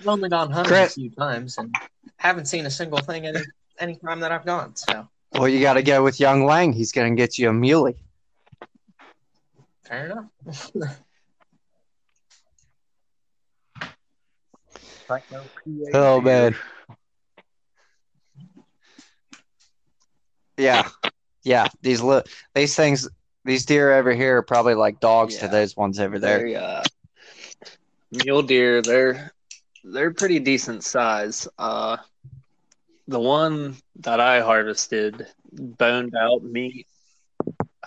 I've 0.00 0.06
only 0.06 0.30
gone 0.30 0.50
hunting 0.50 0.70
Chris- 0.72 0.92
a 0.92 1.00
few 1.00 1.10
times 1.10 1.58
and 1.58 1.74
haven't 2.16 2.46
seen 2.46 2.64
a 2.64 2.70
single 2.70 3.00
thing 3.00 3.26
any 3.26 3.40
any 3.78 3.96
time 3.96 4.20
that 4.20 4.32
I've 4.32 4.46
gone. 4.46 4.74
So 4.74 5.06
Well, 5.32 5.48
you 5.48 5.60
got 5.60 5.74
to 5.74 5.82
go 5.82 6.02
with 6.02 6.18
Young 6.18 6.44
Wang. 6.44 6.72
He's 6.72 6.90
gonna 6.90 7.14
get 7.14 7.36
you 7.36 7.50
a 7.50 7.52
muley. 7.52 7.96
Fair 9.88 10.06
enough. 10.06 10.70
Oh 15.94 16.20
man. 16.20 16.54
Yeah, 20.58 20.88
yeah. 21.44 21.68
These 21.80 22.02
li- 22.02 22.24
these 22.54 22.76
things, 22.76 23.08
these 23.44 23.64
deer 23.64 23.92
over 23.94 24.12
here 24.12 24.38
are 24.38 24.42
probably 24.42 24.74
like 24.74 25.00
dogs 25.00 25.38
to 25.38 25.48
those 25.48 25.76
ones 25.76 25.98
over 26.00 26.18
there. 26.18 26.50
They're, 26.50 26.62
uh, 26.62 26.84
mule 28.10 28.42
deer. 28.42 28.82
They're 28.82 29.32
they're 29.84 30.12
pretty 30.12 30.40
decent 30.40 30.84
size. 30.84 31.48
Uh, 31.58 31.98
the 33.06 33.20
one 33.20 33.76
that 34.00 34.20
I 34.20 34.40
harvested, 34.40 35.26
boned 35.52 36.14
out 36.14 36.42
meat. 36.42 36.86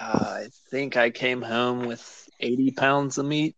Uh, 0.01 0.17
I 0.45 0.47
think 0.71 0.97
I 0.97 1.11
came 1.11 1.43
home 1.43 1.85
with 1.85 2.27
eighty 2.39 2.71
pounds 2.71 3.19
of 3.19 3.25
meat. 3.25 3.55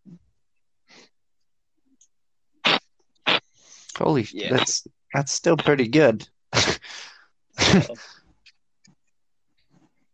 Holy, 3.98 4.28
Yeah. 4.34 4.50
that's 4.52 4.86
that's 5.14 5.32
still 5.32 5.56
pretty 5.56 5.88
good. 5.88 6.28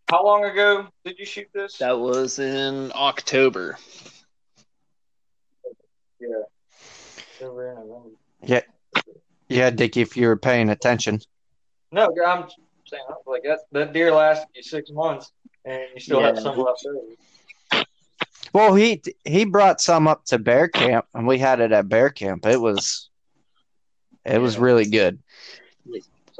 How 0.09 0.23
long 0.25 0.45
ago 0.45 0.87
did 1.03 1.17
you 1.17 1.25
shoot 1.25 1.47
this? 1.53 1.77
That 1.77 1.99
was 1.99 2.37
in 2.37 2.91
October. 2.93 3.77
yeah, 6.19 6.27
Yeah. 8.43 8.61
Yeah, 9.47 9.69
Dick, 9.71 9.97
if 9.97 10.15
you 10.15 10.27
were 10.27 10.37
paying 10.37 10.69
attention. 10.69 11.19
No, 11.91 12.05
I'm 12.25 12.47
saying 12.85 13.03
I 13.07 13.13
was 13.13 13.23
like 13.25 13.43
that. 13.43 13.59
That 13.71 13.93
deer 13.93 14.13
lasted 14.13 14.47
you 14.53 14.61
six 14.61 14.91
months, 14.91 15.31
and 15.65 15.83
you 15.93 15.99
still 15.99 16.21
have 16.21 16.39
some 16.39 16.57
left 16.57 16.85
over. 16.87 17.85
Well, 18.53 18.73
he 18.73 19.01
he 19.25 19.45
brought 19.45 19.79
some 19.81 20.07
up 20.07 20.25
to 20.25 20.39
bear 20.39 20.67
camp, 20.67 21.05
and 21.13 21.27
we 21.27 21.37
had 21.37 21.59
it 21.59 21.71
at 21.71 21.87
bear 21.87 22.09
camp. 22.09 22.45
It 22.45 22.59
was 22.59 23.09
it 24.25 24.39
was 24.39 24.57
really 24.57 24.85
good. 24.85 25.19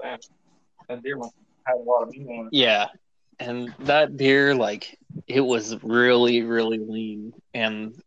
Saying, 0.02 0.20
That 0.88 1.04
deer 1.04 1.18
had 1.66 1.76
a 1.76 1.78
lot 1.78 2.04
of 2.04 2.10
meat 2.10 2.28
on 2.28 2.48
it. 2.48 2.54
Yeah. 2.54 2.88
And 3.40 3.74
that 3.80 4.18
deer, 4.18 4.54
like, 4.54 4.98
it 5.28 5.42
was 5.42 5.82
really, 5.84 6.42
really 6.42 6.80
lean. 6.80 7.34
And 7.54 8.02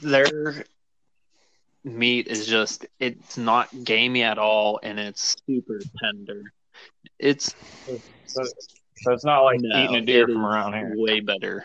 their 0.00 0.64
meat 1.84 2.28
is 2.28 2.46
just, 2.46 2.86
it's 3.00 3.36
not 3.36 3.68
gamey 3.84 4.22
at 4.22 4.38
all. 4.38 4.78
And 4.82 5.00
it's 5.00 5.36
super 5.46 5.80
tender. 6.00 6.52
It's 7.18 7.54
So, 8.26 8.44
so 9.00 9.12
it's 9.12 9.24
not 9.24 9.42
like 9.42 9.60
no, 9.60 9.84
eating 9.84 9.96
a 9.96 10.00
deer 10.00 10.26
from 10.26 10.44
around 10.44 10.74
here. 10.74 10.94
way 10.96 11.20
better. 11.20 11.64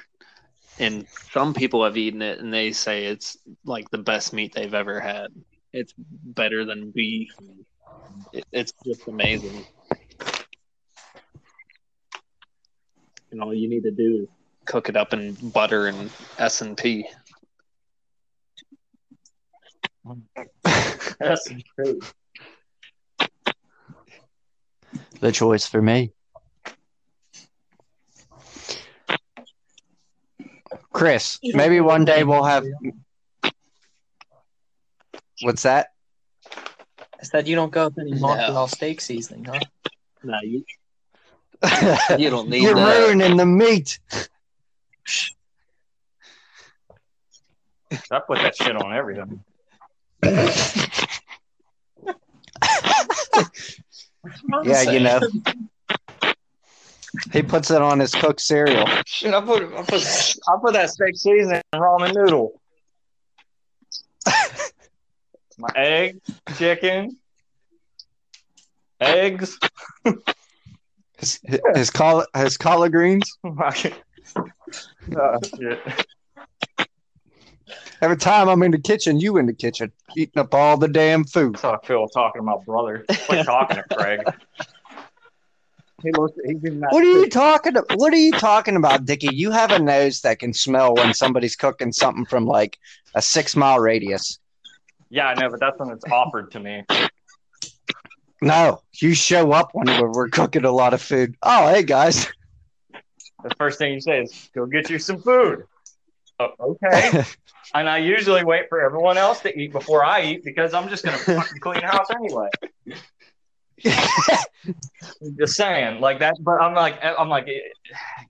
And 0.80 1.08
some 1.32 1.54
people 1.54 1.84
have 1.84 1.98
eaten 1.98 2.22
it 2.22 2.40
and 2.40 2.54
they 2.54 2.72
say 2.72 3.06
it's 3.06 3.38
like 3.66 3.90
the 3.92 3.98
best 3.98 4.34
meat 4.34 4.54
they've 4.54 4.74
ever 4.74 5.00
had. 5.00 5.28
It's 5.72 5.94
better 5.98 6.66
than 6.66 6.92
beef. 6.92 7.30
It, 8.32 8.46
it's 8.52 8.74
just 8.86 9.08
amazing. 9.08 9.66
And 13.32 13.42
all 13.42 13.54
you 13.54 13.68
need 13.68 13.84
to 13.84 13.92
do 13.92 14.24
is 14.24 14.30
cook 14.66 14.90
it 14.90 14.96
up 14.96 15.14
in 15.14 15.34
butter 15.34 15.88
and 15.88 16.12
S 16.38 16.62
and 16.62 16.78
P. 16.78 17.08
That's 21.20 21.50
true. 21.76 22.00
The 25.20 25.32
choice 25.32 25.66
for 25.66 25.82
me. 25.82 26.12
Chris, 31.04 31.38
maybe 31.44 31.82
one 31.82 32.06
day 32.06 32.24
we'll 32.24 32.46
have. 32.46 32.66
What's 35.42 35.64
that? 35.64 35.88
I 36.50 37.24
said 37.24 37.46
you 37.46 37.58
don't 37.58 37.74
go 37.74 37.90
with 37.90 38.00
any 38.00 38.14
No. 38.14 38.68
steak 38.68 39.02
seasoning, 39.02 39.44
huh? 39.44 39.60
No, 40.24 40.38
you 40.42 40.64
you 42.18 42.30
don't 42.30 42.48
need 42.48 42.64
You're 42.64 42.76
that. 42.76 43.00
ruining 43.02 43.36
the 43.36 43.46
meat. 43.46 44.00
I 48.10 48.22
put 48.26 48.38
that 48.38 48.56
shit 48.56 48.78
on 48.78 48.94
everything. 48.94 49.44
Yeah, 54.64 54.82
you 54.84 55.00
know. 55.02 55.20
He 57.32 57.44
puts 57.44 57.70
it 57.70 57.82
on 57.82 58.00
his 58.00 58.14
cooked 58.14 58.42
cereal. 58.42 58.88
I 58.88 59.04
put 59.42 59.64
I 59.64 59.84
put 59.84 60.38
I 60.48 60.58
put 60.62 60.74
that 60.74 60.90
steak 60.90 61.16
seasoning 61.16 61.62
in 61.74 61.80
ramen 61.80 62.14
noodle. 62.14 62.60
My 65.58 65.70
egg, 65.76 66.20
chicken, 66.58 67.18
eggs. 69.00 69.60
His, 71.20 71.40
his 71.76 71.90
collard 71.90 72.28
his 72.36 72.58
collard 72.58 72.92
greens. 72.92 73.38
oh, 73.46 73.92
shit. 75.58 75.80
Every 78.02 78.18
time 78.18 78.50
I'm 78.50 78.62
in 78.64 78.72
the 78.72 78.80
kitchen, 78.80 79.20
you 79.20 79.38
in 79.38 79.46
the 79.46 79.54
kitchen, 79.54 79.92
eating 80.18 80.42
up 80.42 80.54
all 80.54 80.76
the 80.76 80.90
damn 80.90 81.24
food. 81.24 81.54
That's 81.54 81.62
how 81.62 81.80
I 81.82 81.86
feel 81.86 82.08
talking 82.10 82.42
to 82.42 82.44
my 82.44 82.58
brother. 82.66 83.06
Quit 83.28 83.46
talking 83.46 83.78
to 83.78 83.96
Craig. 83.96 84.20
He 86.04 86.12
looks. 86.12 86.38
He's 86.46 86.58
even 86.58 86.82
that. 86.82 86.92
What 86.92 87.04
are 87.04 87.08
you 87.08 87.30
talking? 87.30 87.76
What 87.96 88.14
are 88.14 88.18
you 88.18 88.32
talking 88.34 88.76
about, 88.76 89.06
Dickie? 89.06 89.34
You 89.34 89.52
have 89.52 89.72
a 89.72 89.80
nose 89.80 90.22
that 90.22 90.40
can 90.40 90.54
smell 90.54 90.94
when 90.96 91.14
somebody's 91.14 91.56
cooking 91.56 91.92
something 91.92 92.26
from 92.26 92.46
like 92.46 92.78
a 93.16 93.22
six 93.22 93.56
mile 93.56 93.80
radius. 93.80 94.40
Yeah, 95.10 95.28
I 95.28 95.34
know, 95.36 95.50
but 95.50 95.60
that's 95.60 95.80
when 95.80 95.90
it's 95.92 96.06
offered 96.12 96.52
to 96.52 96.60
me. 96.60 96.84
No, 98.42 98.82
you 98.96 99.14
show 99.14 99.52
up 99.54 99.70
when 99.74 99.86
we're, 99.86 100.12
we're 100.12 100.30
cooking 100.30 100.66
a 100.66 100.72
lot 100.72 100.94
of 100.94 101.02
food. 101.02 101.36
Oh, 101.42 101.70
hey 101.70 101.84
guys. 101.84 102.28
The 102.92 103.56
first 103.58 103.80
thing 103.80 103.94
you 103.94 104.02
say 104.02 104.22
is, 104.24 104.50
"Go 104.54 104.66
get 104.66 104.90
you 104.90 105.00
some 105.00 105.22
food." 105.22 105.64
Oh, 106.40 106.50
okay. 106.60 107.24
And 107.76 107.90
I 107.90 107.98
usually 107.98 108.44
wait 108.44 108.70
for 108.70 108.82
everyone 108.82 109.18
else 109.18 109.40
to 109.42 109.60
eat 109.60 109.72
before 109.72 110.06
I 110.06 110.22
eat 110.24 110.44
because 110.44 110.76
I'm 110.76 110.90
just 110.90 111.04
gonna 111.04 111.18
fucking 111.18 111.60
clean 111.60 111.82
house 111.82 112.08
anyway. 112.12 112.48
Just 115.38 115.56
saying, 115.56 116.00
like 116.00 116.20
that. 116.20 116.36
But 116.40 116.62
I'm 116.62 116.74
like, 116.74 117.04
I'm 117.04 117.30
like, 117.30 117.50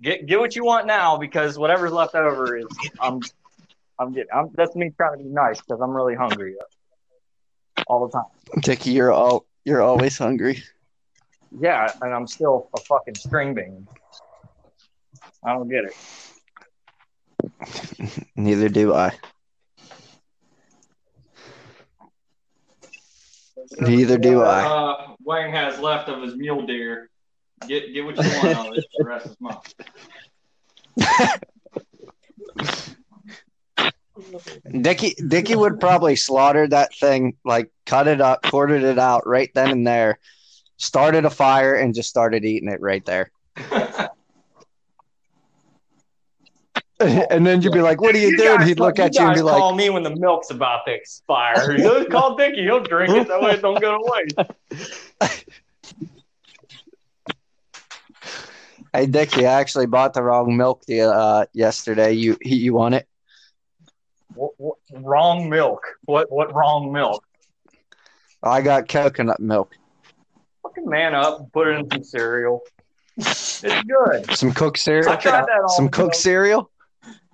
get 0.01 0.25
get 0.25 0.39
what 0.39 0.55
you 0.55 0.65
want 0.65 0.87
now 0.87 1.17
because 1.17 1.57
whatever's 1.57 1.91
left 1.91 2.15
over 2.15 2.57
is 2.57 2.65
I'm, 2.99 3.21
I'm 3.99 4.13
getting. 4.13 4.31
I'm, 4.33 4.49
that's 4.55 4.75
me 4.75 4.91
trying 4.97 5.17
to 5.17 5.23
be 5.23 5.29
nice 5.29 5.61
because 5.61 5.79
I'm 5.81 5.91
really 5.91 6.15
hungry 6.15 6.55
uh, 6.59 7.83
all 7.87 8.07
the 8.07 8.11
time. 8.11 8.61
Dickie, 8.61 8.91
you're 8.91 9.11
all 9.11 9.45
you're 9.65 9.81
always 9.81 10.17
hungry. 10.17 10.63
Yeah, 11.59 11.91
and 12.01 12.13
I'm 12.13 12.27
still 12.27 12.69
a 12.75 12.79
fucking 12.81 13.15
string 13.15 13.53
bean. 13.53 13.87
I 15.43 15.53
don't 15.53 15.69
get 15.69 15.85
it. 15.85 15.95
Neither 18.35 18.69
do 18.69 18.93
I. 18.93 19.11
Neither 23.79 24.17
do 24.17 24.41
I. 24.41 24.63
Uh, 24.63 25.15
Wang 25.23 25.51
has 25.51 25.79
left 25.79 26.09
of 26.09 26.21
his 26.21 26.35
mule 26.35 26.65
deer. 26.65 27.09
Get 27.67 27.93
get 27.93 28.03
what 28.05 28.17
you 28.17 28.23
want 28.23 28.69
of 28.69 28.75
this 28.75 28.85
For 28.97 29.03
the 29.03 29.09
rest 29.09 29.25
is 29.27 29.37
mine. 29.39 29.57
Dickie 34.81 35.15
Dickie 35.27 35.55
would 35.55 35.79
probably 35.79 36.15
slaughter 36.15 36.67
that 36.67 36.93
thing, 36.95 37.35
like 37.43 37.71
cut 37.85 38.07
it 38.07 38.21
up, 38.21 38.43
quartered 38.43 38.83
it 38.83 38.99
out 38.99 39.27
right 39.27 39.49
then 39.53 39.71
and 39.71 39.87
there, 39.87 40.19
started 40.77 41.25
a 41.25 41.29
fire, 41.29 41.75
and 41.75 41.93
just 41.95 42.09
started 42.09 42.45
eating 42.45 42.69
it 42.69 42.81
right 42.81 43.05
there. 43.05 43.31
and 47.29 47.45
then 47.45 47.61
you'd 47.61 47.73
be 47.73 47.81
like, 47.81 48.01
"What 48.01 48.15
are 48.15 48.19
you, 48.19 48.35
doing?" 48.37 48.57
guys- 48.57 48.67
He'd 48.67 48.79
look 48.79 48.99
at 48.99 49.15
you 49.15 49.25
and 49.25 49.35
be 49.35 49.41
like, 49.41 49.57
call 49.57 49.75
me 49.75 49.89
when 49.89 50.03
the 50.03 50.15
milk's 50.15 50.49
about 50.49 50.85
to 50.85 50.93
expire. 50.93 51.73
He'll 51.77 52.05
call 52.05 52.35
Dickie. 52.35 52.63
He'll 52.63 52.83
drink 52.83 53.13
it. 53.15 53.27
That 53.27 53.41
way 53.41 53.51
it 53.51 53.61
don't 53.61 53.79
go 53.79 53.97
to 53.97 54.47
waste. 54.71 55.45
"Hey, 58.93 59.07
Dickie, 59.07 59.47
I 59.47 59.59
actually 59.59 59.87
bought 59.87 60.13
the 60.13 60.21
wrong 60.21 60.55
milk 60.55 60.85
the, 60.85 61.01
uh, 61.01 61.45
yesterday. 61.53 62.13
You 62.13 62.37
you 62.41 62.73
want 62.73 62.95
it?" 62.95 63.07
What, 64.35 64.51
what, 64.57 64.77
wrong 64.91 65.49
milk. 65.49 65.83
What 66.05 66.31
what 66.31 66.53
wrong 66.53 66.91
milk? 66.91 67.23
I 68.41 68.61
got 68.61 68.89
coconut 68.89 69.39
milk, 69.39 69.71
Fucking 70.63 70.87
man 70.87 71.15
up 71.15 71.39
and 71.39 71.53
put 71.53 71.67
it 71.67 71.79
in 71.79 71.89
some 71.89 72.03
cereal. 72.03 72.61
It's 73.15 73.61
good. 73.61 74.35
some 74.35 74.51
cooked 74.53 74.79
cereal, 74.79 75.09
I 75.11 75.15
tried 75.17 75.45
that 75.45 75.69
some 75.69 75.85
all 75.85 75.91
cooked 75.91 76.15
cereal. 76.15 76.69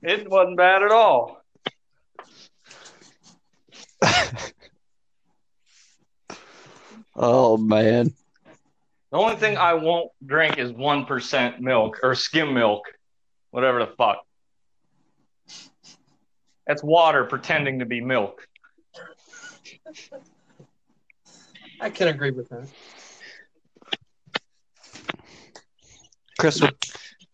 It 0.01 0.29
wasn't 0.29 0.57
bad 0.57 0.83
at 0.83 0.91
all. 0.91 1.41
Oh 7.21 7.57
man, 7.57 8.13
The 9.11 9.17
only 9.17 9.35
thing 9.35 9.57
I 9.57 9.73
won't 9.73 10.09
drink 10.25 10.57
is 10.57 10.71
one 10.71 11.05
percent 11.05 11.59
milk 11.59 11.99
or 12.01 12.15
skim 12.15 12.53
milk, 12.53 12.85
whatever 13.51 13.79
the 13.79 13.91
fuck. 13.97 14.25
That's 16.65 16.81
water 16.81 17.25
pretending 17.25 17.79
to 17.79 17.85
be 17.85 17.99
milk. 17.99 18.47
I 21.81 21.89
can 21.89 22.07
agree 22.07 22.31
with 22.31 22.47
that. 22.49 22.67
Chris, 26.39 26.61
what, 26.61 26.75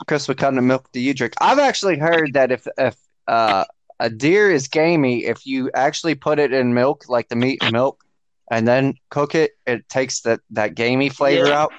Chris, 0.04 0.28
what 0.28 0.38
kind 0.38 0.58
of 0.58 0.64
milk 0.64 0.90
do 0.92 1.00
you 1.00 1.14
drink? 1.14 1.34
I've 1.40 1.60
actually 1.60 1.98
heard 1.98 2.34
that 2.34 2.52
if 2.52 2.68
if 2.78 2.96
uh, 3.28 3.66
a 4.00 4.10
deer 4.10 4.52
is 4.52 4.68
gamey, 4.68 5.26
if 5.26 5.46
you 5.46 5.72
actually 5.74 6.16
put 6.16 6.40
it 6.40 6.54
in 6.54 6.74
milk, 6.74 7.06
like 7.08 7.30
the 7.30 7.36
meat 7.36 7.60
and 7.62 7.72
milk, 7.72 8.04
and 8.52 8.68
then 8.68 8.96
cook 9.10 9.36
it, 9.36 9.52
it 9.66 9.88
takes 9.90 10.22
that 10.22 10.40
that 10.52 10.76
gamey 10.76 11.10
flavor 11.10 11.48
Yeah. 11.48 11.54
out. 11.54 11.74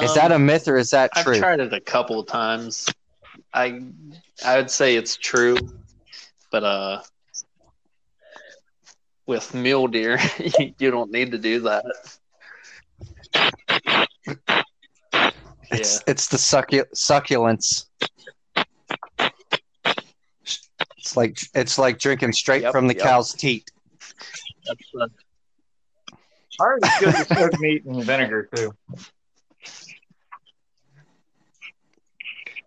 is 0.00 0.14
Um, 0.14 0.14
that 0.14 0.32
a 0.32 0.38
myth 0.38 0.66
or 0.68 0.76
is 0.76 0.90
that 0.90 1.14
true? 1.14 1.34
I've 1.34 1.38
tried 1.38 1.60
it 1.60 1.72
a 1.72 1.80
couple 1.80 2.20
of 2.20 2.26
times. 2.26 2.94
I 3.52 3.80
I 4.44 4.56
would 4.56 4.70
say 4.70 4.96
it's 4.96 5.16
true, 5.16 5.58
but 6.50 6.64
uh, 6.64 7.02
with 9.26 9.54
mule 9.54 9.86
deer, 9.88 10.18
you 10.78 10.90
don't 10.90 11.10
need 11.10 11.32
to 11.32 11.38
do 11.38 11.60
that. 11.60 11.84
It's 15.70 16.02
it's 16.06 16.28
the 16.28 16.36
succu- 16.36 16.86
succulence. 16.94 17.88
It's 20.98 21.16
like 21.16 21.38
it's 21.54 21.78
like 21.78 21.98
drinking 21.98 22.32
straight 22.32 22.62
Yep, 22.62 22.72
from 22.72 22.86
the 22.86 22.94
yep. 22.94 23.02
cow's 23.02 23.32
teat. 23.32 23.70
That's, 24.66 24.80
uh, 25.00 25.06
I 26.60 26.64
heard 26.64 26.80
good 27.00 27.14
to 27.14 27.34
soak 27.34 27.60
meat 27.60 27.84
in 27.86 28.02
vinegar 28.02 28.48
too. 28.54 28.74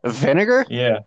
Vinegar? 0.03 0.65
Yeah. 0.69 0.99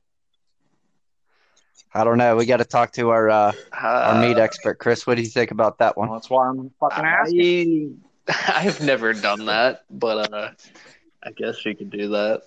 I 1.97 2.03
don't 2.03 2.19
know. 2.19 2.37
We 2.37 2.45
got 2.47 2.57
to 2.57 2.65
talk 2.65 2.93
to 2.93 3.11
our 3.11 3.31
uh, 3.31 3.53
our 3.73 4.15
uh, 4.15 4.21
meat 4.21 4.39
expert, 4.39 4.79
Chris. 4.81 5.07
What 5.07 5.17
do 5.17 5.23
you 5.23 5.29
think 5.29 5.53
about 5.53 5.79
that 5.79 5.97
one? 5.97 6.09
Well, 6.09 6.19
that's 6.19 6.29
why 6.29 6.49
I'm 6.49 6.71
fucking 6.81 7.05
asking. 7.05 8.01
I, 8.29 8.53
I've 8.67 8.81
never 8.81 9.13
done 9.13 9.47
that, 9.47 9.85
but 9.91 10.33
uh, 10.33 10.51
I 11.25 11.31
guess 11.33 11.65
you 11.65 11.75
could 11.75 11.91
do 11.91 12.09
that. 12.11 12.43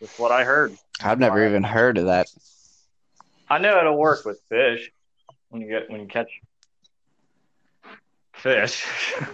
That's 0.00 0.18
what 0.18 0.32
I 0.32 0.44
heard. 0.44 0.76
I've 1.02 1.20
never 1.20 1.46
even 1.46 1.62
heard 1.62 1.98
of 1.98 2.06
that. 2.06 2.26
I 3.48 3.58
know 3.58 3.78
it'll 3.78 3.96
work 3.98 4.24
with 4.24 4.40
fish 4.48 4.90
when 5.50 5.62
you 5.62 5.68
get 5.68 5.88
when 5.90 6.00
you 6.00 6.06
catch 6.06 6.28
fish. 8.34 8.84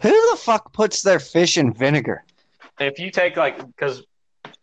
Who 0.00 0.10
the 0.30 0.36
fuck 0.38 0.72
puts 0.72 1.02
their 1.02 1.18
fish 1.18 1.58
in 1.58 1.72
vinegar? 1.74 2.24
if 2.80 3.00
you 3.00 3.10
take 3.10 3.36
like 3.36 3.58
because 3.66 4.04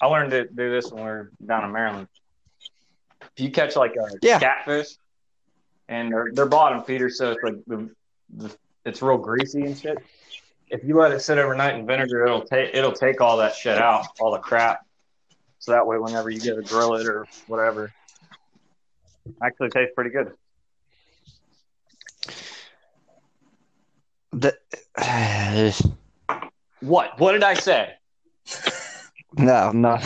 I 0.02 0.06
learned 0.08 0.32
to 0.32 0.46
do 0.48 0.72
this 0.72 0.90
when 0.90 1.04
we 1.04 1.10
were 1.10 1.32
down 1.46 1.66
in 1.66 1.72
Maryland. 1.74 2.08
If 3.22 3.44
you 3.44 3.52
catch 3.52 3.76
like 3.76 3.96
a 3.98 4.08
Yeah. 4.22 4.40
catfish 4.40 4.88
and 5.90 6.12
they're, 6.12 6.30
they're 6.32 6.46
bottom 6.46 6.84
feeders, 6.86 7.18
so 7.18 7.32
it's 7.34 7.44
like 7.44 7.56
the, 7.68 7.90
the 8.38 8.56
it's 8.86 9.02
real 9.02 9.18
greasy 9.18 9.64
and 9.64 9.78
shit. 9.78 9.98
If 10.70 10.84
you 10.84 10.98
let 10.98 11.12
it 11.12 11.20
sit 11.22 11.38
overnight 11.38 11.76
in 11.76 11.86
vinegar, 11.86 12.26
it'll 12.26 12.46
take 12.46 12.74
it'll 12.74 12.92
take 12.92 13.22
all 13.22 13.38
that 13.38 13.56
shit 13.56 13.78
out, 13.78 14.08
all 14.20 14.32
the 14.32 14.40
crap. 14.40 14.86
So 15.60 15.72
that 15.72 15.86
way, 15.86 15.98
whenever 15.98 16.30
you 16.30 16.40
go 16.40 16.56
to 16.56 16.62
grill 16.62 16.96
it 16.96 17.08
or 17.08 17.28
whatever, 17.48 17.92
actually 19.44 19.70
tastes 19.70 19.94
pretty 19.96 20.12
good. 20.12 20.32
The, 24.32 24.58
What? 26.82 27.20
What 27.20 27.32
did 27.32 27.44
I 27.44 27.54
say? 27.56 27.94
no, 29.38 29.72
no, 29.72 29.98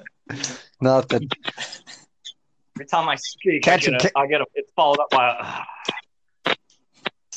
nothing. 0.80 1.28
Every 2.76 2.86
time 2.86 3.08
I 3.08 3.16
speak, 3.16 3.62
Catching 3.62 3.94
I 3.94 3.98
get, 3.98 4.12
a, 4.12 4.18
I 4.18 4.26
get 4.26 4.40
a, 4.40 4.46
it's 4.54 4.72
followed 4.72 4.98
up 4.98 5.10
by 5.10 5.66
a, 6.46 6.54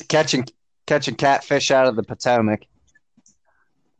Catching 0.08 0.46
catching 0.86 1.16
catfish 1.16 1.72
out 1.72 1.88
of 1.88 1.96
the 1.96 2.04
Potomac. 2.04 2.66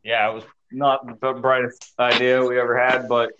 yeah, 0.02 0.30
it 0.30 0.34
was 0.34 0.44
not 0.72 1.20
the 1.20 1.32
brightest 1.34 1.92
idea 1.98 2.44
we 2.44 2.58
ever 2.60 2.78
had, 2.78 3.08
but 3.08 3.32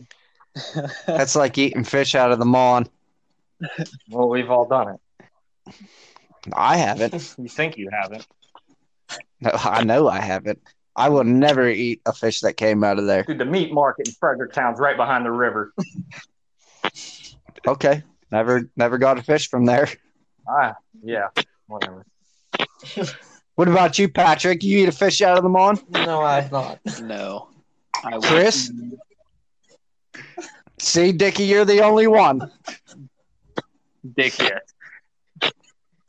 That's 1.07 1.34
like 1.34 1.59
eating 1.59 1.84
fish 1.84 2.14
out 2.14 2.30
of 2.32 2.38
the 2.38 2.45
Mon. 2.45 2.86
well, 4.11 4.28
we've 4.28 4.51
all 4.51 4.66
done 4.66 4.95
it. 4.95 5.74
I 6.53 6.76
haven't. 6.76 7.34
You 7.38 7.49
think 7.49 7.76
you 7.76 7.88
haven't? 7.90 8.26
No, 9.40 9.51
I 9.53 9.82
know 9.82 10.09
I 10.09 10.20
haven't. 10.20 10.61
I 10.97 11.09
will 11.09 11.24
never 11.24 11.68
eat 11.68 12.01
a 12.07 12.12
fish 12.12 12.40
that 12.42 12.53
came 12.57 12.84
out 12.84 12.99
of 13.01 13.07
there. 13.07 13.24
Dude, 13.24 13.38
the 13.38 13.45
meat 13.45 13.72
market 13.72 14.07
in 14.09 14.14
Fredericktown's 14.14 14.78
right 14.78 14.97
behind 14.97 15.24
the 15.26 15.32
river. 15.32 15.72
Okay, 17.66 18.03
never 18.30 18.68
never 18.76 18.99
got 18.99 19.18
a 19.18 19.22
fish 19.22 19.49
from 19.49 19.64
there. 19.64 19.88
Ah, 20.47 20.74
yeah, 21.03 21.28
whatever. 21.66 22.05
What 23.55 23.68
about 23.68 23.98
you, 23.98 24.09
Patrick? 24.09 24.62
You 24.64 24.78
eat 24.78 24.88
a 24.88 24.92
fish 24.92 25.22
out 25.22 25.36
of 25.36 25.44
the 25.44 25.48
Mon? 25.48 25.78
No, 25.90 26.22
I've 26.22 26.50
not. 26.50 26.80
No, 27.00 27.48
I 28.02 28.18
Chris? 28.18 28.72
See, 30.78 31.12
Dickie, 31.12 31.44
you're 31.44 31.64
the 31.64 31.82
only 31.82 32.07
one. 32.07 32.50
Dickhead. 34.07 34.61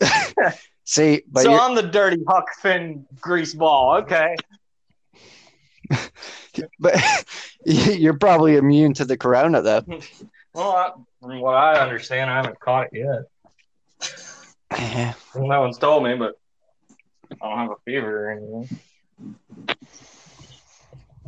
See, 0.84 1.24
but 1.32 1.44
so 1.44 1.52
you're, 1.52 1.60
I'm 1.60 1.76
the 1.76 1.84
dirty 1.84 2.24
Huck 2.28 2.48
Finn 2.62 3.06
grease 3.20 3.54
ball. 3.54 3.98
Okay. 3.98 4.36
but 6.80 6.96
you're 7.66 8.18
probably 8.18 8.58
immune 8.58 8.94
to 8.96 9.06
the 9.06 9.18
corona, 9.18 9.62
though. 9.62 9.84
Well, 10.54 10.72
I, 10.72 10.92
from 11.22 11.40
what 11.42 11.56
I 11.56 11.80
understand, 11.80 12.30
I 12.30 12.38
haven't 12.38 12.60
caught 12.60 12.90
it 12.92 13.00
yet. 13.00 13.24
Yeah. 14.72 15.14
No 15.36 15.62
one's 15.62 15.78
told 15.78 16.04
me, 16.04 16.16
but 16.16 16.40
I 17.42 17.50
don't 17.50 17.58
have 17.58 17.72
a 17.72 17.76
fever 17.86 18.28
or 18.28 18.32
anything. 18.32 18.80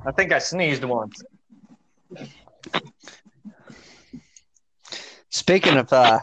I 0.06 0.12
think 0.12 0.32
I 0.32 0.40
sneezed 0.40 0.84
once. 0.84 1.24
Speaking 5.30 5.78
of 5.78 5.92
uh, 5.92 6.20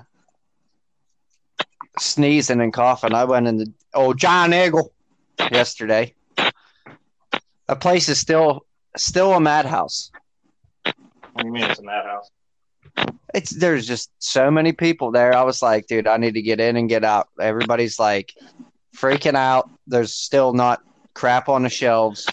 sneezing 1.98 2.60
and 2.60 2.72
coughing, 2.72 3.14
I 3.14 3.24
went 3.24 3.46
in 3.46 3.58
the 3.58 3.72
old 3.94 4.18
Giant 4.18 4.54
Eagle 4.54 4.92
yesterday. 5.50 6.14
A 7.68 7.76
place 7.76 8.08
is 8.08 8.18
still 8.18 8.66
still 8.96 9.32
a 9.34 9.40
madhouse. 9.40 10.10
What 10.84 10.94
do 11.38 11.46
you 11.46 11.52
mean 11.52 11.64
it's 11.64 11.80
a 11.80 11.82
madhouse? 11.82 12.30
It's 13.34 13.50
there's 13.50 13.86
just 13.86 14.10
so 14.18 14.50
many 14.50 14.72
people 14.72 15.10
there. 15.10 15.34
I 15.34 15.42
was 15.42 15.62
like, 15.62 15.86
dude, 15.86 16.06
I 16.06 16.16
need 16.16 16.34
to 16.34 16.42
get 16.42 16.60
in 16.60 16.76
and 16.76 16.88
get 16.88 17.04
out. 17.04 17.28
Everybody's 17.40 17.98
like 17.98 18.34
freaking 18.96 19.34
out. 19.34 19.70
There's 19.86 20.14
still 20.14 20.52
not 20.52 20.82
crap 21.14 21.48
on 21.48 21.62
the 21.62 21.68
shelves. 21.68 22.26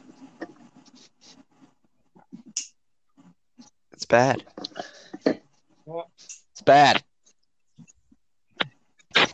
It's 3.94 4.06
bad. 4.06 4.44
It's 5.26 6.62
bad. 6.66 7.04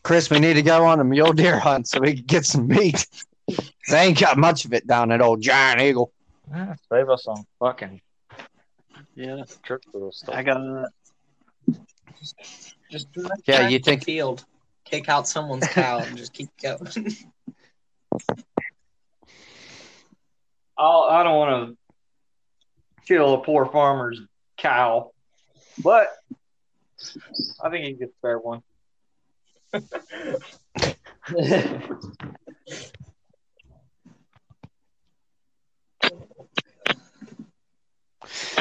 Chris, 0.04 0.30
we 0.30 0.40
need 0.40 0.54
to 0.56 0.62
go 0.62 0.86
on 0.86 1.00
a 1.00 1.04
mule 1.04 1.34
deer 1.34 1.60
hunt 1.60 1.88
so 1.88 2.00
we 2.00 2.16
can 2.16 2.26
get 2.26 2.46
some 2.46 2.68
meat. 2.68 3.06
They 3.90 3.98
ain't 4.08 4.20
got 4.20 4.38
much 4.38 4.66
of 4.66 4.74
it 4.74 4.86
down 4.88 5.12
at 5.12 5.22
old 5.22 5.42
Giant 5.42 5.82
Eagle. 5.82 6.12
Yeah, 6.50 6.76
save 6.92 7.10
us 7.10 7.24
some 7.24 7.46
fucking 7.60 8.02
Yeah, 9.16 9.44
trip 9.64 9.84
for 9.92 10.08
this 10.08 10.20
stuff. 10.20 10.36
I 10.36 10.44
got 10.44 10.58
Just 12.92 13.12
drive 13.12 13.30
Yeah, 13.46 13.68
you 13.68 13.80
think- 13.80 14.02
the 14.02 14.06
field, 14.14 14.46
kick 14.90 15.10
out 15.10 15.28
someone's 15.28 15.68
cow, 15.68 16.00
and 16.00 16.18
just 16.18 16.34
keep 16.34 16.50
going. 16.62 16.88
I'll, 20.78 21.08
I 21.10 21.24
don't 21.24 21.36
want 21.36 21.70
to 21.70 21.78
kill 23.08 23.34
a 23.34 23.44
poor 23.44 23.66
farmer's 23.66 24.20
cow, 24.58 25.12
but 25.84 26.10
I 27.64 27.70
think 27.70 27.86
he 27.86 27.94
can 27.96 28.12
spare 28.18 28.40
one. 28.40 28.62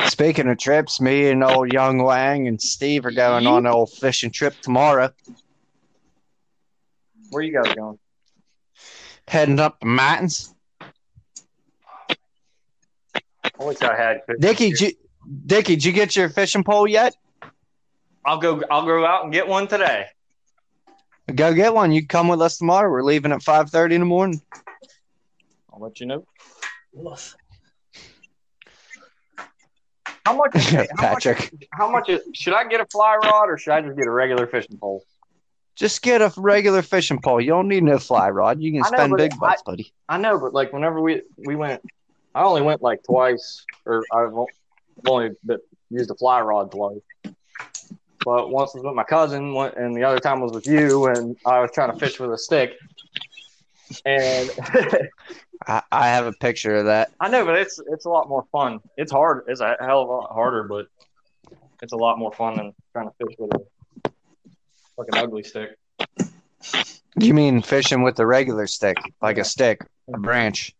Speaking 0.07 0.49
of 0.49 0.59
trips, 0.59 1.01
me 1.01 1.29
and 1.29 1.45
old 1.45 1.73
young 1.73 2.03
Wang 2.03 2.49
and 2.49 2.61
Steve 2.61 3.05
are 3.05 3.11
going 3.11 3.47
on 3.47 3.67
an 3.67 3.73
old 3.73 3.93
fishing 3.93 4.31
trip 4.31 4.55
tomorrow. 4.63 5.13
Where 7.31 7.43
you 7.43 7.53
guys 7.53 7.75
going? 7.75 7.99
Heading 9.29 9.59
up 9.59 9.81
the 9.81 9.87
mountains. 9.87 10.55
I 12.09 13.65
wish 13.65 13.81
I 13.83 13.97
had. 13.97 14.21
Dickie, 14.39 14.71
did 14.71 14.81
you, 14.81 14.93
Dickie, 15.47 15.75
did 15.77 15.85
you 15.85 15.93
get 15.93 16.15
your 16.15 16.29
fishing 16.29 16.63
pole 16.63 16.87
yet? 16.87 17.17
I'll 18.25 18.39
go. 18.39 18.63
I'll 18.71 18.85
go 18.85 19.05
out 19.05 19.25
and 19.25 19.33
get 19.33 19.49
one 19.49 19.67
today. 19.67 20.07
Go 21.35 21.55
get 21.55 21.75
one. 21.75 21.91
You 21.93 22.07
come 22.07 22.29
with 22.29 22.41
us 22.41 22.59
tomorrow. 22.59 22.91
We're 22.91 23.03
leaving 23.03 23.33
at 23.33 23.43
five 23.43 23.71
thirty 23.71 23.95
in 23.95 24.01
the 24.03 24.07
morning. 24.07 24.41
I'll 25.73 25.81
let 25.81 25.99
you 26.01 26.07
know. 26.07 26.25
How 30.25 30.35
much? 30.35 30.57
Is, 30.57 30.69
how 30.71 30.79
much? 30.79 30.89
Patrick, 30.97 31.69
How 31.73 31.89
much 31.89 32.09
is, 32.09 32.21
should 32.35 32.53
I 32.53 32.67
get 32.67 32.81
a 32.81 32.87
fly 32.87 33.17
rod 33.23 33.49
or 33.49 33.57
should 33.59 33.73
I 33.73 33.81
just 33.81 33.97
get 33.97 34.07
a 34.07 34.11
regular 34.11 34.49
fishing 34.49 34.77
pole? 34.77 35.05
Just 35.77 36.03
get 36.03 36.23
a 36.23 36.33
regular 36.37 36.83
fishing 36.83 37.21
pole. 37.21 37.41
You 37.41 37.51
don't 37.51 37.69
need 37.69 37.85
no 37.85 37.99
fly 37.99 38.31
rod. 38.31 38.61
You 38.61 38.73
can 38.73 38.81
know, 38.81 38.89
spend 38.89 39.17
big 39.17 39.35
I- 39.35 39.37
bucks, 39.37 39.63
buddy. 39.63 39.93
I 40.09 40.19
know, 40.19 40.39
but 40.39 40.53
like 40.55 40.73
whenever 40.73 41.01
we 41.01 41.23
we 41.37 41.55
went, 41.55 41.83
I 42.35 42.43
only 42.43 42.63
went 42.63 42.83
like 42.83 43.05
twice, 43.05 43.65
or 43.85 44.03
I've 44.13 44.33
only 45.07 45.31
used 45.91 46.11
a 46.11 46.15
fly 46.15 46.41
rod 46.41 46.73
twice. 46.73 47.01
But 48.25 48.51
once 48.51 48.75
was 48.75 48.83
with 48.83 48.95
my 48.95 49.05
cousin, 49.05 49.55
and 49.55 49.95
the 49.95 50.03
other 50.03 50.19
time 50.19 50.41
was 50.41 50.53
with 50.53 50.67
you, 50.67 51.07
and 51.07 51.37
I 51.47 51.61
was 51.61 51.71
trying 51.73 51.93
to 51.93 51.99
fish 51.99 52.19
with 52.19 52.33
a 52.33 52.39
stick. 52.39 52.77
And 54.05 54.51
I, 55.69 55.83
I 55.93 56.09
have 56.09 56.27
a 56.27 56.33
picture 56.33 56.75
of 56.75 56.87
that. 56.87 57.13
I 57.21 57.29
know, 57.29 57.45
but 57.45 57.57
it's 57.57 57.79
it's 57.89 58.05
a 58.05 58.11
lot 58.11 58.29
more 58.29 58.45
fun. 58.51 58.81
It's 58.97 59.13
hard. 59.13 59.45
It's 59.47 59.61
a 59.61 59.77
hell 59.79 60.03
of 60.03 60.09
a 60.09 60.13
lot 60.13 60.33
harder, 60.33 60.65
but 60.65 60.89
it's 61.83 61.93
a 61.93 61.97
lot 61.97 62.19
more 62.19 62.33
fun 62.33 62.57
than 62.57 62.75
trying 62.93 63.09
to 63.09 63.15
fish 63.19 63.37
with 63.39 63.55
a 63.55 63.61
fucking 64.97 65.15
ugly 65.17 65.43
stick. 65.43 65.77
You 67.19 67.33
mean 67.33 67.63
fishing 67.63 68.03
with 68.03 68.19
a 68.19 68.27
regular 68.27 68.67
stick, 68.67 68.99
like 69.23 69.39
a 69.39 69.45
stick, 69.45 69.81
a 70.13 70.19
branch? 70.19 70.75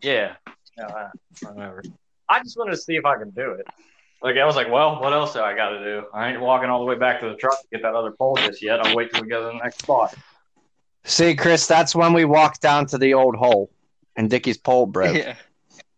Yeah. 0.00 0.34
Yeah, 0.76 0.86
I, 0.86 1.52
whatever. 1.52 1.82
I 2.28 2.42
just 2.42 2.56
wanted 2.56 2.72
to 2.72 2.76
see 2.78 2.96
if 2.96 3.04
I 3.04 3.16
can 3.18 3.30
do 3.30 3.52
it. 3.52 3.66
Like 4.22 4.36
I 4.36 4.44
was 4.44 4.56
like, 4.56 4.70
well, 4.70 5.00
what 5.00 5.12
else 5.12 5.34
do 5.34 5.40
I 5.40 5.54
got 5.54 5.70
to 5.70 5.84
do? 5.84 6.04
I 6.14 6.30
ain't 6.30 6.40
walking 6.40 6.70
all 6.70 6.78
the 6.78 6.84
way 6.86 6.94
back 6.94 7.20
to 7.20 7.28
the 7.28 7.34
truck 7.34 7.60
to 7.60 7.66
get 7.72 7.82
that 7.82 7.94
other 7.94 8.12
pole 8.12 8.36
just 8.36 8.62
yet. 8.62 8.84
I'll 8.84 8.96
wait 8.96 9.12
till 9.12 9.22
we 9.22 9.28
go 9.28 9.40
to 9.40 9.58
the 9.58 9.62
next 9.62 9.80
spot. 9.80 10.14
See, 11.04 11.34
Chris, 11.34 11.66
that's 11.66 11.94
when 11.94 12.12
we 12.12 12.24
walked 12.24 12.60
down 12.60 12.86
to 12.86 12.98
the 12.98 13.14
old 13.14 13.34
hole, 13.34 13.70
and 14.16 14.30
Dickie's 14.30 14.56
pole 14.58 14.86
broke, 14.96 15.16
yeah. 15.16 15.34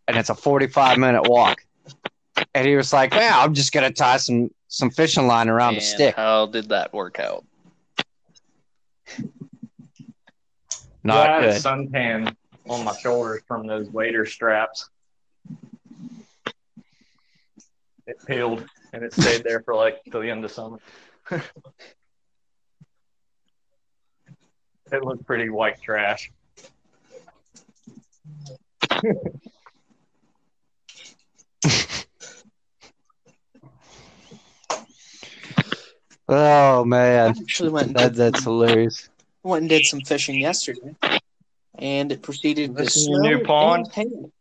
and 0.09 0.17
it's 0.17 0.31
a 0.31 0.35
forty-five 0.35 0.97
minute 0.97 1.29
walk. 1.29 1.65
And 2.55 2.67
he 2.67 2.77
was 2.77 2.93
like, 2.93 3.13
"Yeah, 3.13 3.33
I'm 3.37 3.53
just 3.53 3.73
gonna 3.73 3.93
tie 3.93 4.17
some 4.17 4.51
some 4.75 4.91
fishing 4.91 5.27
line 5.27 5.49
around 5.49 5.75
the 5.75 5.81
And 5.81 5.87
stick." 5.87 6.17
How 6.17 6.47
did 6.47 6.71
that 6.71 6.93
work 6.93 7.19
out? 7.19 7.45
Not 11.03 11.29
yeah, 11.29 11.37
I 11.37 11.43
had 11.43 11.53
good. 11.53 11.63
suntan 11.63 12.37
on 12.69 12.85
my 12.85 12.97
shoulders 12.97 13.43
from 13.47 13.67
those 13.67 13.89
wader 13.91 14.25
straps. 14.25 14.89
It 18.07 18.17
peeled 18.27 18.65
and 18.93 19.03
it 19.03 19.13
stayed 19.13 19.45
there 19.45 19.63
for 19.63 19.75
like 19.75 20.03
till 20.11 20.21
the 20.21 20.31
end 20.31 20.45
of 20.45 20.51
summer. 20.51 20.79
it 21.31 21.43
looked 25.03 25.27
pretty 25.27 25.51
white 25.51 25.81
trash. 25.83 26.31
Oh 36.29 36.85
man, 36.85 37.21
I 37.21 37.33
man, 37.33 37.37
actually 37.43 37.69
went 37.71 37.89
and, 37.89 37.97
that 37.97 38.09
did, 38.13 38.15
that's 38.17 38.45
hilarious. 38.45 39.09
went 39.43 39.63
and 39.63 39.69
did 39.69 39.85
some 39.85 40.01
fishing 40.01 40.41
yesterday, 40.41 40.97
and 41.79 42.11
it 42.13 42.23
proceeded 42.23 42.77
to 42.77 42.83
This 42.83 42.97
is 42.97 43.05
snow 43.07 43.25
your 43.29 43.39
new 43.39 43.45
pond? 43.45 43.89
hail. 43.93 44.33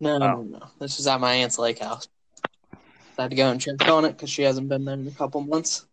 No, 0.00 0.18
no, 0.18 0.26
Oh. 0.26 0.42
no. 0.42 0.60
This 0.78 0.98
is 1.00 1.06
at 1.06 1.20
my 1.20 1.32
aunt's 1.32 1.58
lake 1.58 1.78
house. 1.78 2.08
I 3.16 3.22
had 3.22 3.30
to 3.30 3.36
go 3.36 3.50
and 3.50 3.60
check 3.60 3.80
on 3.88 4.04
it 4.04 4.12
because 4.12 4.28
she 4.28 4.42
hasn't 4.42 4.68
been 4.68 4.84
there 4.84 4.94
in 4.94 5.06
a 5.06 5.10
couple 5.12 5.40
months. 5.40 5.86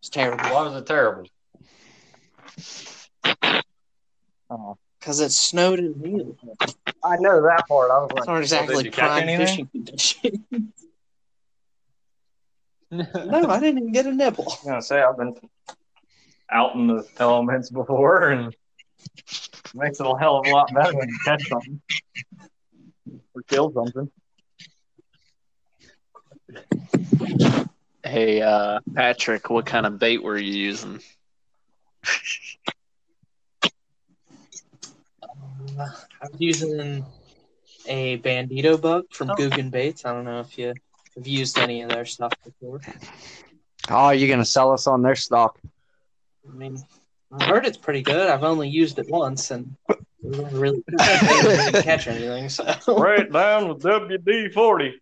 It's 0.00 0.08
terrible 0.08 0.44
Why 0.44 0.68
was 0.68 0.80
it 0.80 0.86
terrible? 0.86 1.26
Oh, 4.50 4.78
because 4.98 5.20
it 5.20 5.32
snowed 5.32 5.80
and 5.80 5.96
hailed. 6.06 6.38
I 7.04 7.16
know 7.18 7.42
that 7.42 7.66
part. 7.68 7.90
I 7.90 7.98
was 7.98 8.10
like, 8.10 8.20
It's 8.20 8.28
not 8.28 8.40
exactly 8.40 8.84
did 8.84 8.92
prime 8.92 9.26
fishing 9.26 9.68
conditions. 9.68 10.72
no, 12.90 13.48
I 13.48 13.60
didn't 13.60 13.78
even 13.78 13.92
get 13.92 14.06
a 14.06 14.12
nibble. 14.12 14.44
I 14.44 14.50
was 14.50 14.60
gonna 14.64 14.82
say 14.82 15.02
I've 15.02 15.16
been 15.16 15.34
out 16.50 16.74
in 16.74 16.86
the 16.86 17.06
elements 17.18 17.70
before, 17.70 18.30
and 18.30 18.52
it 18.52 19.74
makes 19.74 20.00
it 20.00 20.06
a 20.06 20.18
hell 20.18 20.38
of 20.38 20.46
a 20.46 20.50
lot 20.50 20.72
better 20.74 20.96
when 20.96 21.08
you 21.08 21.18
catch 21.24 21.46
something 21.48 21.80
or 23.34 23.42
kill 23.42 23.72
something. 23.72 24.10
Hey, 28.02 28.40
uh, 28.40 28.80
Patrick, 28.94 29.50
what 29.50 29.66
kind 29.66 29.84
of 29.84 29.98
bait 29.98 30.22
were 30.22 30.38
you 30.38 30.52
using? 30.52 31.00
I 36.20 36.26
was 36.30 36.40
using 36.40 37.04
a 37.86 38.18
bandito 38.18 38.80
bug 38.80 39.04
from 39.12 39.30
Oh. 39.30 39.34
Guggen 39.34 39.70
Baits. 39.70 40.04
I 40.04 40.12
don't 40.12 40.24
know 40.24 40.40
if 40.40 40.58
you 40.58 40.74
have 41.16 41.26
used 41.26 41.58
any 41.58 41.82
of 41.82 41.90
their 41.90 42.04
stuff 42.04 42.32
before. 42.44 42.80
Oh, 43.90 44.10
you're 44.10 44.28
gonna 44.28 44.44
sell 44.44 44.72
us 44.72 44.86
on 44.86 45.02
their 45.02 45.14
stock? 45.16 45.58
I 46.48 46.52
mean, 46.54 46.78
I 47.32 47.44
heard 47.46 47.66
it's 47.66 47.78
pretty 47.78 48.02
good. 48.02 48.28
I've 48.28 48.44
only 48.44 48.68
used 48.68 48.98
it 48.98 49.08
once, 49.08 49.50
and 49.50 49.76
it 49.88 49.98
was 50.22 50.52
really 50.52 50.82
I 50.98 51.42
didn't 51.42 51.82
catch 51.90 52.06
anything. 52.06 52.48
So 52.48 52.64
Right 52.88 53.30
down 53.30 53.68
with 53.68 53.82
WD 53.82 54.52
forty. 54.52 55.00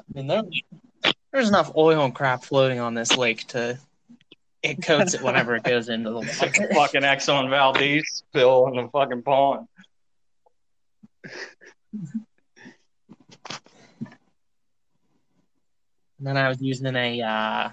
I 0.00 0.12
mean, 0.14 0.26
there, 0.26 0.42
there's 1.32 1.48
enough 1.48 1.72
oil 1.76 2.04
and 2.04 2.14
crap 2.14 2.44
floating 2.44 2.80
on 2.80 2.94
this 2.94 3.16
lake 3.16 3.46
to 3.48 3.78
it 4.62 4.82
coats 4.82 5.14
it 5.14 5.22
whenever 5.22 5.56
it 5.56 5.62
goes 5.62 5.88
into 5.88 6.10
the 6.10 6.16
water. 6.16 6.74
fucking 6.74 7.02
Exxon 7.02 7.48
Valdez 7.48 8.04
spill 8.08 8.66
in 8.68 8.76
the 8.76 8.88
fucking 8.88 9.22
pond. 9.22 9.66
And 16.18 16.26
then 16.26 16.36
I 16.36 16.48
was 16.50 16.60
using 16.60 16.94
a 16.94 17.22
uh, 17.22 17.70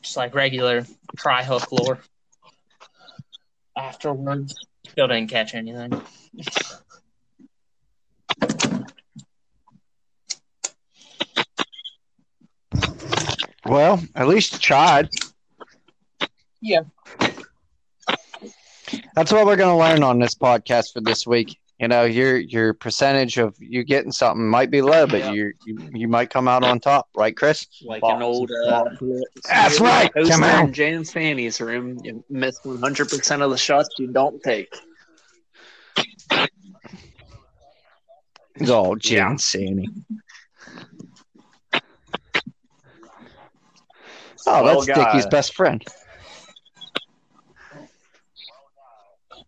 just 0.00 0.16
like 0.16 0.34
regular 0.34 0.86
tri 1.16 1.44
hook 1.44 1.70
lure. 1.70 1.98
Afterwards, 3.76 4.54
still 4.88 5.08
didn't 5.08 5.28
catch 5.28 5.54
anything. 5.54 6.00
Well, 13.66 14.02
at 14.14 14.28
least 14.28 14.52
you 14.52 14.58
tried. 14.58 15.08
Yeah. 16.60 16.80
That's 19.14 19.32
what 19.32 19.46
we're 19.46 19.56
gonna 19.56 19.78
learn 19.78 20.02
on 20.02 20.18
this 20.18 20.34
podcast 20.34 20.92
for 20.92 21.00
this 21.00 21.26
week. 21.26 21.58
you 21.80 21.88
know 21.88 22.04
your 22.04 22.36
your 22.36 22.72
percentage 22.74 23.36
of 23.38 23.56
you 23.58 23.82
getting 23.84 24.12
something 24.12 24.46
might 24.48 24.70
be 24.70 24.80
low, 24.82 25.06
but 25.06 25.18
Yeah. 25.20 25.32
you 25.32 25.52
you 25.66 25.88
you 25.92 26.08
might 26.08 26.30
come 26.30 26.46
out 26.46 26.62
on 26.64 26.78
top, 26.80 27.08
right, 27.16 27.36
Chris? 27.36 27.66
Like 27.84 28.00
Box 28.02 28.14
an 28.16 28.22
old 28.22 28.50
uh, 28.68 28.84
That's 29.48 29.80
right, 29.80 30.12
Poster 30.14 30.32
come 30.32 30.44
on. 30.44 30.66
in 30.68 30.72
Jan's 30.72 31.10
Fanny's 31.12 31.60
room. 31.60 31.98
You 32.04 32.22
miss 32.30 32.60
100% 32.60 33.42
of 33.42 33.50
the 33.50 33.56
shots 33.58 33.88
you 33.98 34.06
don't 34.08 34.40
take. 34.42 34.72
Oh, 38.68 38.94
Jan 38.94 39.36
Sandy. 39.38 39.88
Oh, 44.46 44.62
Well, 44.62 44.84
that's 44.84 44.98
Dickie's 44.98 45.26
best 45.26 45.54
friend. 45.54 45.84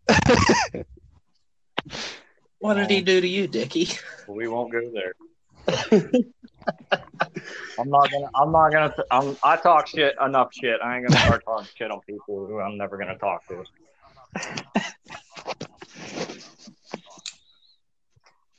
What 2.58 2.74
did 2.74 2.90
he 2.90 3.00
do 3.02 3.20
to 3.20 3.28
you, 3.28 3.46
Dickie? 3.46 3.88
We 4.26 4.48
won't 4.48 4.72
go 4.72 4.80
there. 4.92 5.14
I'm 7.78 7.90
not 7.90 8.10
gonna. 8.10 8.30
I'm 8.34 8.50
not 8.50 8.70
gonna. 8.70 8.94
I'm, 9.10 9.36
I 9.42 9.56
talk 9.56 9.86
shit 9.86 10.16
enough 10.24 10.48
shit. 10.52 10.80
I 10.82 10.96
ain't 10.96 11.06
gonna 11.06 11.20
start 11.20 11.44
talking 11.44 11.68
shit 11.76 11.90
on 11.90 12.00
people 12.00 12.46
who 12.46 12.58
I'm 12.58 12.78
never 12.78 12.96
gonna 12.96 13.18
talk 13.18 13.46
to. 13.48 13.64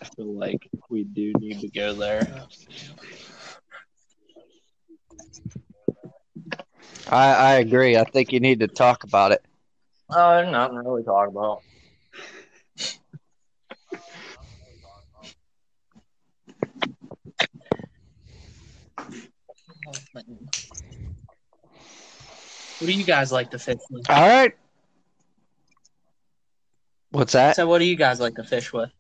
I 0.01 0.05
feel 0.15 0.37
like 0.37 0.69
we 0.89 1.03
do 1.03 1.33
need 1.39 1.61
to 1.61 1.69
go 1.69 1.93
there. 1.95 2.27
I, 7.09 7.33
I 7.33 7.53
agree. 7.55 7.97
I 7.97 8.03
think 8.03 8.33
you 8.33 8.39
need 8.39 8.59
to 8.59 8.67
talk 8.67 9.03
about 9.03 9.31
it. 9.31 9.43
Uh, 10.09 10.15
oh, 10.17 10.35
there's 10.37 10.51
nothing 10.51 10.75
to 10.77 10.83
really 10.83 11.03
talk 11.03 11.29
about. 11.29 11.63
What 22.79 22.87
do 22.87 22.93
you 22.93 23.03
guys 23.03 23.31
like 23.31 23.51
to 23.51 23.59
fish 23.59 23.79
with? 23.89 24.09
All 24.09 24.27
right. 24.27 24.53
What's 27.11 27.33
that? 27.33 27.55
So, 27.55 27.67
what 27.67 27.79
do 27.79 27.85
you 27.85 27.95
guys 27.95 28.19
like 28.19 28.35
to 28.35 28.43
fish 28.43 28.71
with? 28.71 28.91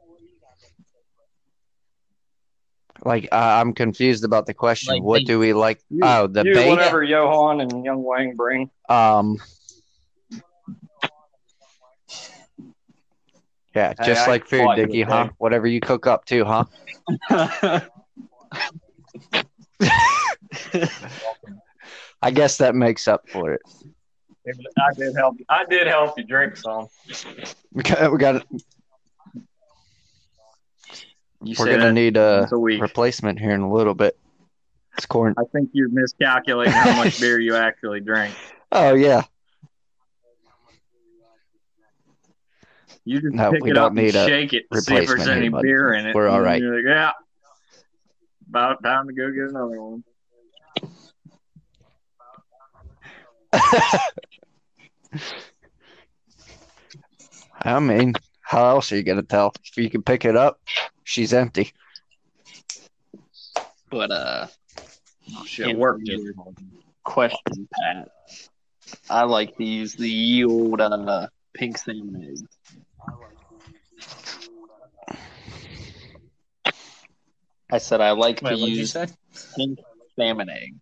Like, 3.03 3.29
uh, 3.31 3.35
I'm 3.35 3.73
confused 3.73 4.23
about 4.23 4.45
the 4.45 4.53
question. 4.53 4.95
Like 4.95 5.03
what 5.03 5.19
bait. 5.19 5.27
do 5.27 5.39
we 5.39 5.53
like? 5.53 5.81
You- 5.89 6.01
oh, 6.03 6.27
the 6.27 6.43
you, 6.43 6.53
bait. 6.53 6.69
whatever 6.69 7.03
Johan 7.03 7.61
and 7.61 7.85
Young 7.85 8.03
Wang 8.03 8.35
bring. 8.35 8.69
Um. 8.89 9.37
Yeah, 13.75 13.93
Hey, 13.99 14.05
just 14.05 14.27
I 14.27 14.31
like 14.31 14.47
food, 14.47 14.61
thought 14.61 14.77
you 14.77 14.85
Dickie, 14.87 15.01
huh? 15.03 15.27
say. 15.27 15.33
Whatever 15.37 15.67
you 15.67 15.79
cook 15.79 16.07
up 16.07 16.25
too, 16.25 16.43
huh? 16.45 16.65
I 22.21 22.31
guess 22.31 22.57
that 22.57 22.73
makes 22.73 23.07
up 23.07 23.29
for 23.29 23.53
it. 23.53 23.61
I 24.47 24.93
did 24.97 25.15
help. 25.15 25.35
I 25.49 25.65
did 25.65 25.87
help 25.87 26.17
you 26.17 26.23
drink 26.23 26.55
some. 26.57 26.87
We 27.73 27.83
got, 27.83 28.11
we 28.11 28.17
got 28.17 28.43
You 31.43 31.55
we're 31.57 31.65
gonna 31.65 31.93
need 31.93 32.17
a 32.17 32.47
a 32.51 32.57
replacement 32.57 33.39
here 33.39 33.51
in 33.51 33.61
a 33.61 33.71
little 33.71 33.93
bit. 33.93 34.17
It's 34.97 35.05
corn. 35.05 35.35
I 35.37 35.43
think 35.51 35.69
you're 35.73 35.89
miscalculating 35.89 36.73
how 36.73 36.95
much 36.95 37.19
beer 37.19 37.39
you 37.39 37.55
actually 37.55 38.01
drink. 38.01 38.35
Oh 38.69 38.95
yeah, 38.95 39.23
You 43.07 43.21
just 43.21 43.33
No, 43.33 43.51
pick 43.53 43.65
it 43.65 43.73
don't 43.73 43.77
up 43.77 43.91
and 43.91 43.99
a 43.99 44.27
shake 44.27 44.51
it 44.51 44.65
to 44.69 44.81
see 44.81 44.97
if 44.97 45.07
there's 45.07 45.29
any 45.29 45.47
beer 45.47 45.93
in 45.93 46.07
it. 46.07 46.13
We're 46.13 46.27
all 46.27 46.41
right. 46.41 46.61
Like, 46.61 46.83
yeah, 46.85 47.11
about 48.49 48.83
time 48.83 49.07
to 49.07 49.13
go 49.13 49.31
get 49.31 49.43
another 49.43 49.81
one. 49.81 50.03
I 57.61 57.79
mean, 57.79 58.13
how 58.47 58.69
else 58.69 58.93
are 58.93 58.95
you 58.95 59.03
gonna 59.03 59.23
tell? 59.23 59.51
If 59.61 59.75
you 59.75 59.89
can 59.89 60.03
pick 60.03 60.23
it 60.23 60.37
up, 60.37 60.61
she's 61.03 61.33
empty. 61.33 61.73
but 63.89 64.09
uh, 64.09 64.47
Oh, 65.35 65.43
shit, 65.45 65.77
work. 65.77 65.99
your 66.01 66.33
question, 67.03 67.67
Pat. 67.73 68.07
I 69.09 69.23
like 69.23 69.57
to 69.57 69.65
use 69.65 69.95
the 69.95 70.09
yield 70.09 70.79
uh, 70.79 71.27
pink 71.53 71.77
salmon 71.77 72.23
eggs. 72.23 72.43
I 77.69 77.79
said 77.79 77.99
I 77.99 78.11
like 78.11 78.41
Wait, 78.43 78.55
to 78.55 78.61
what 78.61 78.67
did 78.67 78.69
you 78.69 78.75
use 78.77 78.95
pink 79.57 79.79
salmon 80.17 80.49
egg. 80.49 80.75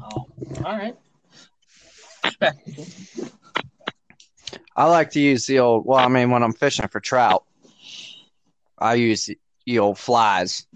Oh, 0.00 0.26
all 0.64 0.78
right. 0.78 0.96
I 4.78 4.84
like 4.84 5.10
to 5.10 5.20
use 5.20 5.44
the 5.44 5.58
old. 5.58 5.84
Well, 5.84 5.98
I 5.98 6.06
mean, 6.06 6.30
when 6.30 6.44
I'm 6.44 6.52
fishing 6.52 6.86
for 6.86 7.00
trout, 7.00 7.44
I 8.78 8.94
use 8.94 9.26
the, 9.26 9.36
the 9.66 9.80
old 9.80 9.98
flies. 9.98 10.68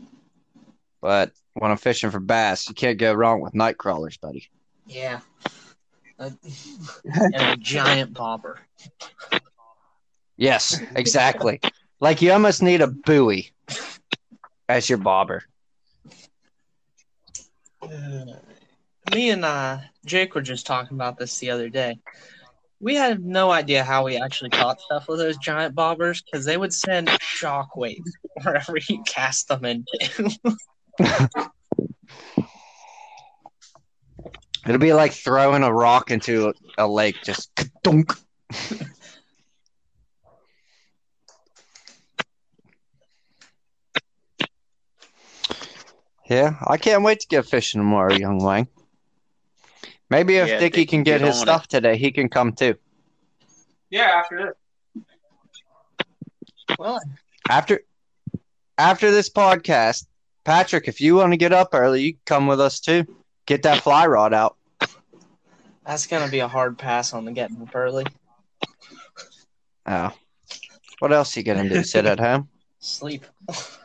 But 1.01 1.31
when 1.55 1.71
I'm 1.71 1.77
fishing 1.77 2.11
for 2.11 2.19
bass, 2.19 2.69
you 2.69 2.75
can't 2.75 2.99
go 2.99 3.13
wrong 3.13 3.41
with 3.41 3.55
night 3.55 3.79
crawlers, 3.79 4.17
buddy. 4.17 4.49
Yeah. 4.89 5.21
Uh, 6.19 6.31
and 7.15 7.35
a 7.37 7.57
giant 7.57 8.13
bobber. 8.13 8.59
Yes, 10.37 10.81
exactly. 10.97 11.61
like 12.01 12.23
you 12.23 12.33
almost 12.33 12.61
need 12.61 12.81
a 12.81 12.89
buoy 12.89 13.53
as 14.69 14.89
your 14.89 14.99
bobber. 14.99 15.45
Uh, 17.81 18.25
me 19.15 19.31
and 19.31 19.45
uh, 19.45 19.79
Jake 20.05 20.35
were 20.35 20.43
just 20.43 20.67
talking 20.67 20.97
about 20.97 21.19
this 21.19 21.39
the 21.39 21.51
other 21.51 21.69
day. 21.69 22.01
We 22.83 22.97
had 22.97 23.25
no 23.25 23.53
idea 23.53 23.85
how 23.85 24.05
we 24.05 24.17
actually 24.17 24.51
caught 24.51 24.81
stuff 24.81 25.07
with 25.07 25.21
those 25.21 25.37
giant 25.37 25.77
bobbers 25.77 26.21
because 26.25 26.45
they 26.45 26.57
would 26.57 26.75
send 26.75 27.07
shockwaves 27.07 28.11
wherever 28.43 28.75
you 28.89 29.05
cast 29.07 29.47
them 29.47 29.65
into. 29.65 30.37
It'll 34.67 34.79
be 34.79 34.93
like 34.93 35.13
throwing 35.13 35.63
a 35.63 35.73
rock 35.73 36.11
into 36.11 36.53
a, 36.77 36.89
lake, 36.89 37.23
just 37.23 37.53
dunk. 37.85 38.15
yeah, 46.29 46.57
I 46.67 46.79
can't 46.79 47.05
wait 47.05 47.21
to 47.21 47.29
get 47.29 47.47
fishing 47.47 47.81
tomorrow, 47.81 48.13
young 48.13 48.39
Wang. 48.39 48.67
Maybe 50.13 50.37
if 50.37 50.47
Yeah, 50.47 50.59
Dickie 50.59 50.81
Dickie, 50.81 50.87
can 50.91 51.03
get, 51.05 51.21
get 51.21 51.27
his 51.27 51.39
on 51.39 51.43
stuff 51.43 51.69
today, 51.69 51.97
he 51.97 52.13
can 52.13 52.29
come 52.29 52.53
too. 52.53 52.75
Yeah, 53.89 54.11
after 54.15 54.55
this. 54.95 55.05
well, 56.79 57.01
After 57.49 57.81
after 58.77 59.11
this 59.11 59.31
podcast, 59.31 60.07
Patrick, 60.45 60.87
if 60.87 61.01
you 61.01 61.15
want 61.15 61.33
to 61.33 61.39
get 61.39 61.55
up 61.55 61.71
early, 61.73 62.03
you 62.03 62.13
can 62.13 62.21
come 62.27 62.47
with 62.47 62.61
us 62.61 62.79
too. 62.79 63.07
Get 63.47 63.63
that 63.63 63.83
fly 63.83 64.07
rod 64.07 64.35
out. 64.35 64.59
that's 65.87 66.07
going 66.07 66.23
to 66.23 66.31
be 66.31 66.41
a 66.41 66.49
hard 66.49 66.77
pass 66.77 67.15
on 67.15 67.25
the 67.25 67.33
getting 67.33 67.63
up 67.63 67.75
early. 67.75 68.05
Oh. 69.87 70.13
What 70.99 71.15
else 71.15 71.35
are 71.35 71.41
you 71.41 71.45
gonna 71.45 71.69
do? 71.69 71.83
Sit 71.83 72.05
at 72.05 72.21
home? 72.21 72.49
Sleep 72.81 73.25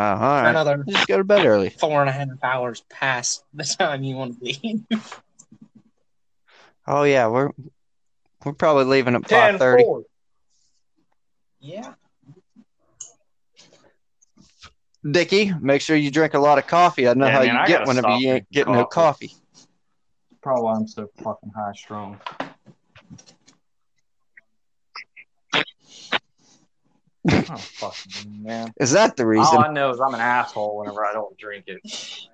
Oh, 0.00 0.14
all 0.14 0.18
right. 0.42 0.50
another 0.50 0.84
Just 0.88 1.06
go 1.06 1.18
to 1.18 1.24
bed 1.24 1.44
early. 1.44 1.70
four 1.70 2.00
and 2.00 2.08
a 2.08 2.12
half 2.12 2.28
hours 2.42 2.82
past 2.88 3.44
the 3.52 3.64
time 3.64 4.02
you 4.02 4.16
want 4.16 4.38
to 4.38 4.44
leave. 4.44 4.84
Oh 6.86 7.04
yeah, 7.04 7.28
we're 7.28 7.50
we're 8.44 8.52
probably 8.54 8.84
leaving 8.84 9.14
at 9.14 9.28
five 9.28 9.58
thirty. 9.58 9.84
yeah. 11.60 11.92
Dickie, 15.08 15.52
make 15.60 15.82
sure 15.82 15.94
you 15.94 16.10
drink 16.10 16.34
a 16.34 16.38
lot 16.38 16.58
of 16.58 16.66
coffee. 16.66 17.06
I 17.06 17.14
know 17.14 17.26
Yeah, 17.26 17.32
how 17.32 17.42
man, 17.42 17.54
you 17.54 17.60
I 17.60 17.66
get 17.66 17.78
gotta 17.80 17.88
whenever 17.88 18.08
you 18.08 18.14
ain't 18.14 18.20
drinking 18.30 18.46
getting 18.52 18.72
no 18.72 18.84
coffee. 18.86 19.32
Probably 20.42 20.64
why 20.64 20.74
I'm 20.74 20.88
so 20.88 21.08
fucking 21.22 21.52
high 21.54 21.72
strung. 21.74 22.18
Oh, 27.32 27.56
fucking 27.56 28.42
man. 28.42 28.72
Is 28.78 28.92
that 28.92 29.16
the 29.16 29.26
reason? 29.26 29.56
All 29.56 29.64
I 29.64 29.72
know 29.72 29.90
is 29.90 30.00
I'm 30.00 30.14
an 30.14 30.20
asshole 30.20 30.78
whenever 30.78 31.04
I 31.04 31.12
don't 31.12 31.36
drink 31.36 31.64
it. 31.66 31.80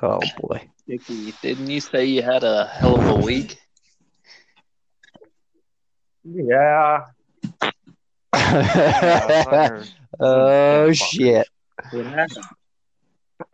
Oh 0.00 0.20
boy. 0.40 0.68
Dickie, 0.86 1.34
didn't 1.42 1.68
you 1.68 1.80
say 1.80 2.04
you 2.04 2.22
had 2.22 2.44
a 2.44 2.66
hell 2.66 3.00
of 3.00 3.20
a 3.20 3.26
week? 3.26 3.58
Yeah. 6.24 7.06
oh 10.20 10.92
shit. 10.92 11.48
What 11.90 12.06
happened? 12.06 12.44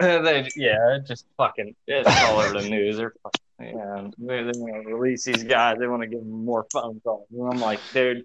they, 0.01 0.49
yeah, 0.57 0.99
just 1.07 1.27
fucking 1.37 1.75
it's 1.87 2.09
all 2.25 2.41
over 2.41 2.61
the 2.61 2.69
news. 2.69 2.97
They're 2.99 3.15
fucking, 3.23 3.44
yeah, 3.61 4.09
they, 4.19 4.43
they 4.43 4.53
want 4.59 4.87
to 4.87 4.95
release 4.95 5.25
these 5.25 5.45
guys. 5.45 5.79
They 5.79 5.87
want 5.87 6.03
to 6.03 6.09
give 6.09 6.21
them 6.21 6.45
more 6.45 6.67
phone 6.73 7.01
calls. 7.01 7.27
And 7.33 7.53
I'm 7.53 7.61
like, 7.61 7.81
dude, 7.93 8.25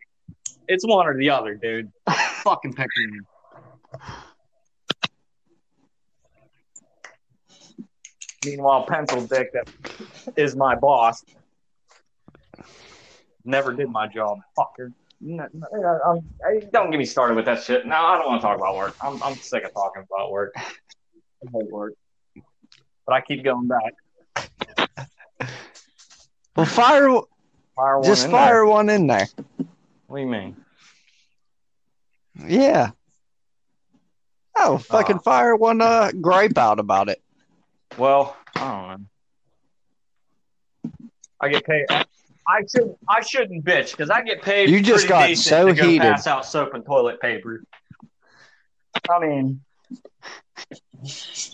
it's 0.67 0.85
one 0.85 1.07
or 1.07 1.17
the 1.17 1.29
other, 1.29 1.55
dude. 1.55 1.91
fucking 2.43 2.73
pick 2.73 2.87
me. 2.97 3.19
Meanwhile, 8.45 8.85
Pencil 8.85 9.25
Dick, 9.25 9.51
that 9.53 9.69
is 10.37 10.55
my 10.55 10.73
boss, 10.73 11.25
never 13.43 13.73
did 13.73 13.89
my 13.89 14.07
job. 14.07 14.39
Fucker. 14.57 14.93
No, 15.21 15.45
no, 15.53 16.23
I, 16.45 16.59
don't 16.71 16.91
get 16.91 16.97
me 16.97 17.05
started 17.05 17.35
with 17.35 17.43
that 17.45 17.61
shit. 17.61 17.85
No, 17.85 17.95
I 17.95 18.17
don't 18.17 18.27
want 18.27 18.41
to 18.41 18.47
talk 18.47 18.57
about 18.57 18.77
work. 18.77 18.95
I'm, 19.01 19.21
I'm 19.21 19.35
sick 19.35 19.65
of 19.65 19.73
talking 19.73 20.03
about 20.09 20.31
work. 20.31 20.53
I 20.55 20.61
hate 21.51 21.69
work. 21.69 21.93
But 23.05 23.15
I 23.15 23.21
keep 23.21 23.43
going 23.43 23.67
back. 23.67 23.95
Well, 26.59 26.65
fire, 26.65 27.09
Fire 27.75 27.97
one 27.99 28.03
just 28.03 28.25
in 28.25 28.31
fire 28.31 28.53
there. 28.53 28.65
one 28.65 28.89
in 28.89 29.07
there. 29.07 29.27
What 30.07 30.17
do 30.17 30.21
you 30.23 30.27
mean? 30.27 30.57
Yeah. 32.45 32.91
Oh, 34.57 34.77
fucking 34.77 35.17
Ah. 35.17 35.19
fire 35.19 35.55
one 35.55 35.79
uh, 35.81 36.11
gripe 36.19 36.57
out 36.57 36.79
about 36.79 37.07
it. 37.07 37.21
Well, 37.97 38.35
I 38.55 38.59
don't 38.59 39.01
know. 40.83 40.91
I 41.39 41.47
get 41.47 41.65
paid. 41.65 41.85
I 41.91 42.61
should. 42.69 42.95
I 43.07 43.21
shouldn't 43.21 43.63
bitch 43.63 43.91
because 43.91 44.09
I 44.09 44.21
get 44.21 44.41
paid. 44.41 44.69
You 44.69 44.81
just 44.81 45.07
got 45.07 45.29
so 45.37 45.67
to 45.67 45.73
go 45.73 45.87
heated. 45.87 46.01
Pass 46.01 46.27
out 46.27 46.45
soap 46.45 46.73
and 46.73 46.85
toilet 46.85 47.21
paper. 47.21 47.63
I 49.09 49.19
mean, 49.19 49.61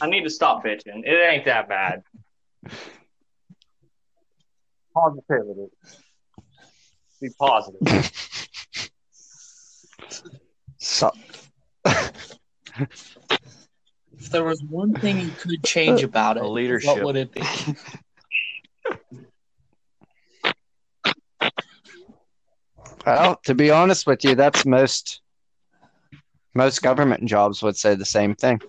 I 0.01 0.07
need 0.07 0.23
to 0.23 0.29
stop 0.31 0.63
bitching. 0.63 1.03
It 1.05 1.29
ain't 1.31 1.45
that 1.45 1.69
bad. 1.69 2.01
Positivity. 4.95 5.67
Be 7.21 7.29
positive. 7.37 8.11
So, 10.77 11.11
If 14.17 14.29
there 14.31 14.43
was 14.43 14.63
one 14.69 14.93
thing 14.93 15.19
you 15.19 15.29
could 15.31 15.63
change 15.63 16.03
about 16.03 16.37
it, 16.37 16.43
A 16.43 16.47
leadership. 16.47 16.95
what 16.97 17.05
would 17.05 17.15
it 17.15 17.31
be? 17.33 17.41
well, 23.05 23.39
to 23.45 23.53
be 23.53 23.71
honest 23.71 24.07
with 24.07 24.23
you, 24.23 24.35
that's 24.35 24.65
most 24.65 25.21
most 26.53 26.81
government 26.81 27.25
jobs 27.25 27.61
would 27.61 27.75
say 27.75 27.95
the 27.95 28.05
same 28.05 28.35
thing. 28.35 28.61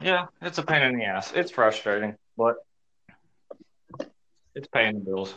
Yeah, 0.00 0.26
it's 0.40 0.58
a 0.58 0.62
pain 0.62 0.82
in 0.82 0.96
the 0.98 1.04
ass. 1.04 1.32
It's 1.34 1.50
frustrating, 1.50 2.14
but 2.36 2.54
it's 4.54 4.68
paying 4.68 4.94
the 4.94 5.00
bills. 5.00 5.34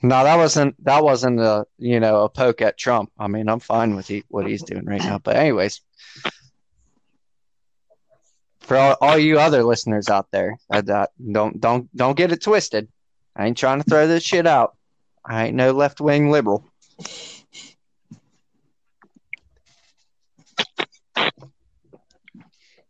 No, 0.00 0.22
that 0.22 0.36
wasn't 0.36 0.84
that 0.84 1.02
wasn't 1.02 1.40
a 1.40 1.66
you 1.78 1.98
know 1.98 2.22
a 2.22 2.28
poke 2.28 2.62
at 2.62 2.78
Trump. 2.78 3.10
I 3.18 3.26
mean, 3.26 3.48
I'm 3.48 3.58
fine 3.58 3.96
with 3.96 4.06
he, 4.06 4.24
what 4.28 4.46
he's 4.46 4.62
doing 4.62 4.84
right 4.84 5.02
now. 5.02 5.18
But 5.18 5.36
anyways, 5.36 5.80
for 8.60 8.76
all, 8.76 8.96
all 9.00 9.18
you 9.18 9.40
other 9.40 9.64
listeners 9.64 10.08
out 10.08 10.28
there, 10.30 10.56
uh, 10.70 11.06
don't 11.32 11.60
don't 11.60 11.96
don't 11.96 12.16
get 12.16 12.30
it 12.30 12.42
twisted. 12.42 12.88
I 13.34 13.46
ain't 13.46 13.58
trying 13.58 13.82
to 13.82 13.90
throw 13.90 14.06
this 14.06 14.22
shit 14.22 14.46
out. 14.46 14.76
I 15.24 15.46
ain't 15.46 15.56
no 15.56 15.72
left 15.72 16.00
wing 16.00 16.30
liberal. 16.30 16.64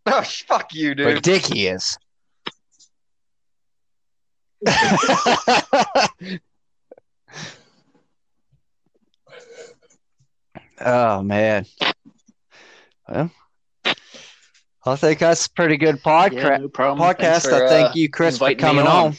Oh, 0.14 0.22
fuck 0.22 0.72
you, 0.74 0.94
But 0.94 1.22
Dick 1.22 1.44
he 1.44 1.66
is. 1.66 1.98
oh 10.80 11.22
man. 11.22 11.66
Well, 13.08 13.30
I 14.86 14.96
think 14.96 15.18
that's 15.18 15.46
a 15.46 15.50
pretty 15.50 15.76
good 15.76 16.02
podcast. 16.02 16.32
Yeah, 16.42 16.56
no 16.56 16.68
podcast. 16.68 17.42
For, 17.42 17.66
I 17.66 17.68
thank 17.68 17.88
uh, 17.88 17.92
you, 17.94 18.08
Chris, 18.08 18.38
for 18.38 18.54
coming 18.54 18.86
on. 18.86 19.14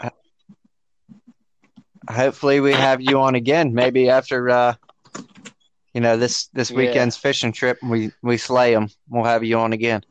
on. 0.00 0.12
Hopefully, 2.10 2.58
we 2.60 2.72
have 2.72 3.00
you 3.00 3.20
on 3.20 3.36
again. 3.36 3.72
Maybe 3.74 4.08
after 4.08 4.48
uh, 4.50 4.74
you 5.98 6.02
know 6.02 6.16
this 6.16 6.46
this 6.52 6.70
Yeah. 6.70 6.76
weekend's 6.76 7.16
fishing 7.16 7.50
trip, 7.50 7.78
we 7.82 8.12
we 8.22 8.36
slay 8.36 8.72
them. 8.72 8.88
We'll 9.08 9.24
have 9.24 9.42
you 9.42 9.58
on 9.58 9.72
again. 9.72 10.04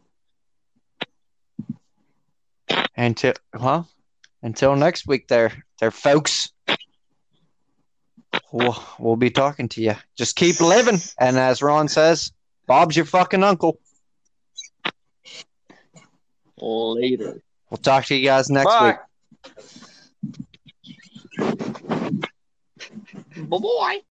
Until 2.98 3.36
well, 3.58 3.88
until 4.44 4.76
next 4.76 5.08
week, 5.08 5.30
there, 5.30 5.64
there, 5.80 5.92
folks. 5.92 6.52
We'll, 8.52 8.78
we'll 9.00 9.16
be 9.16 9.30
talking 9.30 9.70
to 9.70 9.82
you. 9.82 9.96
Just 10.18 10.36
keep 10.36 10.60
living, 10.60 11.00
and 11.22 11.38
as 11.38 11.62
Ron 11.62 11.88
says, 11.88 12.34
Bob's 12.66 12.98
your 12.98 13.06
fucking 13.06 13.44
uncle. 13.44 13.80
Later. 16.58 17.42
We'll 17.70 17.78
talk 17.78 18.04
to 18.06 18.16
you 18.16 18.26
guys 18.26 18.50
next 18.50 18.66
Bye. 18.66 18.98
week. 21.38 21.48
Bye 23.48 23.58
bye. 23.58 24.00